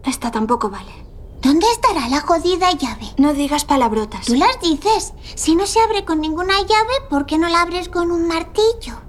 Esta 0.08 0.32
tampoco 0.32 0.70
vale. 0.70 1.06
¿Dónde 1.42 1.68
estará 1.70 2.08
la 2.08 2.22
jodida 2.22 2.72
llave? 2.72 3.14
No 3.18 3.34
digas 3.34 3.66
palabrotas. 3.66 4.26
Tú 4.26 4.36
las 4.36 4.60
dices. 4.62 5.14
Si 5.36 5.54
no 5.54 5.68
se 5.68 5.82
abre 5.82 6.06
con 6.06 6.22
ninguna 6.22 6.62
llave, 6.62 6.94
¿por 7.10 7.26
qué 7.26 7.38
no 7.38 7.50
la 7.50 7.62
abres 7.62 7.90
con 7.90 8.12
un 8.12 8.26
martillo? 8.26 9.02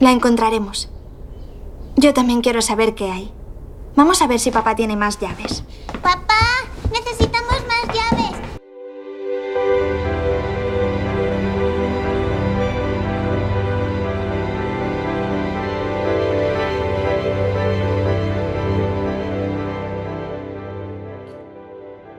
La 0.00 0.12
encontraremos. 0.12 0.90
Yo 1.96 2.12
también 2.12 2.42
quiero 2.42 2.60
saber 2.60 2.94
qué 2.94 3.10
hay. 3.10 3.32
Vamos 3.96 4.20
a 4.20 4.26
ver 4.26 4.38
si 4.38 4.50
papá 4.50 4.76
tiene 4.76 4.96
más 4.96 5.18
llaves. 5.18 5.64
Papá, 6.02 6.34
necesitamos 6.92 7.23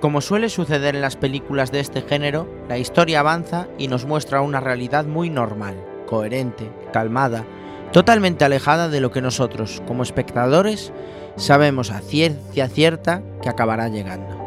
como 0.05 0.21
suele 0.21 0.49
suceder 0.49 0.93
en 0.93 1.01
las 1.01 1.15
películas 1.15 1.71
de 1.71 1.79
este 1.79 2.03
género, 2.03 2.47
la 2.69 2.77
historia 2.77 3.21
avanza 3.21 3.67
y 3.79 3.87
nos 3.87 4.05
muestra 4.05 4.41
una 4.41 4.59
realidad 4.59 5.03
muy 5.03 5.31
normal, 5.31 5.83
coherente, 6.05 6.69
calmada, 6.93 7.43
totalmente 7.91 8.45
alejada 8.45 8.87
de 8.87 9.01
lo 9.01 9.09
que 9.09 9.23
nosotros, 9.23 9.81
como 9.87 10.03
espectadores, 10.03 10.93
sabemos 11.37 11.89
a 11.89 12.01
ciencia 12.01 12.69
cierta 12.69 13.23
que 13.41 13.49
acabará 13.49 13.89
llegando. 13.89 14.39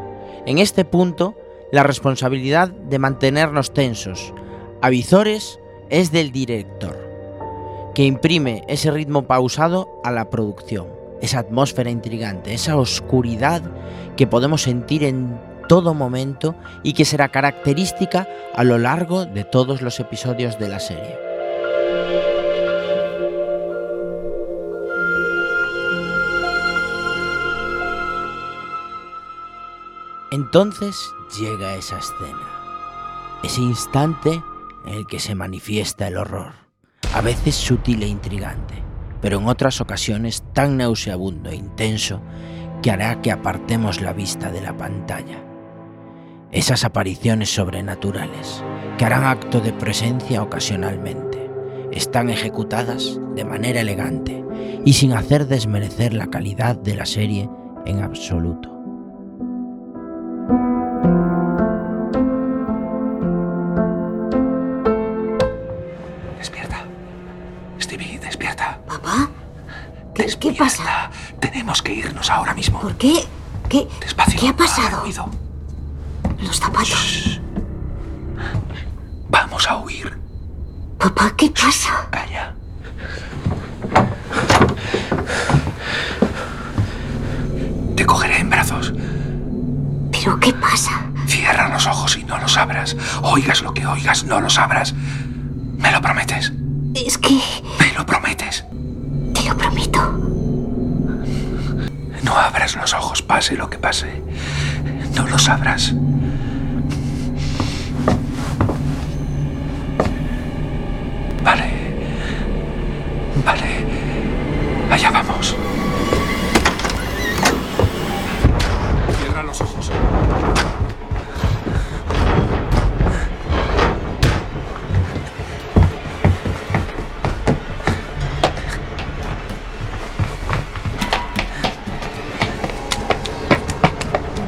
En 0.47 0.59
este 0.59 0.85
punto, 0.85 1.35
la 1.73 1.83
responsabilidad 1.83 2.69
de 2.69 3.01
mantenernos 3.01 3.75
tensos, 3.75 4.33
avizores, 4.81 5.59
es 5.91 6.13
del 6.13 6.31
director, 6.31 6.97
que 7.97 8.05
imprime 8.05 8.63
ese 8.69 8.93
ritmo 8.93 9.23
pausado 9.27 9.89
a 10.05 10.13
la 10.13 10.31
producción, 10.31 10.87
esa 11.21 11.41
atmósfera 11.41 11.91
intrigante, 11.91 12.55
esa 12.55 12.77
oscuridad 12.77 13.61
que 14.17 14.29
podemos 14.29 14.63
sentir 14.63 15.03
en 15.03 15.48
todo 15.69 15.95
momento 15.95 16.57
y 16.83 16.95
que 16.95 17.05
será 17.05 17.29
característica 17.29 18.27
a 18.55 18.65
lo 18.65 18.79
largo 18.79 19.27
de 19.27 19.45
todos 19.45 19.83
los 19.83 20.01
episodios 20.01 20.59
de 20.59 20.69
la 20.69 20.81
serie. 20.81 21.17
Entonces 30.31 31.11
llega 31.39 31.75
esa 31.75 31.99
escena, 31.99 33.39
ese 33.43 33.63
instante 33.63 34.43
en 34.87 34.95
el 34.95 35.07
que 35.07 35.21
se 35.21 35.35
manifiesta 35.35 36.07
el 36.07 36.19
horror, 36.19 36.53
a 37.15 37.23
veces 37.23 37.55
sutil 37.55 38.03
e 38.03 38.09
intrigante, 38.09 38.83
pero 39.23 39.39
en 39.39 39.49
otras 39.49 39.81
ocasiones 39.81 40.45
tan 40.53 40.77
nauseabundo 40.77 41.51
e 41.51 41.57
intenso 41.57 42.21
que 42.83 42.91
hará 42.91 43.23
que 43.23 43.33
apartemos 43.33 44.01
la 44.01 44.13
vista 44.13 44.51
de 44.51 44.61
la 44.61 44.77
pantalla. 44.77 45.48
Esas 46.51 46.85
apariciones 46.85 47.55
sobrenaturales, 47.55 48.65
que 48.97 49.05
harán 49.05 49.25
acto 49.25 49.61
de 49.61 49.75
presencia 49.75 50.43
ocasionalmente, 50.43 51.51
están 51.93 52.31
ejecutadas 52.31 53.21
de 53.35 53.45
manera 53.45 53.81
elegante 53.83 54.43
y 54.85 54.95
sin 54.95 55.13
hacer 55.13 55.47
desmerecer 55.47 56.15
la 56.15 56.29
calidad 56.29 56.75
de 56.77 56.97
la 56.97 57.05
serie 57.05 57.51
en 57.85 58.03
absoluto. 58.03 58.75
Despierta. 66.39 66.85
Stevie, 67.81 68.19
despierta. 68.19 68.81
¿Papá? 68.87 69.31
¿Qué, 70.15 70.27
¿qué 70.41 70.53
pasa? 70.53 71.11
Tenemos 71.41 71.83
que 71.83 71.93
irnos 71.93 72.31
ahora 72.31 72.55
mismo. 72.55 72.81
¿Por 72.81 72.97
qué? 72.97 73.25
¿Qué, 73.69 73.87
Despacio. 74.01 74.41
¿qué 74.41 74.49
ha 74.49 74.57
pasado? 74.57 75.01
ruido. 75.03 75.29
No 94.29 94.41
los 94.41 94.59
abras. 94.59 94.95
¿Me 95.79 95.91
lo 95.91 96.01
prometes? 96.01 96.53
Es 96.95 97.19
que... 97.19 97.41
¿Me 97.79 97.93
lo 97.97 98.05
prometes? 98.05 98.65
Te 99.35 99.49
lo 99.49 99.57
prometo. 99.57 100.01
No 102.23 102.37
abras 102.37 102.77
los 102.77 102.93
ojos, 102.93 103.23
pase 103.23 103.57
lo 103.57 103.71
que 103.71 103.79
pase. 103.79 104.23
No 105.15 105.27
los 105.27 105.49
abras. 105.49 105.95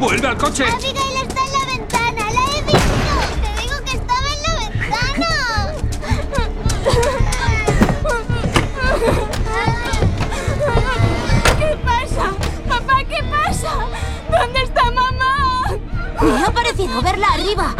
¡Vuelve 0.01 0.29
al 0.29 0.39
coche! 0.39 0.65
Abigail 0.65 1.17
está 1.29 1.45
en 1.45 1.53
la 1.53 1.65
ventana, 1.67 2.25
la 2.33 2.41
he 2.57 2.63
visto. 2.63 3.13
Te 3.43 3.51
digo 3.61 3.77
que 3.85 3.93
estaba 3.93 4.29
en 4.33 4.41
la 4.43 4.53
ventana. 4.61 5.29
¿Qué 11.59 11.71
pasa? 11.85 12.25
Papá, 12.67 12.97
¿qué 13.05 13.23
pasa? 13.25 13.73
¿Dónde 14.31 14.63
está 14.63 14.91
mamá? 14.91 15.35
Me 16.23 16.45
ha 16.45 16.51
parecido 16.51 17.03
verla 17.03 17.29
arriba. 17.35 17.75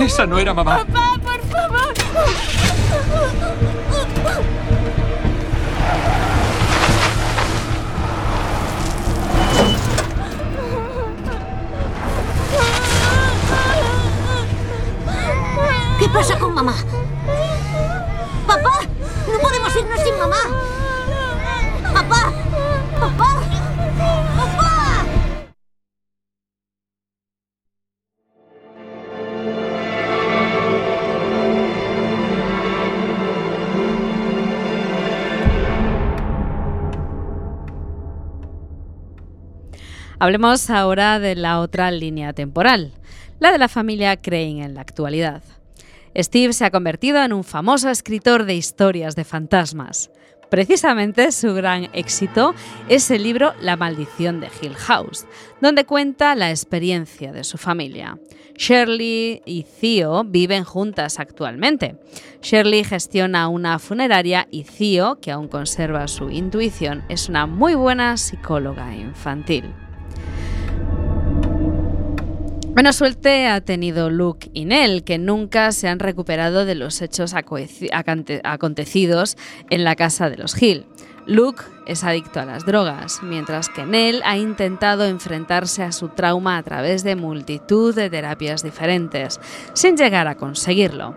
Esa 0.00 0.26
no 0.26 0.40
era 0.40 0.52
mamá. 0.52 0.78
Papá, 0.84 1.13
pasa 16.14 16.38
con 16.38 16.54
mamá? 16.54 16.76
¡Papá! 18.46 18.86
¡No 19.26 19.38
podemos 19.40 19.76
irnos 19.76 20.00
sin 20.00 20.16
mamá! 20.16 20.36
¡Papá! 21.92 22.32
¡Papá! 23.00 23.42
¡Papá! 24.36 25.04
Hablemos 40.20 40.70
ahora 40.70 41.18
de 41.18 41.34
la 41.34 41.58
otra 41.58 41.90
línea 41.90 42.32
temporal, 42.32 42.92
la 43.40 43.50
de 43.50 43.58
la 43.58 43.66
familia 43.66 44.16
Crane 44.16 44.64
en 44.64 44.74
la 44.74 44.82
actualidad. 44.82 45.42
Steve 46.16 46.52
se 46.52 46.64
ha 46.64 46.70
convertido 46.70 47.22
en 47.22 47.32
un 47.32 47.44
famoso 47.44 47.90
escritor 47.90 48.44
de 48.44 48.54
historias 48.54 49.16
de 49.16 49.24
fantasmas. 49.24 50.10
Precisamente 50.50 51.32
su 51.32 51.54
gran 51.54 51.88
éxito 51.94 52.54
es 52.88 53.10
el 53.10 53.24
libro 53.24 53.54
La 53.60 53.76
maldición 53.76 54.40
de 54.40 54.48
Hill 54.60 54.74
House, 54.76 55.26
donde 55.60 55.84
cuenta 55.84 56.34
la 56.34 56.50
experiencia 56.50 57.32
de 57.32 57.42
su 57.42 57.58
familia. 57.58 58.18
Shirley 58.56 59.42
y 59.44 59.64
Theo 59.64 60.22
viven 60.22 60.62
juntas 60.62 61.18
actualmente. 61.18 61.96
Shirley 62.40 62.84
gestiona 62.84 63.48
una 63.48 63.80
funeraria 63.80 64.46
y 64.50 64.62
Theo, 64.62 65.18
que 65.20 65.32
aún 65.32 65.48
conserva 65.48 66.06
su 66.06 66.30
intuición, 66.30 67.02
es 67.08 67.28
una 67.28 67.46
muy 67.46 67.74
buena 67.74 68.16
psicóloga 68.16 68.94
infantil. 68.94 69.74
Buena 72.74 72.92
suerte 72.92 73.46
ha 73.46 73.60
tenido 73.60 74.10
Luke 74.10 74.50
y 74.52 74.64
Nell, 74.64 75.04
que 75.04 75.16
nunca 75.16 75.70
se 75.70 75.86
han 75.86 76.00
recuperado 76.00 76.64
de 76.64 76.74
los 76.74 77.00
hechos 77.02 77.32
acontecidos 77.32 79.36
en 79.70 79.84
la 79.84 79.94
casa 79.94 80.28
de 80.28 80.36
los 80.36 80.60
Hill. 80.60 80.84
Luke 81.24 81.62
es 81.86 82.02
adicto 82.02 82.40
a 82.40 82.44
las 82.44 82.66
drogas, 82.66 83.20
mientras 83.22 83.68
que 83.68 83.86
Nell 83.86 84.22
ha 84.24 84.38
intentado 84.38 85.06
enfrentarse 85.06 85.84
a 85.84 85.92
su 85.92 86.08
trauma 86.08 86.56
a 86.56 86.64
través 86.64 87.04
de 87.04 87.14
multitud 87.14 87.94
de 87.94 88.10
terapias 88.10 88.64
diferentes, 88.64 89.38
sin 89.72 89.96
llegar 89.96 90.26
a 90.26 90.34
conseguirlo. 90.34 91.14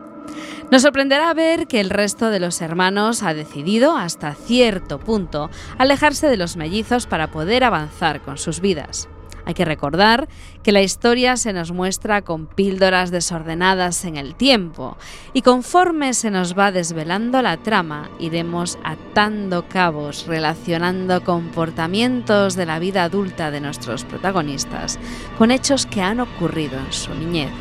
Nos 0.70 0.84
sorprenderá 0.84 1.34
ver 1.34 1.66
que 1.66 1.80
el 1.80 1.90
resto 1.90 2.30
de 2.30 2.40
los 2.40 2.62
hermanos 2.62 3.24
ha 3.24 3.34
decidido, 3.34 3.98
hasta 3.98 4.36
cierto 4.36 5.00
punto, 5.00 5.50
alejarse 5.80 6.28
de 6.28 6.38
los 6.38 6.56
mellizos 6.56 7.08
para 7.08 7.32
poder 7.32 7.64
avanzar 7.64 8.22
con 8.22 8.38
sus 8.38 8.62
vidas. 8.62 9.10
Hay 9.48 9.54
que 9.54 9.64
recordar 9.64 10.28
que 10.62 10.74
la 10.74 10.82
historia 10.82 11.38
se 11.38 11.54
nos 11.54 11.72
muestra 11.72 12.22
con 12.22 12.48
píldoras 12.48 13.12
desordenadas 13.12 14.04
en 14.04 14.18
el 14.18 14.36
tiempo 14.36 14.98
y 15.32 15.42
conforme 15.42 16.14
se 16.14 16.30
nos 16.30 16.60
va 16.60 16.74
desvelando 16.74 17.42
la 17.42 17.56
trama 17.56 18.10
iremos 18.20 18.78
atando 18.84 19.70
cabos 19.70 20.28
relacionando 20.28 21.24
comportamientos 21.24 22.58
de 22.58 22.66
la 22.66 22.78
vida 22.80 23.06
adulta 23.06 23.50
de 23.50 23.62
nuestros 23.62 24.04
protagonistas 24.04 25.00
con 25.38 25.52
hechos 25.52 25.86
que 25.86 26.02
han 26.02 26.20
ocurrido 26.20 26.78
en 26.78 26.92
su 26.92 27.16
niñez. 27.16 27.52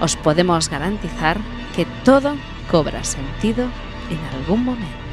Os 0.00 0.14
podemos 0.14 0.70
garantizar 0.70 1.40
que 1.74 1.84
todo 2.04 2.36
cobra 2.70 3.02
sentido 3.02 3.64
en 4.08 4.20
algún 4.38 4.64
momento. 4.64 5.08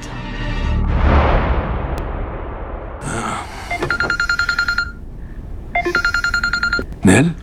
¿Nel? 7.05 7.35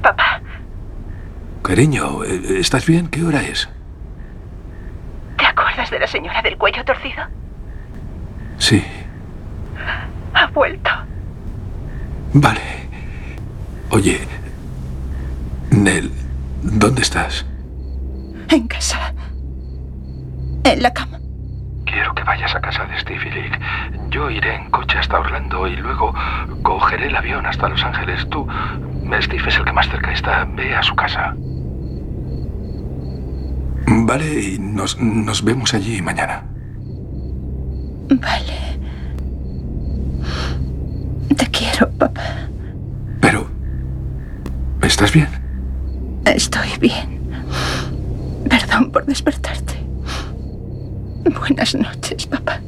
Papá. 0.00 0.40
Cariño, 1.62 2.22
eh, 2.22 2.60
¿estás 2.60 2.86
bien? 2.86 3.08
¿Qué 3.08 3.24
hora 3.24 3.42
es? 3.42 3.68
¿Te 5.36 5.44
acuerdas 5.44 5.90
de 5.90 5.98
la 5.98 6.06
señora 6.06 6.40
del 6.40 6.56
cuello 6.56 6.84
torcido? 6.84 7.24
Sí. 8.58 8.84
Ha 10.34 10.46
vuelto. 10.46 10.88
Vale. 12.32 12.60
Oye, 13.90 14.20
Nel, 15.72 16.12
¿dónde 16.62 17.02
estás? 17.02 17.44
En 18.50 18.68
casa. 18.68 19.12
En 20.62 20.80
la 20.80 20.92
cama. 20.94 21.19
Quiero 21.90 22.14
que 22.14 22.22
vayas 22.22 22.54
a 22.54 22.60
casa 22.60 22.84
de 22.86 22.98
Steve 22.98 23.20
y 23.26 23.30
Lick. 23.30 23.60
Yo 24.10 24.30
iré 24.30 24.54
en 24.54 24.70
coche 24.70 24.98
hasta 24.98 25.18
Orlando 25.18 25.66
y 25.66 25.76
luego 25.76 26.14
cogeré 26.62 27.08
el 27.08 27.16
avión 27.16 27.46
hasta 27.46 27.68
Los 27.68 27.84
Ángeles. 27.84 28.28
Tú, 28.30 28.46
Steve 29.20 29.48
es 29.48 29.56
el 29.56 29.64
que 29.64 29.72
más 29.72 29.88
cerca 29.88 30.12
está. 30.12 30.44
Ve 30.44 30.74
a 30.74 30.82
su 30.82 30.94
casa. 30.94 31.34
Vale, 33.86 34.40
y 34.40 34.58
nos, 34.58 35.00
nos 35.00 35.42
vemos 35.42 35.74
allí 35.74 36.00
mañana. 36.00 36.44
Vale. 38.08 38.78
Te 41.36 41.46
quiero, 41.46 41.90
papá. 41.98 42.40
¿Estás 44.90 45.12
bien? 45.12 45.28
Estoy 46.26 46.68
bien. 46.80 47.20
Perdón 48.48 48.90
por 48.90 49.06
despertarte. 49.06 49.89
Buenas 51.40 51.74
noches, 51.74 52.26
papá. 52.26 52.60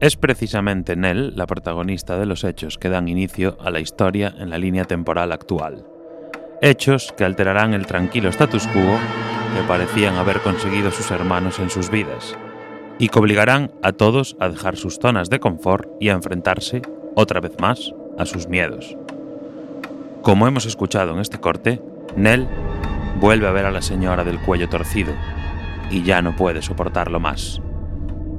Es 0.00 0.16
precisamente 0.16 0.94
Nell 0.94 1.36
la 1.36 1.46
protagonista 1.46 2.16
de 2.18 2.24
los 2.24 2.44
hechos 2.44 2.78
que 2.78 2.88
dan 2.88 3.08
inicio 3.08 3.58
a 3.60 3.70
la 3.70 3.80
historia 3.80 4.32
en 4.38 4.48
la 4.48 4.56
línea 4.56 4.84
temporal 4.84 5.32
actual. 5.32 5.84
Hechos 6.62 7.12
que 7.16 7.24
alterarán 7.24 7.74
el 7.74 7.86
tranquilo 7.86 8.28
status 8.28 8.68
quo 8.68 8.98
que 9.54 9.62
parecían 9.66 10.14
haber 10.14 10.40
conseguido 10.40 10.92
sus 10.92 11.10
hermanos 11.10 11.58
en 11.58 11.68
sus 11.68 11.90
vidas, 11.90 12.36
y 12.98 13.08
que 13.08 13.18
obligarán 13.18 13.70
a 13.82 13.92
todos 13.92 14.36
a 14.40 14.48
dejar 14.48 14.76
sus 14.76 14.98
zonas 14.98 15.30
de 15.30 15.40
confort 15.40 15.88
y 16.00 16.08
a 16.08 16.14
enfrentarse, 16.14 16.82
otra 17.14 17.40
vez 17.40 17.52
más, 17.60 17.92
a 18.18 18.26
sus 18.26 18.48
miedos. 18.48 18.96
Como 20.22 20.46
hemos 20.46 20.66
escuchado 20.66 21.14
en 21.14 21.20
este 21.20 21.38
corte, 21.38 21.80
Nell 22.16 22.46
vuelve 23.20 23.46
a 23.46 23.52
ver 23.52 23.66
a 23.66 23.70
la 23.70 23.82
señora 23.82 24.24
del 24.24 24.40
cuello 24.40 24.68
torcido, 24.68 25.12
y 25.90 26.02
ya 26.02 26.20
no 26.22 26.36
puede 26.36 26.60
soportarlo 26.60 27.20
más. 27.20 27.60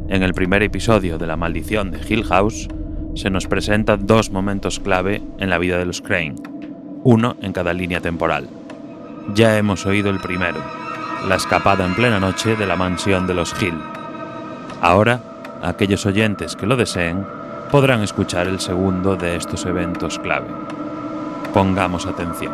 En 0.09 0.23
el 0.23 0.33
primer 0.33 0.63
episodio 0.63 1.17
de 1.17 1.27
La 1.27 1.37
maldición 1.37 1.91
de 1.91 1.99
Hill 2.07 2.25
House, 2.25 2.67
se 3.15 3.29
nos 3.29 3.47
presentan 3.47 4.05
dos 4.05 4.31
momentos 4.31 4.79
clave 4.79 5.21
en 5.39 5.49
la 5.49 5.57
vida 5.57 5.77
de 5.77 5.85
los 5.85 6.01
Crane, 6.01 6.35
uno 7.03 7.37
en 7.41 7.53
cada 7.53 7.73
línea 7.73 8.01
temporal. 8.01 8.47
Ya 9.33 9.57
hemos 9.57 9.85
oído 9.85 10.09
el 10.09 10.19
primero, 10.19 10.59
la 11.27 11.35
escapada 11.35 11.85
en 11.85 11.95
plena 11.95 12.19
noche 12.19 12.55
de 12.55 12.65
la 12.65 12.75
mansión 12.75 13.27
de 13.27 13.33
los 13.33 13.53
Hill. 13.61 13.77
Ahora, 14.81 15.19
aquellos 15.61 16.05
oyentes 16.05 16.55
que 16.55 16.65
lo 16.65 16.77
deseen 16.77 17.25
podrán 17.69 18.01
escuchar 18.01 18.47
el 18.47 18.59
segundo 18.59 19.15
de 19.15 19.35
estos 19.35 19.65
eventos 19.65 20.17
clave. 20.19 20.47
Pongamos 21.53 22.05
atención. 22.05 22.53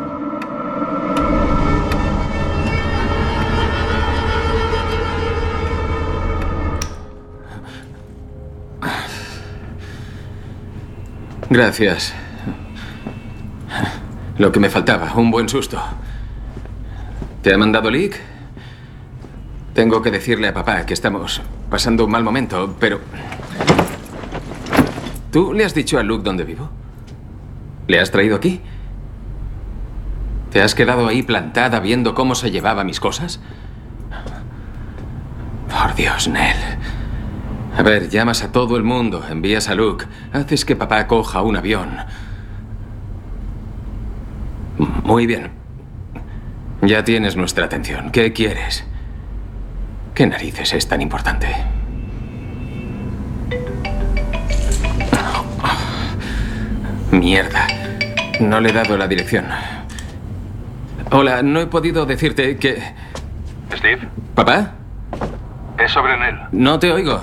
Gracias. 11.48 12.12
Lo 14.36 14.50
que 14.50 14.60
me 14.60 14.68
faltaba, 14.68 15.14
un 15.14 15.30
buen 15.30 15.48
susto. 15.48 15.80
¿Te 17.42 17.54
ha 17.54 17.58
mandado 17.58 17.88
Lick? 17.88 18.20
Tengo 19.72 20.02
que 20.02 20.10
decirle 20.10 20.48
a 20.48 20.54
papá 20.54 20.84
que 20.84 20.92
estamos 20.92 21.40
pasando 21.70 22.04
un 22.04 22.10
mal 22.10 22.24
momento, 22.24 22.74
pero... 22.78 23.00
¿Tú 25.30 25.52
le 25.52 25.64
has 25.64 25.74
dicho 25.74 25.98
a 25.98 26.02
Luke 26.02 26.24
dónde 26.24 26.44
vivo? 26.44 26.70
¿Le 27.88 28.00
has 28.00 28.10
traído 28.10 28.36
aquí? 28.36 28.60
¿Te 30.50 30.62
has 30.62 30.74
quedado 30.74 31.06
ahí 31.06 31.22
plantada 31.22 31.80
viendo 31.80 32.14
cómo 32.14 32.34
se 32.34 32.50
llevaba 32.50 32.84
mis 32.84 33.00
cosas? 33.00 33.40
Por 35.68 35.94
Dios, 35.94 36.28
Nell. 36.28 36.56
A 37.76 37.82
ver, 37.82 38.08
llamas 38.08 38.42
a 38.42 38.52
todo 38.52 38.76
el 38.78 38.82
mundo, 38.82 39.22
envías 39.28 39.68
a 39.68 39.74
Luke, 39.74 40.06
haces 40.32 40.64
que 40.64 40.76
papá 40.76 41.06
coja 41.06 41.42
un 41.42 41.56
avión. 41.56 41.98
Muy 45.04 45.26
bien. 45.26 45.50
Ya 46.80 47.04
tienes 47.04 47.36
nuestra 47.36 47.66
atención. 47.66 48.10
¿Qué 48.10 48.32
quieres? 48.32 48.84
¿Qué 50.16 50.26
narices 50.26 50.72
es 50.72 50.88
tan 50.88 51.02
importante? 51.02 51.46
Mierda. 57.10 57.66
No 58.40 58.60
le 58.60 58.70
he 58.70 58.72
dado 58.72 58.96
la 58.96 59.06
dirección. 59.08 59.46
Hola, 61.10 61.42
no 61.42 61.60
he 61.60 61.66
podido 61.66 62.04
decirte 62.06 62.56
que... 62.58 62.82
Steve, 63.74 64.08
¿Papá? 64.34 64.72
es 65.78 65.92
sobre 65.92 66.16
Nell. 66.18 66.38
No 66.52 66.78
te 66.78 66.90
oigo. 66.90 67.20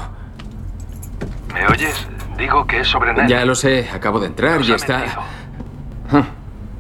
¿Me 1.54 1.66
oyes? 1.68 2.08
Digo 2.38 2.66
que 2.66 2.80
es 2.82 2.88
sobre 2.88 3.14
Nell. 3.14 3.28
Ya 3.28 3.44
lo 3.46 3.56
sé, 3.56 3.90
acabo 3.94 4.20
de 4.20 4.28
entrar 4.28 4.60
Nos 4.60 4.70
y 4.70 4.74
está... 4.74 5.00
mentido. 5.00 6.26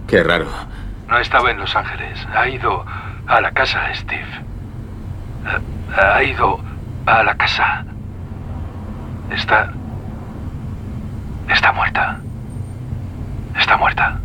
Qué 0.08 0.24
raro. 0.24 0.46
No 1.08 1.18
estaba 1.20 1.52
en 1.52 1.58
Los 1.60 1.76
Ángeles. 1.76 2.20
Ha 2.36 2.48
ido 2.48 2.86
a 3.28 3.42
la 3.42 3.52
casa, 3.52 3.82
Steve. 3.96 4.26
Ha, 5.96 6.24
ido 6.24 6.60
a 7.06 7.24
la 7.24 7.36
casa. 7.36 7.86
Está... 9.32 9.72
Está 11.50 11.72
muerta. 11.72 12.20
Está 13.56 13.78
muerta. 13.78 14.20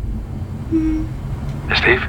Steve. 1.71 2.01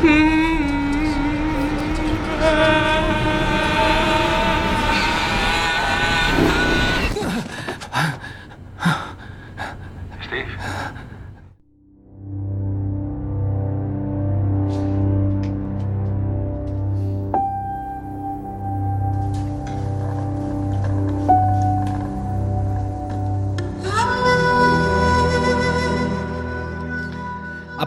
Steve. 0.00 0.46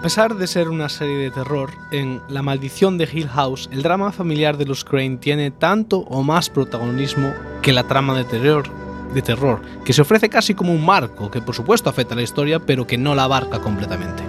Pesar 0.10 0.34
de 0.38 0.48
ser 0.48 0.70
una 0.70 0.90
serie 0.90 1.18
de 1.18 1.30
terror, 1.30 1.70
en 1.92 2.20
La 2.30 2.42
maldición 2.42 2.98
de 2.98 3.08
Hill 3.14 3.28
House, 3.28 3.70
el 3.72 3.84
drama 3.84 4.12
familiar 4.12 4.58
de 4.58 4.66
los 4.66 4.84
Crane 4.84 5.18
tiene 5.18 5.52
tanto 5.52 6.00
o 6.00 6.24
más 6.24 6.50
protagonismo 6.50 7.32
que 7.62 7.74
la 7.74 7.84
trama 7.84 8.18
de 8.18 8.24
terror, 8.24 8.64
de 9.14 9.22
terror, 9.22 9.62
que 9.86 9.94
se 9.94 10.02
ofrece 10.02 10.28
casi 10.28 10.56
como 10.56 10.74
un 10.74 10.84
marco, 10.84 11.30
que 11.30 11.44
por 11.44 11.54
supuesto 11.54 11.92
afecta 11.92 12.16
a 12.16 12.18
la 12.18 12.24
historia, 12.24 12.58
pero 12.58 12.88
que 12.88 12.98
no 12.98 13.14
la 13.14 13.26
abarca 13.26 13.60
completamente. 13.60 14.24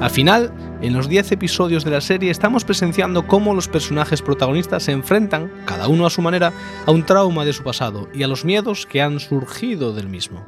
Al 0.00 0.10
final, 0.10 0.52
en 0.82 0.94
los 0.94 1.08
10 1.08 1.30
episodios 1.30 1.84
de 1.84 1.92
la 1.92 2.00
serie 2.00 2.32
estamos 2.32 2.64
presenciando 2.64 3.28
cómo 3.28 3.54
los 3.54 3.68
personajes 3.68 4.20
protagonistas 4.20 4.82
se 4.82 4.90
enfrentan, 4.90 5.48
cada 5.64 5.86
uno 5.86 6.06
a 6.06 6.10
su 6.10 6.22
manera, 6.22 6.52
a 6.86 6.90
un 6.90 7.06
trauma 7.06 7.44
de 7.44 7.52
su 7.52 7.62
pasado 7.62 8.08
y 8.12 8.24
a 8.24 8.26
los 8.26 8.44
miedos 8.44 8.84
que 8.84 9.00
han 9.00 9.20
surgido 9.20 9.92
del 9.92 10.08
mismo. 10.08 10.44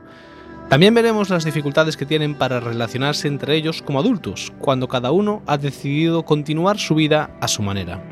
También 0.68 0.94
veremos 0.94 1.30
las 1.30 1.44
dificultades 1.44 1.96
que 1.96 2.06
tienen 2.06 2.34
para 2.34 2.58
relacionarse 2.58 3.28
entre 3.28 3.54
ellos 3.54 3.82
como 3.82 4.00
adultos, 4.00 4.52
cuando 4.58 4.88
cada 4.88 5.12
uno 5.12 5.42
ha 5.46 5.58
decidido 5.58 6.24
continuar 6.24 6.78
su 6.78 6.96
vida 6.96 7.30
a 7.40 7.46
su 7.46 7.62
manera. 7.62 8.02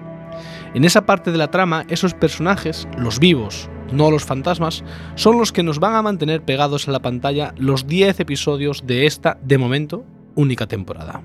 En 0.72 0.84
esa 0.84 1.05
parte 1.05 1.32
de 1.32 1.38
la 1.38 1.50
trama, 1.50 1.84
esos 1.88 2.14
personajes, 2.14 2.86
los 2.96 3.18
vivos, 3.18 3.68
no 3.92 4.11
los 4.11 4.24
fantasmas, 4.24 4.84
son 5.16 5.36
los 5.36 5.50
que 5.50 5.64
nos 5.64 5.80
van 5.80 5.96
a 5.96 6.02
mantener 6.02 6.42
pegados 6.42 6.86
a 6.86 6.92
la 6.92 7.02
pantalla 7.02 7.55
los 7.57 7.88
10 7.88 8.20
episodios 8.20 8.86
de 8.86 9.07
esta, 9.07 9.36
de 9.42 9.59
momento, 9.59 10.05
única 10.36 10.68
temporada. 10.68 11.22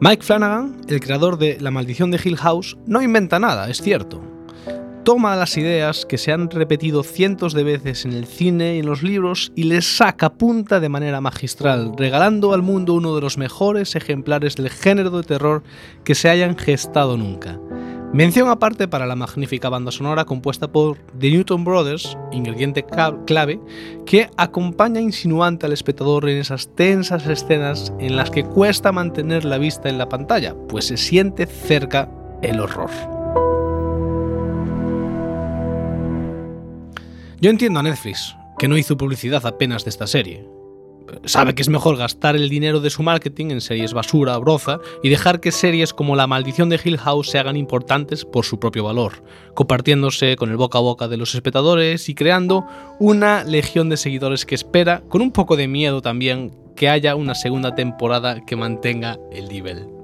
Mike 0.00 0.22
Flanagan, 0.22 0.76
el 0.88 1.00
creador 1.00 1.38
de 1.38 1.58
La 1.58 1.70
maldición 1.70 2.10
de 2.10 2.20
Hill 2.22 2.36
House, 2.36 2.76
no 2.86 3.02
inventa 3.02 3.38
nada, 3.38 3.68
es 3.68 3.80
cierto. 3.80 4.27
Toma 5.08 5.36
las 5.36 5.56
ideas 5.56 6.04
que 6.04 6.18
se 6.18 6.32
han 6.32 6.50
repetido 6.50 7.02
cientos 7.02 7.54
de 7.54 7.64
veces 7.64 8.04
en 8.04 8.12
el 8.12 8.26
cine 8.26 8.76
y 8.76 8.80
en 8.80 8.84
los 8.84 9.02
libros 9.02 9.52
y 9.56 9.62
les 9.62 9.96
saca 9.96 10.34
punta 10.34 10.80
de 10.80 10.90
manera 10.90 11.22
magistral, 11.22 11.94
regalando 11.96 12.52
al 12.52 12.60
mundo 12.60 12.92
uno 12.92 13.14
de 13.14 13.22
los 13.22 13.38
mejores 13.38 13.96
ejemplares 13.96 14.56
del 14.56 14.68
género 14.68 15.08
de 15.08 15.22
terror 15.22 15.62
que 16.04 16.14
se 16.14 16.28
hayan 16.28 16.58
gestado 16.58 17.16
nunca. 17.16 17.58
Mención 18.12 18.50
aparte 18.50 18.86
para 18.86 19.06
la 19.06 19.16
magnífica 19.16 19.70
banda 19.70 19.92
sonora 19.92 20.26
compuesta 20.26 20.68
por 20.68 20.98
The 21.18 21.30
Newton 21.30 21.64
Brothers, 21.64 22.14
ingrediente 22.30 22.84
clave, 23.24 23.58
que 24.04 24.28
acompaña 24.36 25.00
insinuante 25.00 25.64
al 25.64 25.72
espectador 25.72 26.28
en 26.28 26.36
esas 26.36 26.68
tensas 26.74 27.26
escenas 27.26 27.94
en 27.98 28.14
las 28.14 28.30
que 28.30 28.44
cuesta 28.44 28.92
mantener 28.92 29.46
la 29.46 29.56
vista 29.56 29.88
en 29.88 29.96
la 29.96 30.10
pantalla, 30.10 30.54
pues 30.68 30.84
se 30.88 30.98
siente 30.98 31.46
cerca 31.46 32.10
el 32.42 32.60
horror. 32.60 33.17
Yo 37.40 37.50
entiendo 37.50 37.78
a 37.78 37.84
Netflix, 37.84 38.34
que 38.58 38.66
no 38.66 38.76
hizo 38.76 38.96
publicidad 38.96 39.46
apenas 39.46 39.84
de 39.84 39.90
esta 39.90 40.08
serie. 40.08 40.44
Sabe 41.24 41.54
que 41.54 41.62
es 41.62 41.68
mejor 41.68 41.96
gastar 41.96 42.34
el 42.34 42.48
dinero 42.48 42.80
de 42.80 42.90
su 42.90 43.04
marketing 43.04 43.50
en 43.50 43.60
series 43.60 43.94
basura 43.94 44.36
broza 44.38 44.80
y 45.04 45.08
dejar 45.08 45.38
que 45.38 45.52
series 45.52 45.94
como 45.94 46.16
La 46.16 46.26
Maldición 46.26 46.68
de 46.68 46.80
Hill 46.84 46.98
House 46.98 47.30
se 47.30 47.38
hagan 47.38 47.56
importantes 47.56 48.24
por 48.24 48.44
su 48.44 48.58
propio 48.58 48.82
valor, 48.82 49.22
compartiéndose 49.54 50.34
con 50.34 50.50
el 50.50 50.56
boca 50.56 50.78
a 50.78 50.82
boca 50.82 51.06
de 51.06 51.16
los 51.16 51.32
espectadores 51.36 52.08
y 52.08 52.16
creando 52.16 52.66
una 52.98 53.44
legión 53.44 53.88
de 53.88 53.98
seguidores 53.98 54.44
que 54.44 54.56
espera, 54.56 55.04
con 55.08 55.22
un 55.22 55.30
poco 55.30 55.56
de 55.56 55.68
miedo 55.68 56.02
también, 56.02 56.50
que 56.74 56.88
haya 56.88 57.14
una 57.14 57.36
segunda 57.36 57.76
temporada 57.76 58.44
que 58.44 58.56
mantenga 58.56 59.16
el 59.30 59.48
nivel. 59.48 59.97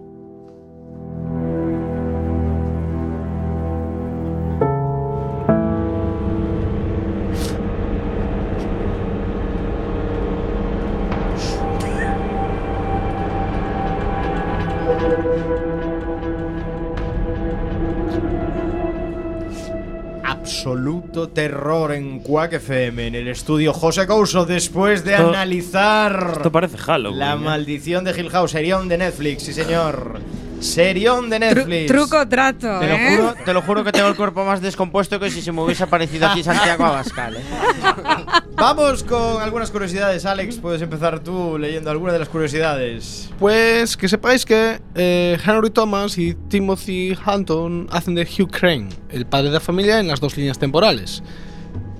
Absoluto 20.58 21.30
terror 21.30 21.92
en 21.92 22.20
Quack 22.20 22.52
FM, 22.54 23.08
en 23.08 23.14
el 23.16 23.26
estudio 23.26 23.72
José 23.72 24.06
Couso, 24.06 24.46
después 24.46 25.04
de 25.04 25.14
Esto- 25.14 25.28
analizar 25.30 26.30
Esto 26.36 26.52
parece 26.52 26.78
Halloween. 26.78 27.18
la 27.18 27.32
¿eh? 27.32 27.36
maldición 27.36 28.04
de 28.04 28.12
Hill 28.18 28.30
House, 28.30 28.52
serión 28.52 28.86
de 28.88 28.98
Netflix, 28.98 29.42
sí 29.42 29.52
señor. 29.52 30.20
Serión 30.64 31.28
de 31.28 31.38
Netflix. 31.38 31.92
Truco 31.92 32.26
trato, 32.26 32.80
Te 32.80 32.88
lo, 32.88 32.94
¿eh? 32.94 33.16
juro, 33.16 33.34
te 33.44 33.52
lo 33.52 33.62
juro 33.62 33.84
que 33.84 33.92
tengo 33.92 34.08
el 34.08 34.16
cuerpo 34.16 34.44
más 34.44 34.62
descompuesto 34.62 35.20
que 35.20 35.30
si 35.30 35.42
se 35.42 35.52
me 35.52 35.62
hubiese 35.62 35.84
aparecido 35.84 36.26
aquí 36.26 36.42
Santiago 36.42 36.84
Abascal. 36.86 37.36
¿eh? 37.36 37.40
Vamos 38.56 39.04
con 39.04 39.42
algunas 39.42 39.70
curiosidades, 39.70 40.24
Alex. 40.24 40.56
Puedes 40.56 40.80
empezar 40.80 41.20
tú 41.20 41.58
leyendo 41.58 41.90
alguna 41.90 42.14
de 42.14 42.18
las 42.18 42.28
curiosidades. 42.28 43.30
Pues 43.38 43.96
que 43.96 44.08
sepáis 44.08 44.46
que 44.46 44.80
eh, 44.94 45.38
Henry 45.44 45.70
Thomas 45.70 46.16
y 46.16 46.34
Timothy 46.34 47.16
Hunton 47.26 47.86
hacen 47.90 48.14
de 48.14 48.22
Hugh 48.22 48.50
Crane, 48.50 48.88
el 49.10 49.26
padre 49.26 49.48
de 49.48 49.54
la 49.54 49.60
familia, 49.60 50.00
en 50.00 50.08
las 50.08 50.18
dos 50.20 50.36
líneas 50.36 50.58
temporales. 50.58 51.22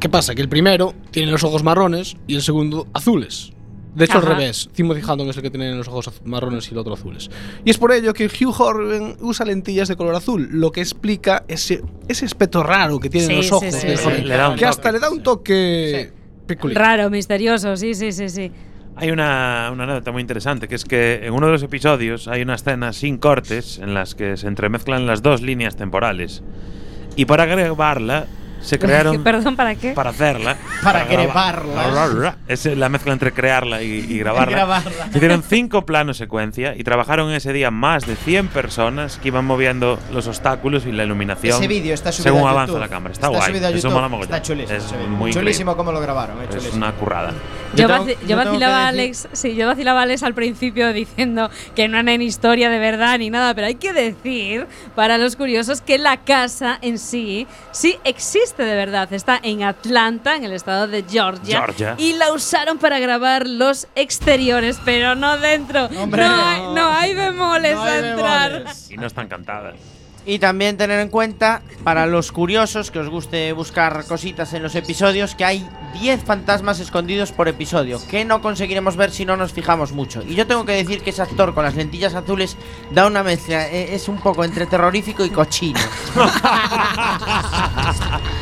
¿Qué 0.01 0.09
pasa? 0.09 0.35
Que 0.35 0.43
el 0.43 0.49
primero 0.49 0.95
tiene 1.11 1.31
los 1.31 1.45
ojos 1.45 1.63
marrones 1.63 2.17
y 2.27 2.35
el 2.35 2.43
segundo 2.43 2.87
azules. 2.95 3.54
De 3.95 4.05
hecho, 4.07 4.19
al 4.19 4.25
revés. 4.25 4.69
Timothy 4.73 5.01
Hunton 5.09 5.29
es 5.29 5.37
el 5.37 5.43
que 5.43 5.51
tiene 5.51 5.73
los 5.75 5.87
ojos 5.89 6.11
marrones 6.25 6.69
y 6.69 6.73
el 6.73 6.79
otro 6.79 6.95
azules. 6.95 7.31
Y 7.65 7.71
es 7.71 7.79
por 7.79 7.93
ello 7.93 8.13
que 8.13 8.27
Hugh 8.27 8.55
Horven 8.61 9.17
usa 9.21 9.47
lentillas 9.47 9.89
de 9.89 9.97
color 9.97 10.15
azul, 10.17 10.49
lo 10.53 10.73
que 10.73 10.81
explica 10.81 11.45
ese, 11.49 11.83
ese 12.09 12.25
aspecto 12.25 12.63
raro 12.63 12.99
que 12.99 13.09
tienen 13.09 13.31
Sí, 13.31 13.37
los 13.37 13.53
ojos. 13.53 13.73
sí, 13.73 13.89
sí. 13.97 14.03
joven, 14.05 14.29
Le 14.29 14.37
da 14.37 14.49
un 14.51 14.57
que 14.57 14.67
hasta 14.67 14.91
le 14.91 14.99
da 14.99 15.11
un 15.11 15.23
toque 15.23 16.11
peculiar. 16.47 16.81
Raro, 16.81 17.11
misterioso, 17.11 17.77
sí, 17.77 17.95
sí, 17.95 18.11
sí, 18.13 18.29
sí. 18.29 18.51
Hay 18.97 19.11
una, 19.11 19.71
una 19.73 19.85
anécdota 19.85 20.13
muy 20.13 20.21
interesante, 20.21 20.69
que 20.69 20.77
es 20.77 20.85
que 20.85 21.27
en 21.27 21.33
uno 21.33 21.47
de 21.47 21.53
los 21.53 21.63
episodios 21.65 22.29
hay 22.29 22.43
una 22.43 22.55
escena 22.55 22.93
sin 22.93 23.19
cortes 23.19 23.79
en 23.79 23.93
las 23.95 24.15
que 24.15 24.37
se 24.37 24.47
entremezclan 24.47 25.07
las 25.07 25.21
dos 25.23 25.43
líneas 25.43 25.75
temporales. 25.77 26.43
Y 27.17 27.25
para 27.25 27.47
grabarla 27.47 28.27
se 28.65 28.79
crearon... 28.79 29.23
Perdón, 29.25 29.57
¿para 29.57 29.75
qué? 29.75 29.93
para 29.93 30.11
hacerla. 30.11 30.57
Para 30.83 31.07
grabar- 31.07 31.63
grabarla. 31.67 32.37
Es 32.49 32.65
la 32.67 32.89
mezcla 32.89 33.13
entre 33.13 33.33
crearla 33.33 33.83
y, 33.83 33.91
y 34.09 34.19
grabarla. 34.19 34.57
grabarla. 34.57 35.07
Hicieron 35.15 35.43
cinco 35.43 35.85
planos 35.87 36.17
secuencia 36.17 36.75
y 36.77 36.83
trabajaron 36.85 37.31
ese 37.33 37.53
día 37.53 37.71
más 37.71 38.07
de 38.07 38.17
100 38.17 38.49
personas 38.49 39.19
que 39.19 39.29
iban 39.29 39.45
moviendo 39.45 39.99
los 40.13 40.27
obstáculos 40.27 40.87
y 40.87 40.93
la 40.93 41.05
iluminación. 41.05 41.57
Ese 41.59 41.69
vídeo 41.69 41.95
está 41.95 42.11
subido 42.13 42.35
según 42.35 42.49
a 42.49 42.51
avanza 42.53 42.79
la 42.79 42.89
cámara. 42.89 43.13
Está, 43.13 43.27
Está 43.27 43.39
guay. 43.39 43.51
subido 43.53 43.67
a 43.67 43.71
Eso 43.71 43.91
mola 43.91 44.09
mogollón. 44.09 44.35
Está 44.35 44.43
chulísimo 44.43 44.77
Es 44.79 45.09
muy 45.09 45.33
Chulísimo 45.33 45.77
cómo 45.77 45.93
lo 45.93 46.01
grabaron, 46.01 46.41
eh, 46.43 46.47
Es 46.57 46.73
una 46.75 46.93
currada. 46.93 47.33
Yo, 47.75 47.89
Yo 47.89 48.05
tengo- 48.05 48.21
yo 48.27 48.37
vacilaba 48.37 48.85
a 48.85 48.89
Alex, 48.89 49.29
sí, 49.33 49.55
yo 49.57 49.67
vacilaba 49.67 50.01
a 50.01 50.03
Alex 50.05 50.23
al 50.23 50.35
principio 50.35 50.93
diciendo 50.93 51.51
que 51.75 51.89
no 51.89 51.99
eran 51.99 52.23
historia 52.23 52.71
de 52.71 52.79
verdad 52.79 53.19
ni 53.19 53.31
nada, 53.31 53.55
pero 53.55 53.67
hay 53.67 53.75
que 53.75 53.93
decir 53.93 54.67
para 54.95 55.19
los 55.19 55.35
curiosos 55.37 55.81
que 55.81 55.99
la 55.99 56.19
casa 56.19 56.79
en 56.83 56.99
sí 56.99 57.47
sí 57.73 57.97
existe 58.05 58.54
de 58.63 58.75
verdad. 58.75 59.13
Está 59.13 59.39
en 59.43 59.63
Atlanta, 59.63 60.37
en 60.37 60.45
el 60.45 60.53
estado 60.53 60.87
de 60.87 61.05
Georgia, 61.09 61.59
Georgia. 61.59 61.95
y 61.99 62.15
la 62.15 62.33
usaron 62.33 62.79
para 62.79 62.99
grabar 62.99 63.47
los 63.49 63.87
exteriores, 63.95 64.79
pero 64.85 65.15
no 65.15 65.37
dentro. 65.39 65.87
Hombre, 65.99 66.27
no, 66.29 66.35
hay, 66.47 66.61
no. 66.75 66.89
hay 66.89 67.15
bemoles 67.15 67.75
No 67.75 67.83
hay 67.83 67.93
a 67.93 68.11
entrar. 68.11 68.53
bemoles. 68.53 68.91
Y 68.91 68.97
no 68.97 69.07
están 69.07 69.29
cantadas. 69.29 69.75
Y 70.27 70.39
también 70.39 70.79
tener 70.79 71.01
en 71.01 71.11
cuenta, 71.11 71.61
para 71.83 72.07
los 72.07 72.33
curiosos 72.33 72.91
que 72.91 72.99
os 72.99 73.11
guste 73.11 73.53
buscar 73.53 74.07
cositas 74.07 74.55
en 74.55 74.63
los 74.63 74.75
episodios, 74.75 75.35
que 75.35 75.45
hay 75.45 75.69
10 76.01 76.25
fantasmas 76.25 76.81
escondidos 76.81 77.31
por 77.31 77.47
episodio, 77.47 78.01
que 78.09 78.25
no 78.25 78.41
conseguiremos 78.41 78.97
ver 78.97 79.11
si 79.11 79.27
no 79.27 79.37
nos 79.37 79.53
fijamos 79.53 79.93
mucho. 79.93 80.23
Y 80.27 80.35
yo 80.35 80.47
tengo 80.47 80.65
que 80.65 80.73
decir 80.73 81.03
que 81.03 81.11
ese 81.11 81.21
actor 81.21 81.53
con 81.53 81.63
las 81.63 81.75
lentillas 81.75 82.15
azules 82.15 82.57
da 82.91 83.07
una 83.07 83.23
mezcla, 83.23 83.69
eh, 83.69 83.95
es 83.95 84.09
un 84.09 84.17
poco 84.17 84.45
entre 84.45 84.65
terrorífico 84.65 85.27
y 85.27 85.31
cochino. 85.31 85.79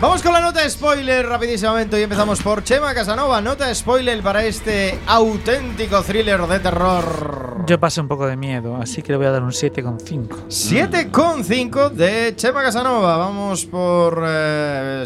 Vamos 0.00 0.22
con 0.22 0.32
la 0.32 0.40
nota 0.40 0.68
spoiler 0.70 1.26
rapidísimamente 1.26 1.98
y 1.98 2.04
empezamos 2.04 2.40
por 2.40 2.62
Chema 2.62 2.94
Casanova. 2.94 3.40
Nota 3.40 3.74
spoiler 3.74 4.22
para 4.22 4.44
este 4.44 4.96
auténtico 5.08 6.02
thriller 6.02 6.40
de 6.46 6.60
terror. 6.60 7.64
Yo 7.66 7.80
pasé 7.80 8.00
un 8.00 8.06
poco 8.06 8.28
de 8.28 8.36
miedo, 8.36 8.76
así 8.76 9.02
que 9.02 9.10
le 9.10 9.18
voy 9.18 9.26
a 9.26 9.32
dar 9.32 9.42
un 9.42 9.50
7,5. 9.50 10.46
7,5 10.46 11.90
de 11.90 12.32
Chema 12.36 12.62
Casanova. 12.62 13.16
Vamos 13.16 13.66
por 13.66 14.22
eh. 14.24 15.02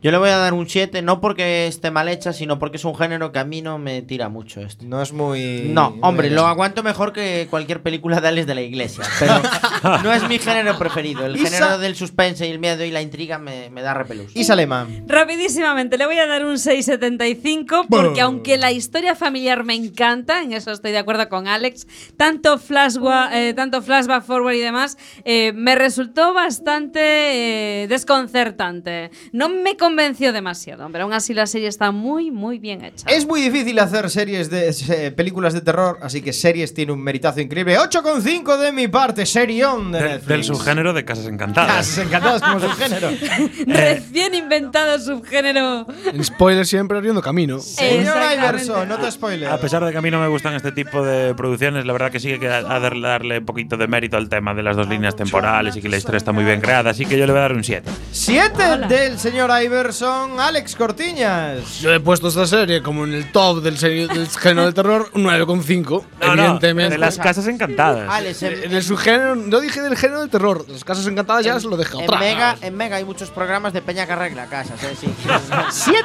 Yo 0.00 0.12
le 0.12 0.18
voy 0.18 0.28
a 0.28 0.36
dar 0.36 0.54
un 0.54 0.68
7, 0.68 1.02
no 1.02 1.20
porque 1.20 1.66
esté 1.66 1.90
mal 1.90 2.08
hecha, 2.08 2.32
sino 2.32 2.58
porque 2.58 2.76
es 2.76 2.84
un 2.84 2.94
género 2.94 3.32
que 3.32 3.40
a 3.40 3.44
mí 3.44 3.62
no 3.62 3.78
me 3.78 4.02
tira 4.02 4.28
mucho 4.28 4.60
esto. 4.60 4.84
No 4.86 5.02
es 5.02 5.12
muy. 5.12 5.70
No, 5.70 5.90
muy 5.90 6.00
hombre, 6.02 6.30
lo 6.30 6.46
aguanto 6.46 6.82
mejor 6.82 7.12
que 7.12 7.48
cualquier 7.50 7.82
película 7.82 8.20
de 8.20 8.28
Alex 8.28 8.46
de 8.46 8.54
la 8.54 8.62
Iglesia. 8.62 9.04
Pero 9.18 9.40
no 10.04 10.12
es 10.12 10.28
mi 10.28 10.38
género 10.38 10.78
preferido. 10.78 11.26
El 11.26 11.36
género 11.36 11.78
del 11.78 11.96
suspense 11.96 12.46
y 12.46 12.50
el 12.50 12.58
miedo 12.58 12.84
y 12.84 12.90
la 12.90 13.02
intriga 13.02 13.38
me, 13.38 13.70
me 13.70 13.82
da 13.82 13.94
repelús. 13.94 14.30
Y 14.34 14.44
Salema. 14.44 14.86
Rapidísimamente, 15.06 15.98
le 15.98 16.06
voy 16.06 16.18
a 16.18 16.26
dar 16.26 16.44
un 16.44 16.54
6,75 16.54 17.86
porque 17.88 18.20
aunque 18.20 18.56
la 18.56 18.70
historia 18.70 19.14
familiar 19.14 19.64
me 19.64 19.74
encanta, 19.74 20.42
en 20.42 20.52
eso 20.52 20.70
estoy 20.70 20.92
de 20.92 20.98
acuerdo 20.98 21.28
con 21.28 21.48
Alex, 21.48 21.86
tanto, 22.16 22.58
flashback, 22.58 23.32
eh, 23.32 23.54
tanto 23.54 23.82
flashback 23.82 24.22
forward 24.24 24.54
y 24.54 24.60
demás, 24.60 24.96
eh, 25.24 25.52
me 25.54 25.74
resultó 25.74 26.34
bastante 26.34 27.82
eh, 27.82 27.88
desconcertante. 27.88 29.10
No 29.32 29.48
me 29.48 29.76
convenció 29.88 30.32
demasiado, 30.34 30.86
pero 30.92 31.04
aún 31.04 31.14
así 31.14 31.32
la 31.32 31.46
serie 31.46 31.66
está 31.68 31.90
muy, 31.92 32.30
muy 32.30 32.58
bien 32.58 32.84
hecha. 32.84 33.06
Es 33.08 33.26
muy 33.26 33.40
difícil 33.40 33.78
hacer 33.78 34.10
series 34.10 34.50
de 34.50 34.68
eh, 34.90 35.10
películas 35.12 35.54
de 35.54 35.62
terror, 35.62 35.98
así 36.02 36.20
que 36.20 36.34
series 36.34 36.74
tiene 36.74 36.92
un 36.92 37.00
meritazo 37.02 37.40
increíble. 37.40 37.78
8,5 37.78 38.58
de 38.58 38.72
mi 38.72 38.88
parte, 38.88 39.24
serión 39.24 39.90
de 39.92 39.98
Del, 39.98 40.08
Netflix. 40.10 40.28
del 40.28 40.44
subgénero 40.44 40.92
de 40.92 41.04
Casas 41.06 41.26
Encantadas. 41.26 41.74
Casas 41.74 41.98
encantadas 42.06 42.42
como 42.42 42.60
subgénero. 42.68 43.08
Recién 43.66 44.34
inventado 44.34 44.98
subgénero. 44.98 45.86
Spoiler 46.22 46.66
siempre 46.66 46.98
abriendo 46.98 47.22
camino. 47.22 47.58
Señor. 47.60 48.16
Iverson, 48.36 48.88
nota 48.88 49.10
spoiler. 49.10 49.48
A 49.48 49.58
pesar 49.58 49.82
de 49.84 49.90
que 49.92 49.96
a 49.98 50.02
mí 50.02 50.10
no 50.10 50.20
me 50.20 50.28
gustan 50.28 50.54
este 50.54 50.70
tipo 50.72 51.02
de 51.02 51.34
producciones, 51.34 51.86
la 51.86 51.92
verdad 51.94 52.10
que 52.10 52.20
sí 52.20 52.28
que 52.28 52.34
hay 52.34 52.40
que 52.40 52.46
dar- 52.48 53.00
darle 53.00 53.38
un 53.38 53.46
poquito 53.46 53.76
de 53.78 53.86
mérito 53.88 54.18
al 54.18 54.28
tema 54.28 54.52
de 54.54 54.62
las 54.62 54.76
dos 54.76 54.86
líneas 54.88 55.16
temporales 55.16 55.76
y 55.76 55.80
que 55.80 55.88
la 55.88 55.96
historia 55.96 56.18
está 56.18 56.32
muy 56.32 56.44
bien 56.44 56.60
creada, 56.60 56.90
así 56.90 57.06
que 57.06 57.16
yo 57.18 57.24
le 57.26 57.32
voy 57.32 57.38
a 57.38 57.42
dar 57.42 57.52
un 57.54 57.64
7. 57.64 57.88
7 58.12 58.62
del 58.88 59.18
señor 59.18 59.50
Iverson. 59.62 59.77
Iverson, 59.82 60.40
Alex 60.40 60.74
Cortiñas. 60.74 61.80
Yo 61.80 61.92
he 61.94 62.00
puesto 62.00 62.26
esta 62.28 62.46
serie 62.46 62.82
como 62.82 63.04
en 63.04 63.14
el 63.14 63.30
top 63.30 63.62
del, 63.62 63.78
serie- 63.78 64.08
del 64.08 64.28
género 64.28 64.64
del 64.64 64.74
terror, 64.74 65.08
un 65.14 65.22
9,5. 65.24 66.02
No, 66.20 66.26
no, 66.26 66.32
evidentemente. 66.42 66.90
de 66.94 66.98
las 66.98 67.16
casas 67.16 67.46
encantadas. 67.46 68.08
Alex, 68.10 68.42
en, 68.42 68.64
En 68.64 68.72
el 68.74 68.82
subgénero, 68.82 69.36
no 69.36 69.60
dije 69.60 69.80
del 69.80 69.96
género 69.96 70.20
del 70.20 70.30
terror. 70.30 70.64
Las 70.68 70.82
casas 70.82 71.06
encantadas 71.06 71.44
ya 71.44 71.54
en- 71.54 71.60
se 71.60 71.68
lo 71.68 71.76
dejo 71.76 71.98
en 71.98 72.04
atrás. 72.04 72.20
Mega, 72.20 72.56
en 72.60 72.76
Mega 72.76 72.96
hay 72.96 73.04
muchos 73.04 73.30
programas 73.30 73.72
de 73.72 73.80
Peña 73.82 74.04
que 74.06 74.12
arregla 74.14 74.46
casas, 74.46 74.82
¿eh? 74.82 74.96
Sí. 75.00 75.06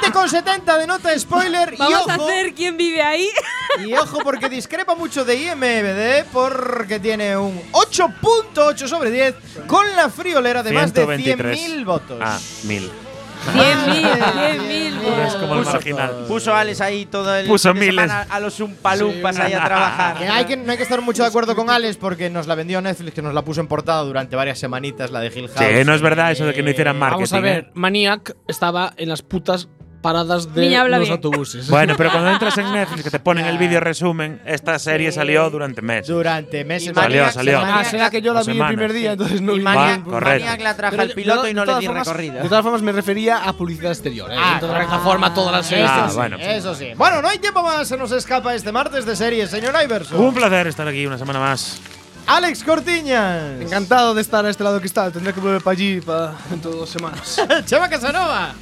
7,70 0.03 0.78
de 0.78 0.88
nota 0.88 1.17
spoiler. 1.17 1.74
y 1.74 1.78
Vamos 1.78 2.07
a 2.09 2.15
ojo, 2.17 2.26
hacer 2.28 2.53
quién 2.53 2.78
vive 2.78 3.01
ahí. 3.01 3.28
Y 3.86 3.93
ojo, 3.95 4.19
porque 4.24 4.49
discrepa 4.49 4.93
mucho 4.93 5.26
de 5.26 5.36
IMBD, 5.36 6.26
porque 6.32 6.99
tiene 6.99 7.36
un 7.38 7.59
8.8 7.71 8.88
sobre 8.88 9.09
10, 9.09 9.36
con 9.67 9.84
la 9.95 10.09
friolera 10.09 10.61
de 10.61 10.71
más 10.74 10.93
de 10.93 11.01
123. 11.05 11.59
100.000 11.59 11.86
votos. 11.86 12.19
Ah, 12.21 12.38
mil. 12.65 12.89
100.000, 13.46 14.20
100.000 14.20 14.91
No 14.94 15.24
es 15.26 15.34
como 15.36 15.54
el 15.56 15.60
Puso- 15.62 15.72
marginal. 15.74 16.12
Puso 16.28 16.56
Alex 16.56 16.82
ahí 16.82 17.06
todo 17.06 17.36
el 17.36 17.48
Puso 17.48 17.74
miles. 17.74 18.10
a 18.12 18.39
los 18.39 18.60
umpalumpas 18.60 19.38
ahí 19.39 19.54
a 19.54 19.64
trabajar. 19.66 20.18
Que 20.18 20.28
hay 20.28 20.46
que, 20.46 20.58
no 20.58 20.72
hay 20.72 20.78
que 20.78 20.84
estar 20.84 21.02
mucho 21.02 21.24
de 21.24 21.30
acuerdo 21.30 21.56
con 21.56 21.70
Alex 21.70 21.98
porque 21.98 22.30
nos 22.30 22.48
la 22.48 22.56
vendió 22.56 22.82
Netflix, 22.82 23.14
que 23.14 23.22
nos 23.22 23.34
la 23.34 23.41
puso 23.44 23.62
en 23.62 23.68
portada 23.68 24.02
durante 24.04 24.36
varias 24.36 24.60
semanitas, 24.60 25.12
la 25.12 25.20
de 25.20 25.28
Hill 25.28 25.50
House. 25.50 25.58
Sí, 25.68 25.84
no 25.86 25.94
es 25.94 26.02
verdad 26.02 26.32
eso 26.32 26.46
de 26.46 26.54
que 26.54 26.64
no 26.64 26.70
hicieran 26.70 26.98
marketing. 26.98 27.18
Vamos 27.20 27.34
a 27.34 27.39
ver, 27.39 27.58
¿eh? 27.66 27.72
Maniac 27.74 28.36
estaba 28.48 28.94
en 28.98 29.10
las 29.10 29.22
putas 29.22 29.68
paradas 30.04 30.54
de 30.54 30.70
los 30.70 30.99
bien. 30.99 31.12
autobuses. 31.12 31.68
Bueno, 31.68 31.95
pero 31.97 32.12
cuando 32.12 32.30
entras 32.34 32.56
en 32.60 32.72
Netflix 32.72 33.04
que 33.06 33.10
te 33.10 33.20
ponen 33.20 33.47
el 33.47 33.58
vídeo 33.58 33.80
resumen, 33.80 34.39
esta 34.45 34.78
serie 34.78 35.12
salió 35.12 35.49
durante 35.49 35.82
meses. 35.82 36.08
Durante 36.10 36.64
meses. 36.64 36.91
Salió, 36.93 37.24
Maniac- 37.24 37.32
salió. 37.32 37.60
Maniac- 37.62 37.74
Ah, 37.80 37.84
será 37.86 38.10
que 38.12 38.22
yo 38.22 38.34
la 38.34 38.43
vi 38.43 38.60
el 38.60 38.68
primer 38.68 38.93
día, 38.93 39.14
entonces 39.14 39.41
no 39.41 39.54
Y 39.54 39.58
vi 39.58 39.64
Maniac. 39.64 40.06
Maniac 40.06 40.62
la 40.62 40.76
trajo 40.76 41.01
al 41.01 41.10
piloto 41.10 41.41
de 41.43 41.51
y 41.51 41.54
no 41.56 41.62
le 41.62 41.66
todas 41.68 41.80
di 41.82 41.88
formas- 41.88 42.06
recorrido. 42.08 42.43
De 42.43 42.49
todas 42.49 42.62
formas, 42.64 42.82
me 42.84 42.91
refería 42.91 43.38
a 43.38 43.54
publicidad 43.54 43.91
exterior. 43.91 44.32
¿eh? 44.32 44.36
Ah, 44.38 44.60
de 44.62 44.68
correcto. 44.68 44.84
esta 44.93 44.99
forma, 45.04 45.34
todas 45.34 45.51
las 45.51 45.66
series. 45.66 45.89
Ah, 45.91 46.08
sí, 46.10 46.16
bueno. 46.16 46.38
Eso 46.38 46.76
sí. 46.76 46.89
Bueno, 46.95 47.22
no 47.24 47.30
hay 47.30 47.39
tiempo 47.39 47.64
más, 47.64 47.88
se 47.88 47.97
nos 47.97 48.12
escapa 48.12 48.54
este 48.54 48.72
martes 48.72 49.06
de 49.06 49.16
series, 49.16 49.49
señor 49.49 49.74
Iverson. 49.84 50.20
Un 50.20 50.34
placer 50.34 50.68
estar 50.68 50.88
aquí 50.88 51.06
una 51.08 51.18
semana 51.18 51.39
más. 51.39 51.80
Alex 52.28 52.64
Cortiñas. 52.64 53.62
Encantado 53.62 54.14
de 54.14 54.22
estar 54.22 54.45
a 54.45 54.49
este 54.49 54.64
lado 54.64 54.76
de 54.76 54.82
cristal. 54.82 55.12
Tendré 55.12 55.34
que 55.34 55.39
volver 55.39 55.62
para 55.62 55.74
allí 55.74 55.99
para 56.01 56.34
dentro 56.49 56.72
de 56.72 56.78
dos 56.78 56.89
semanas. 56.89 57.41
Chema 57.66 57.89
Casanova. 57.89 58.54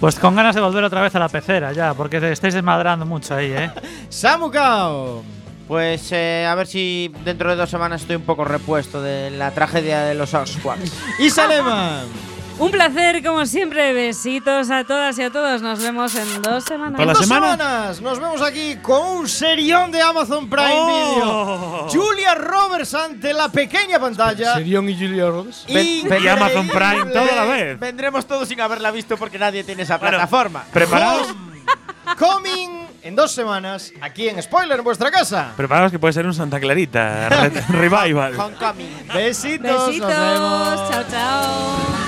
Pues 0.00 0.18
con 0.18 0.36
ganas 0.36 0.54
de 0.54 0.60
volver 0.60 0.84
otra 0.84 1.02
vez 1.02 1.14
a 1.16 1.18
la 1.18 1.28
pecera 1.28 1.72
ya, 1.72 1.92
porque 1.92 2.20
te 2.20 2.30
estáis 2.30 2.54
desmadrando 2.54 3.04
mucho 3.04 3.34
ahí, 3.34 3.52
¿eh? 3.52 3.70
Samu 4.08 4.50
Kao. 4.50 5.24
Pues 5.66 6.12
eh, 6.12 6.46
a 6.48 6.54
ver 6.54 6.66
si 6.66 7.12
dentro 7.24 7.50
de 7.50 7.56
dos 7.56 7.68
semanas 7.68 8.00
estoy 8.00 8.16
un 8.16 8.22
poco 8.22 8.44
repuesto 8.44 9.02
de 9.02 9.30
la 9.30 9.50
tragedia 9.50 10.00
de 10.02 10.14
los 10.14 10.32
Osquaks. 10.32 10.92
Y 11.18 11.28
Salema. 11.28 12.02
Un 12.58 12.72
placer, 12.72 13.22
como 13.24 13.46
siempre. 13.46 13.92
Besitos 13.92 14.68
a 14.70 14.82
todas 14.82 15.16
y 15.18 15.22
a 15.22 15.30
todos. 15.30 15.62
Nos 15.62 15.80
vemos 15.80 16.12
en 16.16 16.42
dos 16.42 16.64
semanas. 16.64 16.94
Toda 16.94 17.06
la 17.06 17.12
dos 17.12 17.22
semana. 17.22 17.52
semanas 17.56 18.00
nos 18.00 18.18
vemos 18.20 18.42
aquí 18.42 18.76
con 18.82 19.00
un 19.18 19.28
serión 19.28 19.92
de 19.92 20.02
Amazon 20.02 20.50
Prime 20.50 20.72
Oh. 20.72 21.86
Video. 21.86 21.88
Julia 22.04 22.34
Roberts 22.34 22.94
ante 22.94 23.32
la 23.32 23.48
pequeña 23.48 24.00
pantalla. 24.00 24.54
Serión 24.54 24.88
y 24.88 24.94
Julia 24.98 25.26
Roberts. 25.28 25.64
Increíble. 25.68 26.18
Y 26.20 26.26
Amazon 26.28 26.68
Prime 26.68 27.06
todo 27.12 27.30
a 27.30 27.36
la 27.36 27.44
vez. 27.44 27.78
Vendremos 27.78 28.26
todos 28.26 28.48
sin 28.48 28.60
haberla 28.60 28.90
visto 28.90 29.16
porque 29.16 29.38
nadie 29.38 29.62
tiene 29.62 29.84
esa 29.84 29.96
Bueno, 29.98 30.16
plataforma. 30.16 30.64
Preparaos, 30.72 31.28
Coming 32.18 32.86
en 33.02 33.14
dos 33.14 33.30
semanas 33.30 33.92
aquí 34.00 34.28
en 34.28 34.42
Spoiler 34.42 34.78
en 34.78 34.84
vuestra 34.84 35.10
casa. 35.12 35.52
preparaos 35.56 35.92
que 35.92 35.98
puede 36.00 36.12
ser 36.12 36.26
un 36.26 36.34
Santa 36.34 36.58
Clarita 36.58 37.28
re- 37.28 37.50
revival. 37.68 38.34
Homecoming. 38.38 39.06
Besitos. 39.14 39.86
Besitos. 39.88 40.08
Nos 40.08 40.18
vemos. 40.32 40.90
Chao, 40.90 41.04
chao. 41.08 42.07